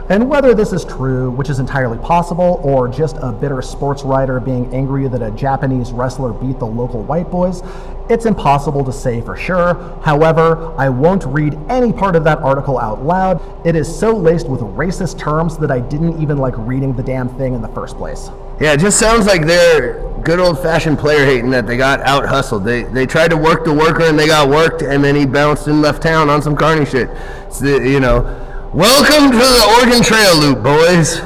And 0.09 0.29
whether 0.29 0.53
this 0.53 0.73
is 0.73 0.83
true, 0.83 1.31
which 1.31 1.49
is 1.49 1.59
entirely 1.59 1.97
possible, 1.99 2.59
or 2.65 2.89
just 2.89 3.15
a 3.21 3.31
bitter 3.31 3.61
sports 3.61 4.03
writer 4.03 4.41
being 4.41 4.73
angry 4.75 5.07
that 5.07 5.21
a 5.21 5.31
Japanese 5.31 5.93
wrestler 5.93 6.33
beat 6.33 6.59
the 6.59 6.67
local 6.67 7.01
white 7.01 7.31
boys, 7.31 7.61
it's 8.09 8.25
impossible 8.25 8.83
to 8.83 8.91
say 8.91 9.21
for 9.21 9.37
sure. 9.37 9.75
However, 10.03 10.75
I 10.77 10.89
won't 10.89 11.23
read 11.23 11.57
any 11.69 11.93
part 11.93 12.17
of 12.17 12.25
that 12.25 12.39
article 12.39 12.77
out 12.77 13.05
loud. 13.05 13.41
It 13.65 13.77
is 13.77 13.87
so 13.87 14.13
laced 14.13 14.49
with 14.49 14.59
racist 14.59 15.17
terms 15.17 15.57
that 15.59 15.71
I 15.71 15.79
didn't 15.79 16.21
even 16.21 16.37
like 16.37 16.55
reading 16.57 16.91
the 16.93 17.03
damn 17.03 17.29
thing 17.37 17.53
in 17.53 17.61
the 17.61 17.69
first 17.69 17.95
place. 17.95 18.29
Yeah, 18.61 18.73
it 18.73 18.79
just 18.79 18.99
sounds 18.99 19.25
like 19.25 19.47
they're 19.47 20.07
good 20.21 20.39
old 20.39 20.61
fashioned 20.61 20.99
player 20.99 21.25
hating 21.25 21.49
that 21.49 21.65
they 21.65 21.77
got 21.77 21.99
out 22.01 22.27
hustled. 22.27 22.63
They 22.63 22.83
they 22.83 23.07
tried 23.07 23.31
to 23.31 23.37
work 23.37 23.65
the 23.65 23.73
worker 23.73 24.03
and 24.03 24.19
they 24.19 24.27
got 24.27 24.49
worked, 24.49 24.83
and 24.83 25.03
then 25.03 25.15
he 25.15 25.25
bounced 25.25 25.65
and 25.65 25.81
left 25.81 26.03
town 26.03 26.29
on 26.29 26.43
some 26.43 26.55
carny 26.55 26.85
shit. 26.85 27.09
The, 27.59 27.81
you 27.83 27.99
know, 27.99 28.21
welcome 28.71 29.31
to 29.31 29.37
the 29.37 29.77
Oregon 29.79 30.03
Trail 30.03 30.37
Loop, 30.37 30.61
boys. 30.61 31.21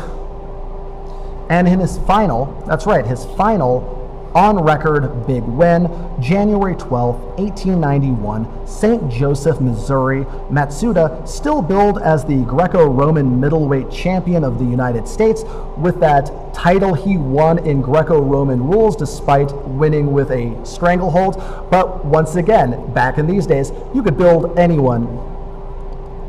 And 1.50 1.68
in 1.68 1.78
his 1.78 1.98
final, 2.08 2.64
that's 2.66 2.86
right, 2.86 3.06
his 3.06 3.26
final 3.38 3.95
on 4.36 4.60
record 4.60 5.26
big 5.26 5.44
win, 5.44 5.90
January 6.20 6.76
12, 6.76 7.16
1891, 7.40 8.68
St. 8.68 9.10
Joseph, 9.10 9.62
Missouri. 9.62 10.26
Matsuda 10.52 11.26
still 11.26 11.62
billed 11.62 12.02
as 12.02 12.26
the 12.26 12.44
Greco 12.44 12.86
Roman 12.86 13.40
middleweight 13.40 13.90
champion 13.90 14.44
of 14.44 14.60
the 14.60 14.66
United 14.66 15.08
States 15.08 15.44
with 15.78 16.02
that 16.02 16.54
title 16.54 16.94
he 16.94 17.16
won 17.18 17.60
in 17.60 17.82
Greco 17.82 18.22
Roman 18.22 18.62
rules 18.62 18.98
despite 18.98 19.56
winning 19.68 20.12
with 20.12 20.30
a 20.32 20.54
stranglehold. 20.66 21.36
But 21.72 22.04
once 22.04 22.36
again, 22.36 22.94
back 22.94 23.18
in 23.18 23.28
these 23.28 23.48
days, 23.48 23.72
you 23.94 24.04
could 24.04 24.18
build 24.18 24.60
anyone 24.60 25.08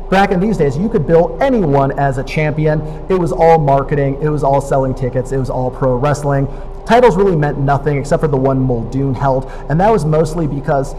Back 0.09 0.31
in 0.31 0.39
these 0.39 0.55
days, 0.55 0.77
you 0.77 0.87
could 0.87 1.05
bill 1.05 1.37
anyone 1.41 1.97
as 1.99 2.17
a 2.17 2.23
champion. 2.23 2.79
It 3.09 3.19
was 3.19 3.33
all 3.33 3.59
marketing, 3.59 4.21
it 4.21 4.29
was 4.29 4.41
all 4.41 4.61
selling 4.61 4.95
tickets, 4.95 5.33
it 5.33 5.37
was 5.37 5.49
all 5.49 5.69
pro 5.69 5.95
wrestling. 5.95 6.47
Titles 6.87 7.17
really 7.17 7.35
meant 7.35 7.59
nothing 7.59 7.97
except 7.97 8.21
for 8.21 8.29
the 8.29 8.37
one 8.37 8.61
Muldoon 8.61 9.13
held, 9.13 9.51
and 9.69 9.77
that 9.81 9.91
was 9.91 10.05
mostly 10.05 10.47
because 10.47 10.95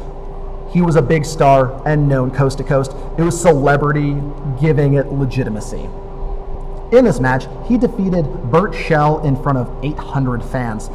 he 0.71 0.83
was 0.83 0.97
a 0.97 1.03
big 1.03 1.25
star 1.25 1.83
and 1.89 2.07
known 2.07 2.31
coast 2.31 2.59
to 2.59 2.65
coast. 2.65 2.93
It 3.17 3.23
was 3.23 3.41
celebrity 3.41 4.21
giving 4.61 4.95
it 4.95 5.07
legitimacy. 5.07 5.89
In 6.93 7.07
this 7.07 7.21
match, 7.21 7.47
he 7.67 7.79
defeated 7.79 8.25
Bert 8.51 8.75
Shell 8.75 9.25
in 9.25 9.35
front 9.43 9.57
of 9.57 9.83
800 9.83 10.45
fans, 10.45 10.89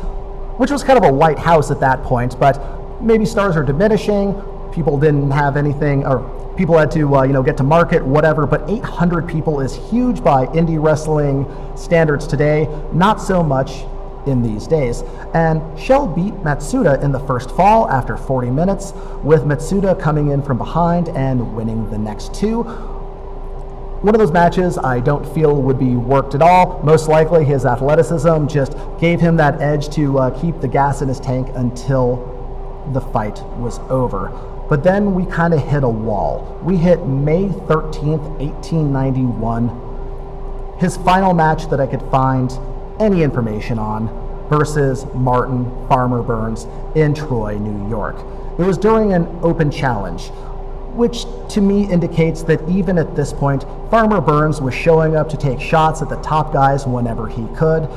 which 0.58 0.70
was 0.70 0.84
kind 0.84 1.04
of 1.04 1.06
a 1.06 1.12
light 1.12 1.40
house 1.40 1.72
at 1.72 1.80
that 1.80 2.04
point, 2.04 2.40
but 2.40 3.02
maybe 3.02 3.26
stars 3.26 3.58
are 3.58 3.64
diminishing. 3.64 4.40
People 4.72 5.00
didn't 5.00 5.32
have 5.32 5.58
anything, 5.58 6.06
or 6.06 6.20
people 6.56 6.78
had 6.78 6.92
to 6.92 7.16
uh, 7.16 7.24
you 7.24 7.34
know 7.34 7.42
get 7.42 7.58
to 7.58 7.64
market 7.64 8.06
whatever 8.06 8.46
but 8.46 8.70
800 8.70 9.28
people 9.28 9.60
is 9.60 9.76
huge 9.90 10.24
by 10.24 10.46
indie 10.48 10.80
wrestling 10.80 11.48
standards 11.76 12.28
today 12.28 12.68
not 12.94 13.20
so 13.20 13.42
much 13.42 13.86
in 14.28 14.42
these 14.42 14.68
days 14.68 15.04
and 15.34 15.62
shell 15.80 16.08
beat 16.08 16.34
matsuda 16.36 17.02
in 17.04 17.12
the 17.12 17.20
first 17.20 17.52
fall 17.52 17.90
after 17.90 18.18
40 18.18 18.50
minutes 18.50 18.94
with 19.24 19.44
matsuda 19.44 20.00
coming 20.00 20.32
in 20.32 20.42
from 20.42 20.58
behind 20.58 21.10
and 21.10 21.56
winning 21.56 21.90
the 21.90 21.98
next 21.98 22.34
two 22.34 22.64
one 24.04 24.14
of 24.14 24.20
those 24.20 24.34
matches 24.34 24.78
I 24.78 25.00
don't 25.00 25.26
feel 25.34 25.62
would 25.62 25.80
be 25.80 25.96
worked 25.96 26.36
at 26.36 26.42
all. 26.42 26.82
Most 26.84 27.08
likely, 27.08 27.46
his 27.46 27.66
athleticism 27.66 28.48
just 28.48 28.76
gave 29.00 29.22
him 29.22 29.38
that 29.38 29.62
edge 29.62 29.88
to 29.96 30.20
uh, 30.20 30.42
keep 30.42 30.60
the 30.60 30.68
gas 30.68 31.02
in 31.02 31.08
his 31.08 31.22
tank 31.22 31.48
until 31.56 32.18
the 32.92 33.00
fight 33.00 33.42
was 33.58 33.80
over. 33.90 34.28
But 34.68 34.84
then 34.84 35.16
we 35.16 35.26
kind 35.26 35.54
of 35.54 35.66
hit 35.66 35.86
a 35.86 35.90
wall. 35.90 36.60
We 36.64 36.76
hit 36.76 37.06
May 37.06 37.48
13th, 37.48 38.42
1891. 38.42 40.76
His 40.80 40.98
final 40.98 41.34
match 41.34 41.70
that 41.70 41.80
I 41.80 41.88
could 41.88 42.02
find 42.12 42.52
any 43.00 43.24
information 43.24 43.80
on 43.80 44.08
versus 44.50 45.06
Martin 45.14 45.66
Farmer 45.88 46.22
Burns 46.22 46.68
in 46.96 47.14
Troy, 47.14 47.58
New 47.58 47.90
York. 47.90 48.18
It 48.60 48.64
was 48.64 48.78
during 48.78 49.14
an 49.14 49.28
open 49.42 49.72
challenge, 49.72 50.28
which 50.96 51.26
to 51.50 51.62
me 51.62 51.90
indicates 51.92 52.44
that 52.44 52.68
even 52.70 52.98
at 52.98 53.16
this 53.16 53.34
point, 53.34 53.64
Farmer 53.90 54.22
Burns 54.22 54.62
was 54.62 54.74
showing 54.74 55.16
up 55.16 55.30
to 55.30 55.38
take 55.38 55.60
shots 55.60 56.02
at 56.02 56.10
the 56.10 56.22
top 56.22 56.54
guys 56.54 56.86
whenever 56.86 57.28
he 57.28 57.48
could 57.56 57.90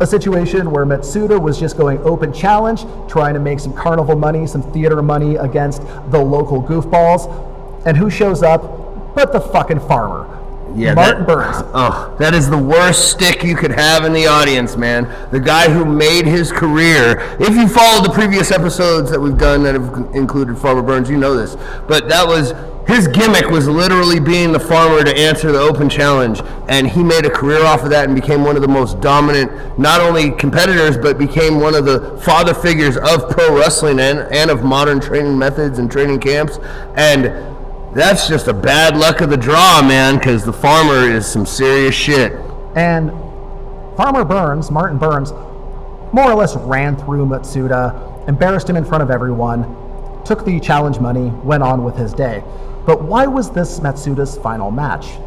a 0.00 0.06
situation 0.06 0.70
where 0.70 0.86
Matsuda 0.86 1.40
was 1.40 1.58
just 1.58 1.76
going 1.76 1.98
open 1.98 2.32
challenge, 2.32 2.84
trying 3.08 3.34
to 3.34 3.40
make 3.40 3.58
some 3.58 3.72
carnival 3.72 4.16
money, 4.16 4.46
some 4.46 4.62
theater 4.72 5.02
money 5.02 5.36
against 5.36 5.82
the 6.10 6.18
local 6.18 6.62
goofballs. 6.62 7.26
And 7.84 7.96
who 7.96 8.10
shows 8.10 8.42
up 8.42 9.14
but 9.14 9.32
the 9.32 9.40
fucking 9.40 9.80
farmer? 9.80 10.34
Yeah, 10.74 10.94
Martin 10.94 11.26
that, 11.26 11.26
Burns. 11.26 11.56
Oh, 11.74 12.14
that 12.18 12.34
is 12.34 12.48
the 12.50 12.58
worst 12.58 13.10
stick 13.10 13.42
you 13.42 13.56
could 13.56 13.72
have 13.72 14.04
in 14.04 14.12
the 14.12 14.26
audience, 14.26 14.76
man. 14.76 15.04
The 15.30 15.40
guy 15.40 15.70
who 15.70 15.84
made 15.84 16.26
his 16.26 16.52
career. 16.52 17.20
If 17.40 17.54
you 17.56 17.68
followed 17.68 18.04
the 18.04 18.12
previous 18.12 18.50
episodes 18.50 19.10
that 19.10 19.20
we've 19.20 19.38
done 19.38 19.62
that 19.64 19.74
have 19.74 20.14
included 20.14 20.58
Farmer 20.58 20.82
Burns, 20.82 21.08
you 21.10 21.16
know 21.16 21.34
this. 21.34 21.56
But 21.86 22.08
that 22.08 22.26
was 22.26 22.52
his 22.88 23.06
gimmick 23.06 23.50
was 23.50 23.68
literally 23.68 24.18
being 24.18 24.50
the 24.50 24.58
farmer 24.58 25.04
to 25.04 25.14
answer 25.14 25.52
the 25.52 25.60
open 25.60 25.90
challenge, 25.90 26.40
and 26.70 26.88
he 26.88 27.04
made 27.04 27.26
a 27.26 27.30
career 27.30 27.62
off 27.62 27.82
of 27.82 27.90
that 27.90 28.06
and 28.06 28.14
became 28.14 28.44
one 28.44 28.56
of 28.56 28.62
the 28.62 28.68
most 28.68 28.98
dominant, 29.02 29.78
not 29.78 30.00
only 30.00 30.30
competitors, 30.30 30.96
but 30.96 31.18
became 31.18 31.60
one 31.60 31.74
of 31.74 31.84
the 31.84 32.16
father 32.24 32.54
figures 32.54 32.96
of 32.96 33.28
pro 33.28 33.54
wrestling 33.54 34.00
and, 34.00 34.20
and 34.32 34.50
of 34.50 34.64
modern 34.64 35.00
training 35.00 35.38
methods 35.38 35.78
and 35.78 35.92
training 35.92 36.18
camps. 36.18 36.58
And 36.96 37.57
that's 37.94 38.28
just 38.28 38.48
a 38.48 38.52
bad 38.52 38.96
luck 38.96 39.20
of 39.20 39.30
the 39.30 39.36
draw, 39.36 39.82
man, 39.82 40.16
because 40.18 40.44
the 40.44 40.52
farmer 40.52 41.08
is 41.08 41.26
some 41.26 41.46
serious 41.46 41.94
shit. 41.94 42.32
And 42.74 43.10
Farmer 43.96 44.24
Burns, 44.24 44.70
Martin 44.70 44.98
Burns, 44.98 45.32
more 46.12 46.30
or 46.30 46.34
less 46.34 46.54
ran 46.56 46.96
through 46.96 47.26
Matsuda, 47.26 48.28
embarrassed 48.28 48.68
him 48.68 48.76
in 48.76 48.84
front 48.84 49.02
of 49.02 49.10
everyone, 49.10 49.62
took 50.24 50.44
the 50.44 50.60
challenge 50.60 51.00
money, 51.00 51.30
went 51.42 51.62
on 51.62 51.82
with 51.82 51.96
his 51.96 52.12
day. 52.12 52.44
But 52.86 53.02
why 53.02 53.26
was 53.26 53.50
this 53.50 53.80
Matsuda's 53.80 54.38
final 54.38 54.70
match? 54.70 55.18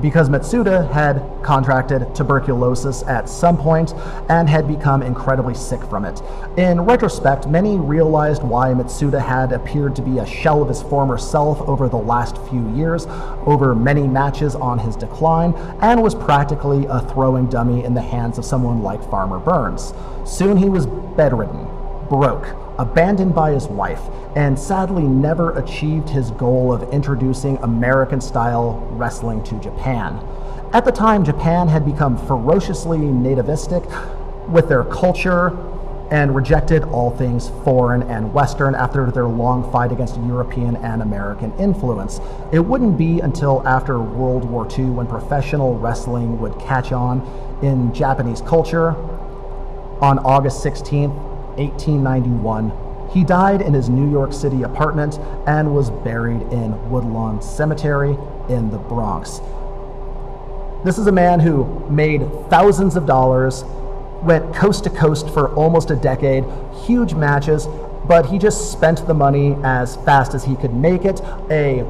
Because 0.00 0.28
Matsuda 0.28 0.90
had 0.90 1.22
contracted 1.42 2.14
tuberculosis 2.14 3.02
at 3.04 3.28
some 3.28 3.56
point 3.56 3.94
and 4.28 4.48
had 4.48 4.66
become 4.66 5.02
incredibly 5.02 5.54
sick 5.54 5.82
from 5.84 6.04
it. 6.04 6.20
In 6.56 6.80
retrospect, 6.80 7.46
many 7.46 7.78
realized 7.78 8.42
why 8.42 8.72
Matsuda 8.74 9.20
had 9.20 9.52
appeared 9.52 9.94
to 9.96 10.02
be 10.02 10.18
a 10.18 10.26
shell 10.26 10.62
of 10.62 10.68
his 10.68 10.82
former 10.82 11.16
self 11.16 11.60
over 11.62 11.88
the 11.88 11.96
last 11.96 12.36
few 12.48 12.68
years, 12.74 13.06
over 13.46 13.74
many 13.74 14.06
matches 14.08 14.54
on 14.54 14.78
his 14.78 14.96
decline, 14.96 15.54
and 15.80 16.02
was 16.02 16.14
practically 16.14 16.86
a 16.86 17.00
throwing 17.12 17.46
dummy 17.46 17.84
in 17.84 17.94
the 17.94 18.02
hands 18.02 18.36
of 18.36 18.44
someone 18.44 18.82
like 18.82 19.02
Farmer 19.10 19.38
Burns. 19.38 19.94
Soon 20.24 20.56
he 20.56 20.68
was 20.68 20.86
bedridden, 20.86 21.68
broke, 22.08 22.63
abandoned 22.78 23.34
by 23.34 23.52
his 23.52 23.66
wife, 23.66 24.02
and 24.36 24.58
sadly 24.58 25.04
never 25.04 25.56
achieved 25.58 26.08
his 26.08 26.30
goal 26.32 26.72
of 26.72 26.82
introducing 26.92 27.56
American 27.58 28.20
style 28.20 28.86
wrestling 28.92 29.42
to 29.44 29.58
Japan. 29.60 30.20
At 30.72 30.84
the 30.84 30.92
time, 30.92 31.24
Japan 31.24 31.68
had 31.68 31.84
become 31.84 32.16
ferociously 32.26 32.98
nativistic 32.98 33.84
with 34.48 34.68
their 34.68 34.84
culture 34.84 35.56
and 36.10 36.34
rejected 36.34 36.84
all 36.84 37.10
things 37.16 37.48
foreign 37.64 38.02
and 38.04 38.32
Western 38.34 38.74
after 38.74 39.10
their 39.10 39.26
long 39.26 39.70
fight 39.72 39.90
against 39.90 40.16
European 40.16 40.76
and 40.76 41.00
American 41.00 41.52
influence. 41.58 42.20
It 42.52 42.58
wouldn't 42.58 42.98
be 42.98 43.20
until 43.20 43.66
after 43.66 43.98
World 43.98 44.44
War 44.44 44.68
II 44.70 44.86
when 44.86 45.06
professional 45.06 45.78
wrestling 45.78 46.38
would 46.40 46.58
catch 46.58 46.92
on 46.92 47.20
in 47.62 47.94
Japanese 47.94 48.42
culture 48.42 48.90
on 50.00 50.18
August 50.18 50.64
16th, 50.64 51.33
1891. 51.56 52.72
He 53.10 53.22
died 53.22 53.62
in 53.62 53.74
his 53.74 53.88
New 53.88 54.10
York 54.10 54.32
City 54.32 54.62
apartment 54.62 55.18
and 55.46 55.74
was 55.74 55.90
buried 55.90 56.42
in 56.52 56.90
Woodlawn 56.90 57.40
Cemetery 57.40 58.16
in 58.48 58.70
the 58.70 58.78
Bronx. 58.78 59.40
This 60.84 60.98
is 60.98 61.06
a 61.06 61.12
man 61.12 61.40
who 61.40 61.64
made 61.88 62.28
thousands 62.50 62.96
of 62.96 63.06
dollars, 63.06 63.64
went 64.22 64.54
coast 64.54 64.84
to 64.84 64.90
coast 64.90 65.30
for 65.30 65.54
almost 65.54 65.90
a 65.90 65.96
decade, 65.96 66.44
huge 66.84 67.14
matches, 67.14 67.66
but 68.06 68.26
he 68.26 68.38
just 68.38 68.72
spent 68.72 69.06
the 69.06 69.14
money 69.14 69.56
as 69.62 69.96
fast 69.96 70.34
as 70.34 70.44
he 70.44 70.56
could 70.56 70.74
make 70.74 71.04
it. 71.04 71.20
A 71.50 71.86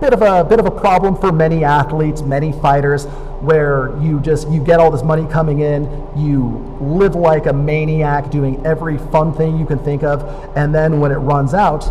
bit 0.00 0.12
of 0.12 0.20
a 0.20 0.44
bit 0.44 0.60
of 0.60 0.66
a 0.66 0.70
problem 0.70 1.16
for 1.16 1.32
many 1.32 1.64
athletes, 1.64 2.20
many 2.20 2.52
fighters, 2.52 3.06
where 3.42 3.96
you 4.00 4.20
just 4.20 4.48
you 4.48 4.62
get 4.62 4.80
all 4.80 4.90
this 4.90 5.02
money 5.02 5.26
coming 5.26 5.60
in, 5.60 5.84
you 6.16 6.78
live 6.80 7.14
like 7.14 7.46
a 7.46 7.52
maniac, 7.52 8.30
doing 8.30 8.64
every 8.66 8.98
fun 8.98 9.32
thing 9.34 9.58
you 9.58 9.66
can 9.66 9.78
think 9.78 10.02
of, 10.02 10.22
and 10.56 10.74
then 10.74 11.00
when 11.00 11.12
it 11.12 11.16
runs 11.16 11.54
out, 11.54 11.84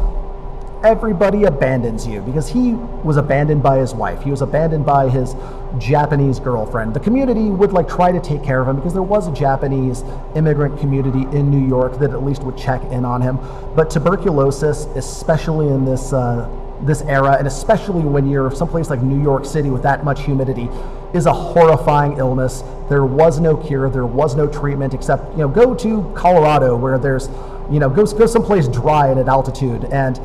everybody 0.86 1.46
abandons 1.46 2.06
you 2.06 2.22
because 2.22 2.48
he 2.48 2.74
was 3.04 3.18
abandoned 3.18 3.64
by 3.64 3.78
his 3.78 3.94
wife. 3.96 4.22
He 4.22 4.30
was 4.30 4.42
abandoned 4.42 4.86
by 4.86 5.10
his 5.10 5.36
Japanese 5.80 6.40
girlfriend. 6.40 6.94
The 6.94 7.00
community 7.00 7.50
would 7.50 7.74
like 7.74 7.90
try 7.90 8.12
to 8.12 8.20
take 8.20 8.44
care 8.44 8.62
of 8.62 8.68
him 8.68 8.76
because 8.76 8.94
there 8.94 9.02
was 9.02 9.28
a 9.28 9.34
Japanese 9.34 10.04
immigrant 10.36 10.80
community 10.80 11.24
in 11.36 11.50
New 11.50 11.68
York 11.68 11.98
that 12.00 12.12
at 12.12 12.24
least 12.24 12.44
would 12.44 12.58
check 12.58 12.84
in 12.92 13.04
on 13.04 13.22
him. 13.22 13.40
But 13.76 13.90
tuberculosis, 13.90 14.86
especially 14.96 15.70
in 15.70 15.86
this 15.86 16.14
uh, 16.14 16.48
this 16.86 17.02
era, 17.02 17.36
and 17.38 17.48
especially 17.48 18.04
when 18.04 18.30
you're 18.30 18.52
someplace 18.52 18.90
like 18.90 19.02
New 19.02 19.22
York 19.22 19.46
City 19.46 19.70
with 19.70 19.84
that 19.84 20.04
much 20.04 20.24
humidity, 20.24 20.70
is 21.14 21.26
a 21.26 21.34
horrifying 21.34 22.18
illness. 22.18 22.64
There 22.90 23.06
was 23.06 23.40
no 23.40 23.58
cure, 23.58 23.90
there 23.90 24.06
was 24.06 24.36
no 24.36 24.48
treatment 24.48 24.94
except, 24.94 25.32
you 25.32 25.40
know, 25.40 25.48
go 25.48 25.74
to 25.76 26.14
Colorado 26.16 26.76
where 26.76 26.98
there's, 26.98 27.30
you 27.72 27.80
know, 27.80 27.90
go, 27.90 28.06
go 28.06 28.26
someplace 28.26 28.68
dry 28.68 29.08
and 29.08 29.20
at 29.20 29.28
altitude. 29.28 29.86
And 29.86 30.20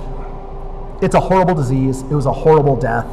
it's 1.02 1.14
a 1.14 1.20
horrible 1.20 1.54
disease. 1.54 2.02
It 2.02 2.12
was 2.12 2.26
a 2.26 2.32
horrible 2.32 2.76
death. 2.76 3.06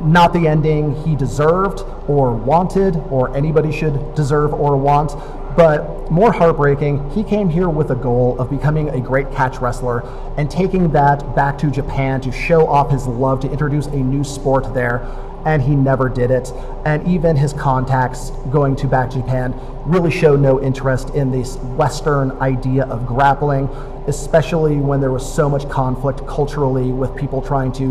Not 0.00 0.32
the 0.32 0.48
ending 0.48 0.96
he 1.04 1.14
deserved 1.14 1.84
or 2.08 2.34
wanted, 2.34 2.96
or 3.10 3.34
anybody 3.36 3.70
should 3.70 4.14
deserve 4.16 4.52
or 4.52 4.76
want. 4.76 5.12
But 5.56 6.10
more 6.10 6.32
heartbreaking, 6.32 7.10
he 7.10 7.22
came 7.22 7.48
here 7.48 7.68
with 7.68 7.90
a 7.90 7.94
goal 7.94 8.38
of 8.40 8.48
becoming 8.48 8.88
a 8.88 9.00
great 9.00 9.30
catch 9.32 9.58
wrestler 9.58 10.02
and 10.36 10.50
taking 10.50 10.90
that 10.92 11.36
back 11.36 11.58
to 11.58 11.70
Japan 11.70 12.20
to 12.22 12.32
show 12.32 12.66
off 12.66 12.90
his 12.90 13.06
love 13.06 13.40
to 13.40 13.50
introduce 13.50 13.86
a 13.86 13.96
new 13.96 14.24
sport 14.24 14.72
there. 14.72 15.06
and 15.44 15.62
he 15.62 15.74
never 15.74 16.08
did 16.08 16.30
it. 16.30 16.52
And 16.84 17.06
even 17.06 17.36
his 17.36 17.52
contacts 17.52 18.30
going 18.50 18.76
to 18.76 18.86
back 18.86 19.10
to 19.10 19.18
Japan 19.20 19.54
really 19.84 20.10
show 20.10 20.36
no 20.36 20.62
interest 20.62 21.10
in 21.10 21.30
this 21.30 21.56
Western 21.56 22.32
idea 22.32 22.84
of 22.84 23.06
grappling, 23.06 23.68
especially 24.06 24.76
when 24.76 25.00
there 25.00 25.10
was 25.10 25.34
so 25.34 25.48
much 25.48 25.68
conflict 25.68 26.26
culturally 26.26 26.92
with 26.92 27.16
people 27.16 27.42
trying 27.42 27.72
to 27.72 27.84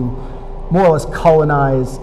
more 0.72 0.86
or 0.86 0.91
less 0.91 1.05
colonize 1.05 1.99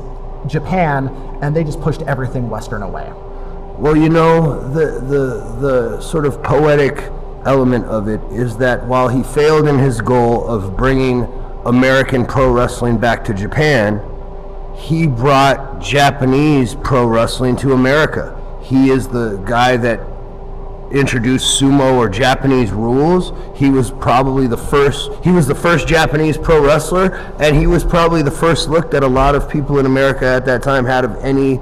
Japan, 0.47 1.09
and 1.41 1.57
they 1.57 1.65
just 1.65 1.81
pushed 1.81 2.03
everything 2.03 2.51
Western 2.51 2.83
away. 2.83 3.11
Well, 3.79 3.97
you 3.97 4.09
know, 4.09 4.69
the, 4.71 5.01
the, 5.01 5.57
the 5.61 6.01
sort 6.01 6.27
of 6.27 6.43
poetic 6.43 6.99
element 7.47 7.85
of 7.85 8.09
it 8.09 8.21
is 8.33 8.57
that 8.57 8.85
while 8.85 9.09
he 9.09 9.23
failed 9.23 9.69
in 9.69 9.79
his 9.79 10.01
goal 10.01 10.49
of 10.49 10.77
bringing 10.77 11.29
American 11.65 12.27
pro 12.27 12.51
wrestling 12.53 12.99
back 12.99 13.25
to 13.27 13.35
Japan, 13.35 14.03
he 14.75 15.07
brought 15.07 15.81
Japanese 15.81 16.75
pro 16.75 17.07
wrestling 17.07 17.55
to 17.59 17.73
America. 17.73 18.35
He 18.63 18.91
is 18.91 19.07
the 19.07 19.37
guy 19.47 19.77
that 19.77 20.01
introduced 20.91 21.61
sumo 21.61 21.99
or 21.99 22.09
Japanese 22.09 22.73
rules. 22.73 23.33
He 23.57 23.71
was 23.71 23.93
probably 23.93 24.49
the 24.49 24.57
first 24.57 25.11
he 25.23 25.31
was 25.31 25.47
the 25.47 25.55
first 25.55 25.87
Japanese 25.87 26.37
pro 26.37 26.65
wrestler 26.65 27.15
and 27.39 27.57
he 27.57 27.69
was 27.69 27.85
probably 27.85 28.23
the 28.23 28.31
first 28.33 28.69
look 28.69 28.91
that 28.91 29.05
a 29.05 29.09
lot 29.09 29.37
of 29.37 29.49
people 29.49 29.79
in 29.79 29.87
America 29.87 30.25
at 30.27 30.45
that 30.47 30.65
time 30.65 30.85
had 30.85 31.05
of 31.05 31.15
any 31.25 31.61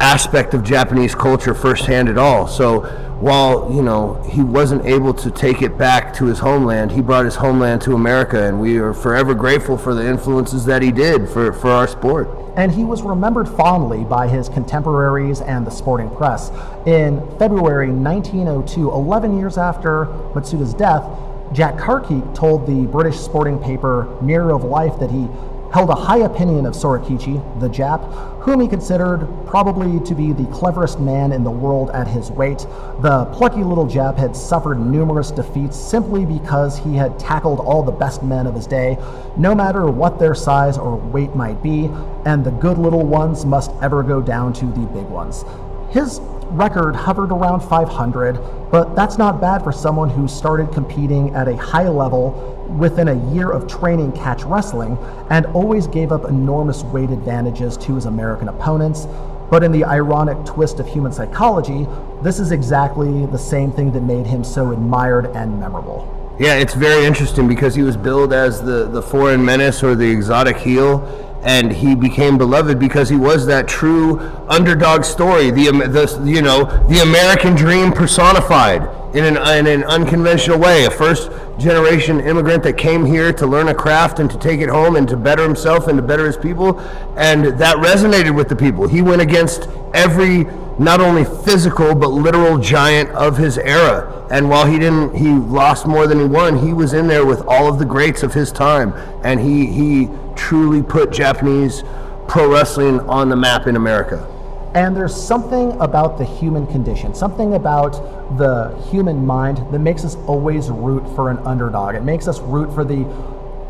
aspect 0.00 0.54
of 0.54 0.62
Japanese 0.62 1.14
culture 1.14 1.54
firsthand 1.54 2.08
at 2.08 2.18
all. 2.18 2.46
So 2.46 2.80
while 3.20 3.72
you 3.72 3.82
know 3.82 4.14
he 4.30 4.42
wasn't 4.42 4.84
able 4.86 5.12
to 5.12 5.30
take 5.30 5.60
it 5.60 5.76
back 5.76 6.14
to 6.14 6.26
his 6.26 6.38
homeland, 6.38 6.92
he 6.92 7.00
brought 7.00 7.24
his 7.24 7.34
homeland 7.36 7.82
to 7.82 7.94
America, 7.94 8.44
and 8.44 8.60
we 8.60 8.78
are 8.78 8.94
forever 8.94 9.34
grateful 9.34 9.76
for 9.76 9.94
the 9.94 10.06
influences 10.06 10.64
that 10.66 10.82
he 10.82 10.92
did 10.92 11.28
for, 11.28 11.52
for 11.52 11.70
our 11.70 11.88
sport. 11.88 12.28
And 12.56 12.72
he 12.72 12.84
was 12.84 13.02
remembered 13.02 13.48
fondly 13.48 14.04
by 14.04 14.28
his 14.28 14.48
contemporaries 14.48 15.40
and 15.40 15.66
the 15.66 15.70
sporting 15.70 16.10
press. 16.10 16.50
In 16.86 17.20
February 17.38 17.90
1902, 17.90 18.90
11 18.90 19.38
years 19.38 19.58
after 19.58 20.06
Matsuda's 20.34 20.74
death, 20.74 21.04
Jack 21.52 21.76
Carkeek 21.76 22.34
told 22.34 22.66
the 22.66 22.86
British 22.86 23.18
sporting 23.18 23.58
paper 23.58 24.16
Mirror 24.20 24.52
of 24.52 24.64
Life 24.64 24.98
that 25.00 25.10
he 25.10 25.28
held 25.72 25.90
a 25.90 25.94
high 25.94 26.18
opinion 26.18 26.66
of 26.66 26.74
Sorakichi, 26.74 27.60
the 27.60 27.68
Jap, 27.68 28.42
whom 28.42 28.60
he 28.60 28.68
considered 28.68 29.28
probably 29.46 30.00
to 30.06 30.14
be 30.14 30.32
the 30.32 30.46
cleverest 30.46 30.98
man 30.98 31.32
in 31.32 31.44
the 31.44 31.50
world 31.50 31.90
at 31.90 32.08
his 32.08 32.30
weight. 32.30 32.66
The 33.00 33.26
plucky 33.32 33.62
little 33.62 33.86
Jap 33.86 34.16
had 34.16 34.34
suffered 34.34 34.80
numerous 34.80 35.30
defeats 35.30 35.76
simply 35.78 36.24
because 36.24 36.78
he 36.78 36.94
had 36.94 37.18
tackled 37.18 37.60
all 37.60 37.82
the 37.82 37.92
best 37.92 38.22
men 38.22 38.46
of 38.46 38.54
his 38.54 38.66
day, 38.66 38.96
no 39.36 39.54
matter 39.54 39.86
what 39.86 40.18
their 40.18 40.34
size 40.34 40.78
or 40.78 40.96
weight 40.96 41.34
might 41.34 41.62
be, 41.62 41.90
and 42.24 42.44
the 42.44 42.50
good 42.52 42.78
little 42.78 43.04
ones 43.04 43.44
must 43.44 43.70
ever 43.82 44.02
go 44.02 44.22
down 44.22 44.52
to 44.54 44.66
the 44.66 44.86
big 44.86 45.06
ones. 45.06 45.44
His 45.90 46.20
record 46.50 46.96
hovered 46.96 47.30
around 47.30 47.60
500, 47.60 48.70
but 48.70 48.94
that's 48.94 49.18
not 49.18 49.40
bad 49.40 49.62
for 49.62 49.72
someone 49.72 50.08
who 50.08 50.28
started 50.28 50.72
competing 50.72 51.34
at 51.34 51.48
a 51.48 51.56
high 51.56 51.88
level 51.88 52.57
within 52.68 53.08
a 53.08 53.34
year 53.34 53.50
of 53.50 53.66
training 53.66 54.12
catch 54.12 54.44
wrestling 54.44 54.98
and 55.30 55.46
always 55.46 55.86
gave 55.86 56.12
up 56.12 56.24
enormous 56.24 56.82
weight 56.84 57.10
advantages 57.10 57.76
to 57.78 57.94
his 57.94 58.04
American 58.06 58.48
opponents. 58.48 59.06
But 59.50 59.64
in 59.64 59.72
the 59.72 59.84
ironic 59.84 60.44
twist 60.44 60.78
of 60.78 60.86
human 60.86 61.12
psychology, 61.12 61.86
this 62.22 62.38
is 62.38 62.52
exactly 62.52 63.26
the 63.26 63.38
same 63.38 63.72
thing 63.72 63.92
that 63.92 64.02
made 64.02 64.26
him 64.26 64.44
so 64.44 64.72
admired 64.72 65.26
and 65.34 65.58
memorable. 65.58 66.14
Yeah, 66.38 66.54
it's 66.54 66.74
very 66.74 67.04
interesting 67.04 67.48
because 67.48 67.74
he 67.74 67.82
was 67.82 67.96
billed 67.96 68.32
as 68.32 68.62
the, 68.62 68.86
the 68.86 69.02
foreign 69.02 69.44
menace 69.44 69.82
or 69.82 69.94
the 69.94 70.08
exotic 70.08 70.56
heel, 70.58 71.02
and 71.42 71.72
he 71.72 71.94
became 71.94 72.36
beloved 72.36 72.78
because 72.78 73.08
he 73.08 73.16
was 73.16 73.46
that 73.46 73.66
true 73.66 74.20
underdog 74.48 75.04
story, 75.04 75.50
the, 75.50 75.70
the 75.70 76.22
you 76.24 76.42
know 76.42 76.64
the 76.88 77.00
American 77.00 77.54
dream 77.54 77.90
personified 77.90 78.97
in 79.14 79.24
an, 79.24 79.36
in 79.36 79.66
an 79.66 79.84
unconventional 79.84 80.58
way. 80.58 80.84
A 80.84 80.90
first 80.90 81.30
generation 81.58 82.20
immigrant 82.20 82.62
that 82.64 82.74
came 82.74 83.04
here 83.04 83.32
to 83.32 83.46
learn 83.46 83.68
a 83.68 83.74
craft 83.74 84.18
and 84.18 84.30
to 84.30 84.38
take 84.38 84.60
it 84.60 84.68
home 84.68 84.96
and 84.96 85.08
to 85.08 85.16
better 85.16 85.42
himself 85.42 85.88
and 85.88 85.96
to 85.96 86.02
better 86.02 86.26
his 86.26 86.36
people. 86.36 86.78
And 87.16 87.46
that 87.58 87.76
resonated 87.76 88.34
with 88.34 88.48
the 88.48 88.56
people. 88.56 88.86
He 88.86 89.02
went 89.02 89.22
against 89.22 89.68
every, 89.94 90.44
not 90.78 91.00
only 91.00 91.24
physical, 91.24 91.94
but 91.94 92.08
literal 92.08 92.58
giant 92.58 93.10
of 93.10 93.36
his 93.36 93.58
era. 93.58 94.26
And 94.30 94.48
while 94.48 94.66
he 94.66 94.78
didn't, 94.78 95.14
he 95.14 95.30
lost 95.30 95.86
more 95.86 96.06
than 96.06 96.20
he 96.20 96.26
won, 96.26 96.58
he 96.58 96.72
was 96.72 96.92
in 96.92 97.06
there 97.06 97.24
with 97.24 97.42
all 97.46 97.66
of 97.66 97.78
the 97.78 97.86
greats 97.86 98.22
of 98.22 98.34
his 98.34 98.52
time. 98.52 98.92
And 99.24 99.40
he, 99.40 99.66
he 99.66 100.10
truly 100.36 100.82
put 100.82 101.12
Japanese 101.12 101.82
pro 102.28 102.52
wrestling 102.52 103.00
on 103.00 103.30
the 103.30 103.36
map 103.36 103.66
in 103.66 103.74
America. 103.74 104.26
And 104.74 104.96
there's 104.96 105.14
something 105.14 105.72
about 105.80 106.18
the 106.18 106.24
human 106.24 106.66
condition, 106.66 107.14
something 107.14 107.54
about 107.54 107.92
the 108.36 108.76
human 108.90 109.24
mind 109.24 109.58
that 109.72 109.78
makes 109.78 110.04
us 110.04 110.16
always 110.26 110.68
root 110.68 111.04
for 111.16 111.30
an 111.30 111.38
underdog. 111.38 111.94
It 111.94 112.02
makes 112.02 112.28
us 112.28 112.40
root 112.40 112.72
for 112.74 112.84
the 112.84 113.06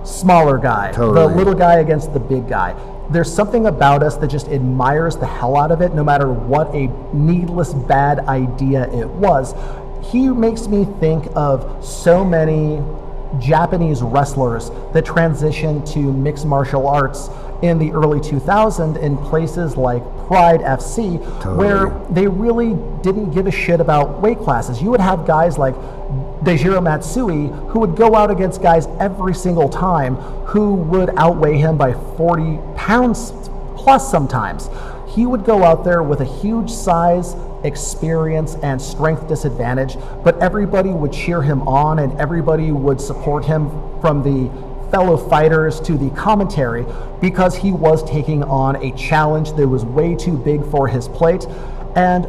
smaller 0.05 0.59
guy, 0.59 0.93
totally. 0.93 1.21
the 1.21 1.27
little 1.27 1.55
guy 1.55 1.77
against 1.77 2.13
the 2.13 2.21
big 2.21 2.49
guy. 2.49 2.75
There's 3.11 3.33
something 3.33 3.67
about 3.67 4.03
us 4.03 4.17
that 4.17 4.29
just 4.29 4.49
admires 4.49 5.17
the 5.17 5.27
hell 5.27 5.57
out 5.57 5.71
of 5.71 5.81
it, 5.81 5.95
no 5.95 6.05
matter 6.05 6.31
what 6.31 6.75
a 6.75 6.89
needless 7.15 7.73
bad 7.73 8.21
idea 8.21 8.91
it 8.93 9.09
was. 9.09 9.55
He 10.11 10.29
makes 10.29 10.67
me 10.69 10.85
think 11.01 11.27
of 11.35 11.85
so 11.85 12.25
many 12.25 12.83
Japanese 13.39 14.03
wrestlers 14.03 14.71
that 14.93 15.05
transitioned 15.05 15.91
to 15.93 15.99
mixed 15.99 16.47
martial 16.47 16.87
arts 16.87 17.29
in 17.63 17.79
the 17.79 17.91
early 17.93 18.21
2000s 18.21 19.01
in 19.01 19.17
places 19.17 19.77
like 19.77 20.03
Pride 20.27 20.61
FC, 20.61 21.19
totally. 21.41 21.57
where 21.57 21.89
they 22.11 22.27
really 22.27 22.75
didn't 23.03 23.31
give 23.31 23.47
a 23.47 23.51
shit 23.51 23.81
about 23.81 24.21
weight 24.21 24.39
classes. 24.39 24.81
You 24.81 24.91
would 24.91 25.01
have 25.01 25.27
guys 25.27 25.59
like 25.59 25.75
Daijiro 26.45 26.83
Matsui 26.83 27.49
who 27.69 27.81
would 27.81 27.97
go 27.97 28.15
out 28.15 28.31
against 28.31 28.63
guys 28.63 28.87
every 29.01 29.35
single 29.35 29.69
time 29.69 30.17
who 30.47 30.75
would 30.75 31.11
outweigh 31.17 31.59
him 31.59 31.77
by 31.77 31.93
40 32.17 32.59
pounds 32.77 33.33
plus 33.77 34.11
sometimes. 34.11 34.69
He 35.09 35.27
would 35.27 35.45
go 35.45 35.65
out 35.65 35.85
there 35.85 36.03
with 36.03 36.21
a 36.21 36.25
huge 36.25 36.71
size, 36.71 37.35
experience, 37.65 38.55
and 38.63 38.81
strength 38.81 39.27
disadvantage, 39.27 39.97
but 40.23 40.39
everybody 40.41 40.91
would 40.91 41.13
cheer 41.13 41.43
him 41.43 41.67
on 41.67 41.99
and 41.99 42.19
everybody 42.21 42.71
would 42.71 43.01
support 43.01 43.45
him 43.45 43.71
from 44.01 44.23
the 44.23 44.68
fellow 44.91 45.17
fighters 45.17 45.81
to 45.81 45.97
the 45.99 46.11
commentary 46.11 46.87
because 47.21 47.57
he 47.57 47.73
was 47.73 48.03
taking 48.09 48.43
on 48.45 48.77
a 48.77 48.93
challenge 48.97 49.53
that 49.55 49.69
was 49.69 49.85
way 49.85 50.15
too 50.15 50.37
big 50.37 50.65
for 50.71 50.89
his 50.89 51.09
plate. 51.09 51.47
And 51.95 52.25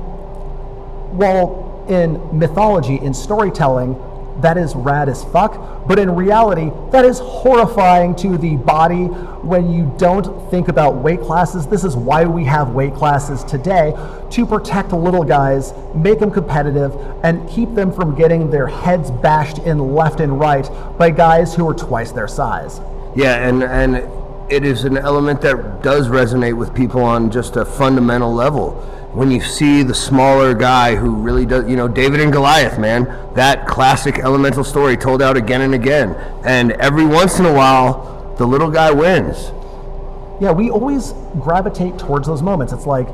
while 1.17 1.85
in 1.89 2.37
mythology, 2.37 2.95
in 2.95 3.13
storytelling, 3.13 3.95
that 4.41 4.57
is 4.57 4.75
rad 4.75 5.09
as 5.09 5.23
fuck. 5.25 5.87
But 5.87 5.99
in 5.99 6.15
reality, 6.15 6.71
that 6.91 7.05
is 7.05 7.19
horrifying 7.19 8.15
to 8.17 8.37
the 8.37 8.55
body 8.57 9.05
when 9.05 9.71
you 9.71 9.93
don't 9.97 10.49
think 10.51 10.67
about 10.67 10.95
weight 10.95 11.21
classes. 11.21 11.67
This 11.67 11.83
is 11.83 11.95
why 11.95 12.25
we 12.25 12.45
have 12.45 12.69
weight 12.69 12.93
classes 12.93 13.43
today 13.43 13.93
to 14.31 14.45
protect 14.45 14.91
little 14.91 15.23
guys, 15.23 15.73
make 15.95 16.19
them 16.19 16.31
competitive, 16.31 16.95
and 17.23 17.47
keep 17.49 17.73
them 17.73 17.91
from 17.91 18.15
getting 18.15 18.49
their 18.49 18.67
heads 18.67 19.11
bashed 19.11 19.59
in 19.59 19.95
left 19.95 20.19
and 20.19 20.39
right 20.39 20.69
by 20.97 21.09
guys 21.09 21.55
who 21.55 21.67
are 21.67 21.73
twice 21.73 22.11
their 22.11 22.27
size. 22.27 22.79
Yeah, 23.15 23.47
and, 23.47 23.63
and 23.63 23.95
it 24.51 24.63
is 24.65 24.83
an 24.83 24.97
element 24.97 25.41
that 25.41 25.81
does 25.81 26.07
resonate 26.07 26.57
with 26.57 26.73
people 26.73 27.03
on 27.03 27.31
just 27.31 27.55
a 27.55 27.65
fundamental 27.65 28.33
level 28.33 28.98
when 29.11 29.31
you 29.31 29.41
see 29.41 29.81
the 29.81 29.93
smaller 29.93 30.53
guy 30.53 30.95
who 30.95 31.15
really 31.15 31.45
does, 31.45 31.67
you 31.67 31.75
know, 31.75 31.87
David 31.87 32.19
and 32.19 32.31
Goliath, 32.31 32.77
man, 32.77 33.05
that 33.33 33.67
classic 33.67 34.19
elemental 34.19 34.63
story 34.63 34.95
told 34.95 35.21
out 35.21 35.35
again 35.35 35.61
and 35.61 35.73
again. 35.73 36.13
And 36.43 36.73
every 36.73 37.05
once 37.05 37.39
in 37.39 37.45
a 37.45 37.53
while, 37.53 38.35
the 38.37 38.45
little 38.45 38.69
guy 38.69 38.91
wins. 38.91 39.51
Yeah, 40.39 40.51
we 40.51 40.69
always 40.69 41.13
gravitate 41.39 41.97
towards 41.97 42.27
those 42.27 42.41
moments. 42.41 42.71
It's 42.71 42.85
like 42.85 43.07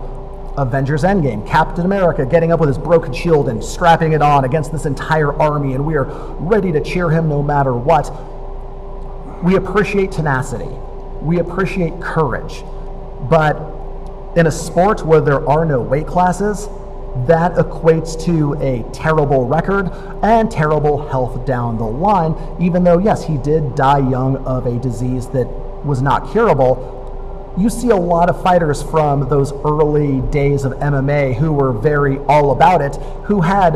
Avengers 0.57 1.03
Endgame, 1.03 1.47
Captain 1.47 1.85
America 1.85 2.25
getting 2.25 2.51
up 2.51 2.59
with 2.59 2.69
his 2.69 2.77
broken 2.77 3.13
shield 3.13 3.49
and 3.49 3.63
strapping 3.63 4.13
it 4.13 4.21
on 4.21 4.45
against 4.45 4.71
this 4.71 4.85
entire 4.85 5.33
army, 5.33 5.73
and 5.73 5.85
we 5.85 5.95
are 5.95 6.05
ready 6.39 6.71
to 6.71 6.81
cheer 6.81 7.09
him 7.09 7.27
no 7.27 7.41
matter 7.41 7.73
what. 7.73 8.11
We 9.43 9.55
appreciate 9.55 10.11
tenacity, 10.11 10.69
we 11.21 11.39
appreciate 11.39 11.99
courage, 11.99 12.63
but 13.29 13.55
in 14.36 14.47
a 14.47 14.51
sport 14.51 15.05
where 15.05 15.21
there 15.21 15.47
are 15.47 15.65
no 15.65 15.81
weight 15.81 16.07
classes, 16.07 16.67
that 17.27 17.53
equates 17.53 18.21
to 18.25 18.53
a 18.61 18.83
terrible 18.91 19.47
record 19.47 19.89
and 20.21 20.51
terrible 20.51 21.07
health 21.07 21.45
down 21.45 21.77
the 21.77 21.86
line, 21.86 22.36
even 22.59 22.83
though, 22.83 22.97
yes, 22.97 23.23
he 23.23 23.38
did 23.38 23.73
die 23.73 23.99
young 24.09 24.38
of 24.45 24.65
a 24.65 24.77
disease 24.79 25.27
that 25.29 25.47
was 25.86 26.01
not 26.01 26.29
curable. 26.31 27.53
You 27.57 27.69
see 27.69 27.89
a 27.89 27.95
lot 27.95 28.29
of 28.29 28.41
fighters 28.43 28.83
from 28.83 29.29
those 29.29 29.53
early 29.63 30.19
days 30.29 30.65
of 30.65 30.73
MMA 30.73 31.36
who 31.36 31.53
were 31.53 31.71
very 31.71 32.17
all 32.27 32.51
about 32.51 32.81
it, 32.81 32.97
who 33.23 33.39
had, 33.39 33.75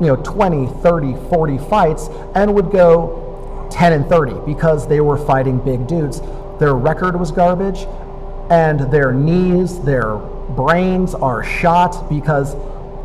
you 0.00 0.06
know, 0.06 0.16
20, 0.16 0.68
30, 0.80 1.16
40 1.28 1.58
fights 1.58 2.08
and 2.36 2.54
would 2.54 2.70
go 2.70 3.68
10 3.72 3.92
and 3.92 4.06
30 4.08 4.46
because 4.46 4.86
they 4.86 5.00
were 5.00 5.16
fighting 5.16 5.58
big 5.58 5.88
dudes. 5.88 6.20
Their 6.60 6.74
record 6.74 7.18
was 7.18 7.32
garbage, 7.32 7.86
and 8.50 8.80
their 8.92 9.12
knees, 9.12 9.80
their 9.80 10.16
brains 10.16 11.14
are 11.14 11.42
shot 11.42 12.08
because 12.08 12.56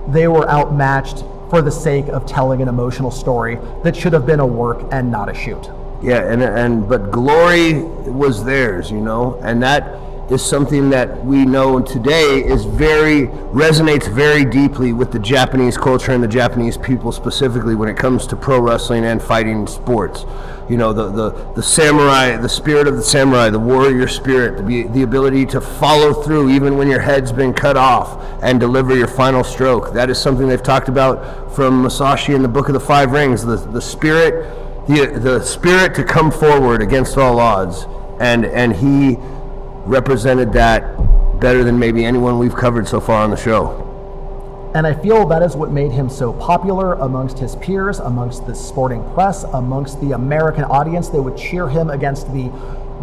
they 0.08 0.28
were 0.28 0.50
outmatched 0.50 1.24
for 1.50 1.62
the 1.62 1.72
sake 1.72 2.08
of 2.08 2.26
telling 2.26 2.62
an 2.62 2.68
emotional 2.68 3.12
story 3.12 3.60
that 3.84 3.96
should 3.96 4.14
have 4.14 4.26
been 4.26 4.40
a 4.40 4.46
work 4.46 4.88
and 4.92 5.12
not 5.12 5.30
a 5.30 5.34
shoot. 5.34 5.70
Yeah, 6.02 6.32
and 6.32 6.42
and 6.42 6.90
but 6.90 7.12
glory 7.12 7.84
was 7.84 8.44
theirs, 8.44 8.90
you 8.90 9.02
know, 9.02 9.40
and 9.44 9.62
that 9.62 9.84
is 10.32 10.44
something 10.44 10.90
that 10.90 11.26
we 11.26 11.46
know 11.46 11.82
today 11.82 12.42
is 12.46 12.64
very 12.64 13.28
resonates 13.52 14.10
very 14.10 14.46
deeply 14.46 14.94
with 14.94 15.12
the 15.12 15.20
Japanese 15.20 15.78
culture 15.78 16.14
and 16.14 16.24
the 16.24 16.28
Japanese 16.28 16.78
people 16.78 17.12
specifically 17.12 17.76
when 17.76 17.90
it 17.90 17.98
comes 17.98 18.26
to 18.28 18.38
pro 18.38 18.60
wrestling 18.60 19.04
and 19.04 19.22
fighting 19.22 19.68
sports. 19.68 20.26
You 20.70 20.78
know, 20.78 20.94
the 20.94 21.12
the, 21.12 21.54
the 21.56 21.64
samurai, 21.64 22.38
the 22.38 22.48
spirit 22.48 22.88
of 22.88 22.96
the 22.96 23.04
samurai, 23.04 23.50
the 23.50 23.60
warrior 23.60 24.08
spirit, 24.08 24.66
the, 24.66 24.84
the 24.84 25.02
ability 25.02 25.46
to 25.48 25.60
follow 25.60 26.14
through 26.14 26.50
even 26.50 26.78
when 26.78 26.88
your 26.88 27.02
head's 27.02 27.34
been 27.34 27.54
cut 27.54 27.76
off 27.76 28.24
and 28.42 28.58
deliver 28.58 28.96
your 28.96 29.10
final 29.10 29.44
stroke. 29.44 29.94
That 29.94 30.10
is 30.10 30.18
something 30.18 30.48
they've 30.48 30.64
talked 30.64 30.88
about 30.88 31.54
from 31.54 31.82
Musashi 31.82 32.34
in 32.34 32.42
the 32.42 32.48
Book 32.48 32.70
of 32.70 32.74
the 32.74 32.80
Five 32.80 33.12
Rings. 33.12 33.44
The 33.44 33.58
the 33.58 33.82
spirit, 33.82 34.88
the 34.88 35.08
the 35.08 35.44
spirit 35.44 35.94
to 35.96 36.06
come 36.06 36.32
forward 36.32 36.82
against 36.82 37.18
all 37.18 37.38
odds, 37.38 37.86
and 38.22 38.46
and 38.46 38.74
he 38.74 39.18
represented 39.86 40.54
that 40.54 41.40
better 41.40 41.64
than 41.64 41.78
maybe 41.78 42.06
anyone 42.06 42.38
we've 42.38 42.56
covered 42.56 42.88
so 42.88 43.00
far 43.00 43.24
on 43.24 43.32
the 43.32 43.38
show. 43.38 43.88
And 44.74 44.88
I 44.88 44.94
feel 44.94 45.26
that 45.28 45.42
is 45.42 45.56
what 45.56 45.70
made 45.72 45.92
him 45.92 46.10
so 46.10 46.32
popular 46.32 46.94
amongst 46.94 47.40
his 47.40 47.58
peers, 47.58 48.00
amongst 48.00 48.46
the 48.48 48.56
sporting 48.56 49.04
press, 49.14 49.44
amongst 49.44 50.00
the 50.00 50.14
American 50.14 50.64
audience. 50.64 51.10
They 51.10 51.20
would 51.20 51.36
cheer 51.36 51.68
him 51.68 51.90
against 51.90 52.32
the 52.32 52.50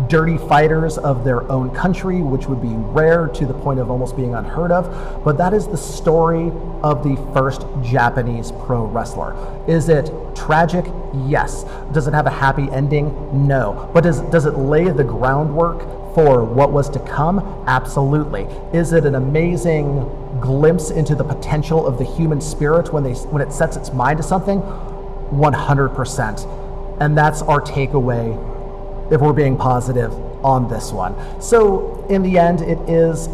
dirty 0.09 0.39
fighters 0.39 0.97
of 0.97 1.24
their 1.24 1.51
own 1.51 1.74
country, 1.74 2.22
which 2.22 2.47
would 2.47 2.62
be 2.62 2.72
rare 2.72 3.26
to 3.26 3.45
the 3.45 3.53
point 3.53 3.81
of 3.81 3.91
almost 3.91 4.16
being 4.16 4.35
unheard 4.35 4.72
of. 4.72 5.22
But 5.24 5.37
that 5.39 5.53
is 5.53 5.66
the 5.66 5.76
story 5.76 6.53
of 6.83 7.03
the 7.03 7.16
first 7.35 7.66
Japanese 7.83 8.53
pro 8.64 8.87
wrestler. 8.87 9.37
Is 9.66 9.91
it 9.91 10.11
tragic? 10.35 10.87
Yes. 11.26 11.64
Does 11.93 12.07
it 12.07 12.14
have 12.14 12.26
a 12.26 12.31
happy 12.31 12.70
ending? 12.70 13.47
No. 13.47 13.91
But 13.93 14.05
does, 14.05 14.20
does 14.20 14.47
it 14.47 14.57
lay 14.57 14.89
the 14.89 15.05
groundwork 15.05 15.97
for 16.14 16.44
what 16.44 16.72
was 16.72 16.88
to 16.90 16.98
come? 17.00 17.40
Absolutely. 17.66 18.42
Is 18.72 18.92
it 18.92 19.04
an 19.04 19.14
amazing 19.14 20.00
glimpse 20.40 20.90
into 20.90 21.14
the 21.14 21.24
potential 21.24 21.86
of 21.86 21.98
the 21.98 22.04
human 22.04 22.40
spirit 22.40 22.92
when 22.92 23.02
they 23.02 23.14
when 23.14 23.42
it 23.42 23.52
sets 23.52 23.76
its 23.76 23.92
mind 23.92 24.18
to 24.18 24.22
something? 24.22 24.61
100%. 24.61 27.00
And 27.00 27.16
that's 27.16 27.42
our 27.42 27.61
takeaway 27.61 29.12
if 29.12 29.20
we're 29.20 29.32
being 29.32 29.56
positive 29.56 30.12
on 30.44 30.68
this 30.68 30.92
one. 30.92 31.14
So 31.40 32.06
in 32.09 32.22
the 32.22 32.38
end 32.38 32.61
it 32.61 32.78
is 32.88 33.28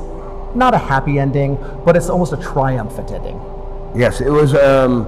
not 0.54 0.74
a 0.74 0.78
happy 0.78 1.18
ending, 1.18 1.56
but 1.84 1.96
it's 1.96 2.08
almost 2.08 2.32
a 2.32 2.36
triumphant 2.36 3.10
ending. 3.10 3.40
Yes, 3.94 4.20
it 4.20 4.30
was 4.30 4.54
um 4.54 5.06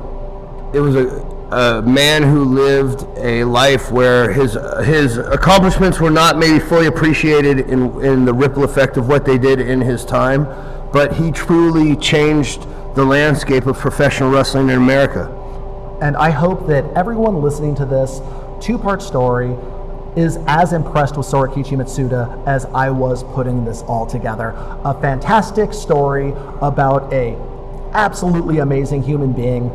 it 0.73 0.81
was 0.81 0.97
a 0.97 1.21
a 1.53 1.81
man 1.83 2.23
who 2.23 2.45
lived 2.45 3.07
a 3.19 3.45
life 3.45 3.93
where 3.93 4.33
his 4.33 4.59
his 4.85 5.19
accomplishments 5.19 6.01
were 6.01 6.11
not 6.11 6.39
maybe 6.39 6.59
fully 6.59 6.87
appreciated 6.87 7.61
in 7.61 8.03
in 8.03 8.25
the 8.25 8.35
ripple 8.35 8.65
effect 8.65 8.97
of 8.97 9.09
what 9.09 9.25
they 9.25 9.39
did 9.39 9.61
in 9.61 9.81
his 9.81 10.05
time, 10.05 10.45
but 10.93 11.15
he 11.15 11.31
truly 11.31 11.95
changed 11.97 12.67
the 12.97 13.05
landscape 13.05 13.67
of 13.67 13.79
professional 13.79 14.31
wrestling 14.31 14.71
in 14.71 14.77
America. 14.77 15.31
And 16.03 16.17
I 16.17 16.31
hope 16.31 16.67
that 16.67 16.85
everyone 16.95 17.41
listening 17.41 17.75
to 17.77 17.87
this 17.87 18.21
two-part 18.61 19.01
story 19.01 19.57
is 20.17 20.39
as 20.47 20.73
impressed 20.73 21.17
with 21.17 21.27
Sorakichi 21.27 21.77
Matsuda 21.77 22.47
as 22.47 22.65
I 22.67 22.91
was 22.91 23.23
putting 23.23 23.65
this 23.65 23.83
all 23.83 24.07
together. 24.07 24.55
A 24.85 24.99
fantastic 25.01 25.75
story 25.75 26.33
about 26.63 27.13
a 27.13 27.37
absolutely 27.93 28.59
amazing 28.59 29.03
human 29.03 29.33
being 29.33 29.71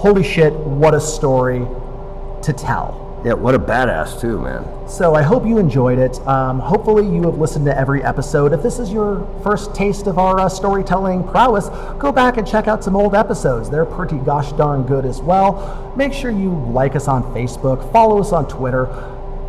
holy 0.00 0.22
shit, 0.24 0.54
what 0.54 0.94
a 0.94 1.00
story 1.00 1.58
to 2.40 2.54
tell. 2.54 3.22
Yeah, 3.22 3.34
what 3.34 3.54
a 3.54 3.58
badass 3.58 4.18
too, 4.18 4.40
man. 4.40 4.88
So 4.88 5.14
I 5.14 5.20
hope 5.20 5.44
you 5.44 5.58
enjoyed 5.58 5.98
it. 5.98 6.18
Um, 6.26 6.58
hopefully 6.58 7.04
you 7.04 7.24
have 7.24 7.36
listened 7.36 7.66
to 7.66 7.78
every 7.78 8.02
episode. 8.02 8.54
If 8.54 8.62
this 8.62 8.78
is 8.78 8.90
your 8.90 9.28
first 9.42 9.74
taste 9.74 10.06
of 10.06 10.18
our 10.18 10.40
uh, 10.40 10.48
storytelling 10.48 11.28
prowess, 11.28 11.68
go 11.98 12.12
back 12.12 12.38
and 12.38 12.48
check 12.48 12.66
out 12.66 12.82
some 12.82 12.96
old 12.96 13.14
episodes. 13.14 13.68
They're 13.68 13.84
pretty 13.84 14.16
gosh 14.16 14.52
darn 14.52 14.84
good 14.84 15.04
as 15.04 15.20
well. 15.20 15.92
Make 15.98 16.14
sure 16.14 16.30
you 16.30 16.54
like 16.72 16.96
us 16.96 17.06
on 17.06 17.22
Facebook, 17.34 17.92
follow 17.92 18.20
us 18.20 18.32
on 18.32 18.48
Twitter, 18.48 18.88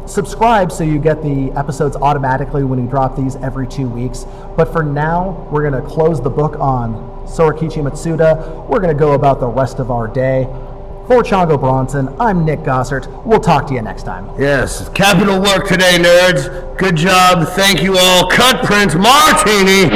subscribe 0.05 0.69
so 0.69 0.83
you 0.83 0.99
get 0.99 1.23
the 1.23 1.53
episodes 1.55 1.95
automatically 1.95 2.65
when 2.65 2.83
we 2.83 2.89
drop 2.89 3.15
these 3.15 3.37
every 3.37 3.67
two 3.67 3.87
weeks. 3.87 4.25
But 4.57 4.73
for 4.73 4.83
now, 4.83 5.47
we're 5.49 5.69
going 5.69 5.81
to 5.81 5.89
close 5.89 6.21
the 6.21 6.29
book 6.29 6.59
on 6.59 7.10
Sorakichi 7.25 7.81
Matsuda. 7.81 8.67
We're 8.67 8.79
going 8.79 8.95
to 8.95 8.99
go 8.99 9.13
about 9.13 9.39
the 9.39 9.47
rest 9.47 9.79
of 9.79 9.91
our 9.91 10.07
day. 10.07 10.47
For 11.07 11.23
Chongo 11.23 11.59
Bronson, 11.59 12.09
I'm 12.19 12.45
Nick 12.45 12.59
Gossert. 12.59 13.25
We'll 13.25 13.39
talk 13.39 13.67
to 13.67 13.73
you 13.73 13.81
next 13.81 14.03
time. 14.03 14.29
Yes, 14.39 14.87
capital 14.89 15.41
work 15.41 15.67
today, 15.67 15.97
nerds. 15.97 16.77
Good 16.77 16.95
job. 16.95 17.47
Thank 17.49 17.81
you 17.83 17.97
all. 17.97 18.29
Cut 18.29 18.63
Prince 18.63 18.95
Martini. 18.95 19.89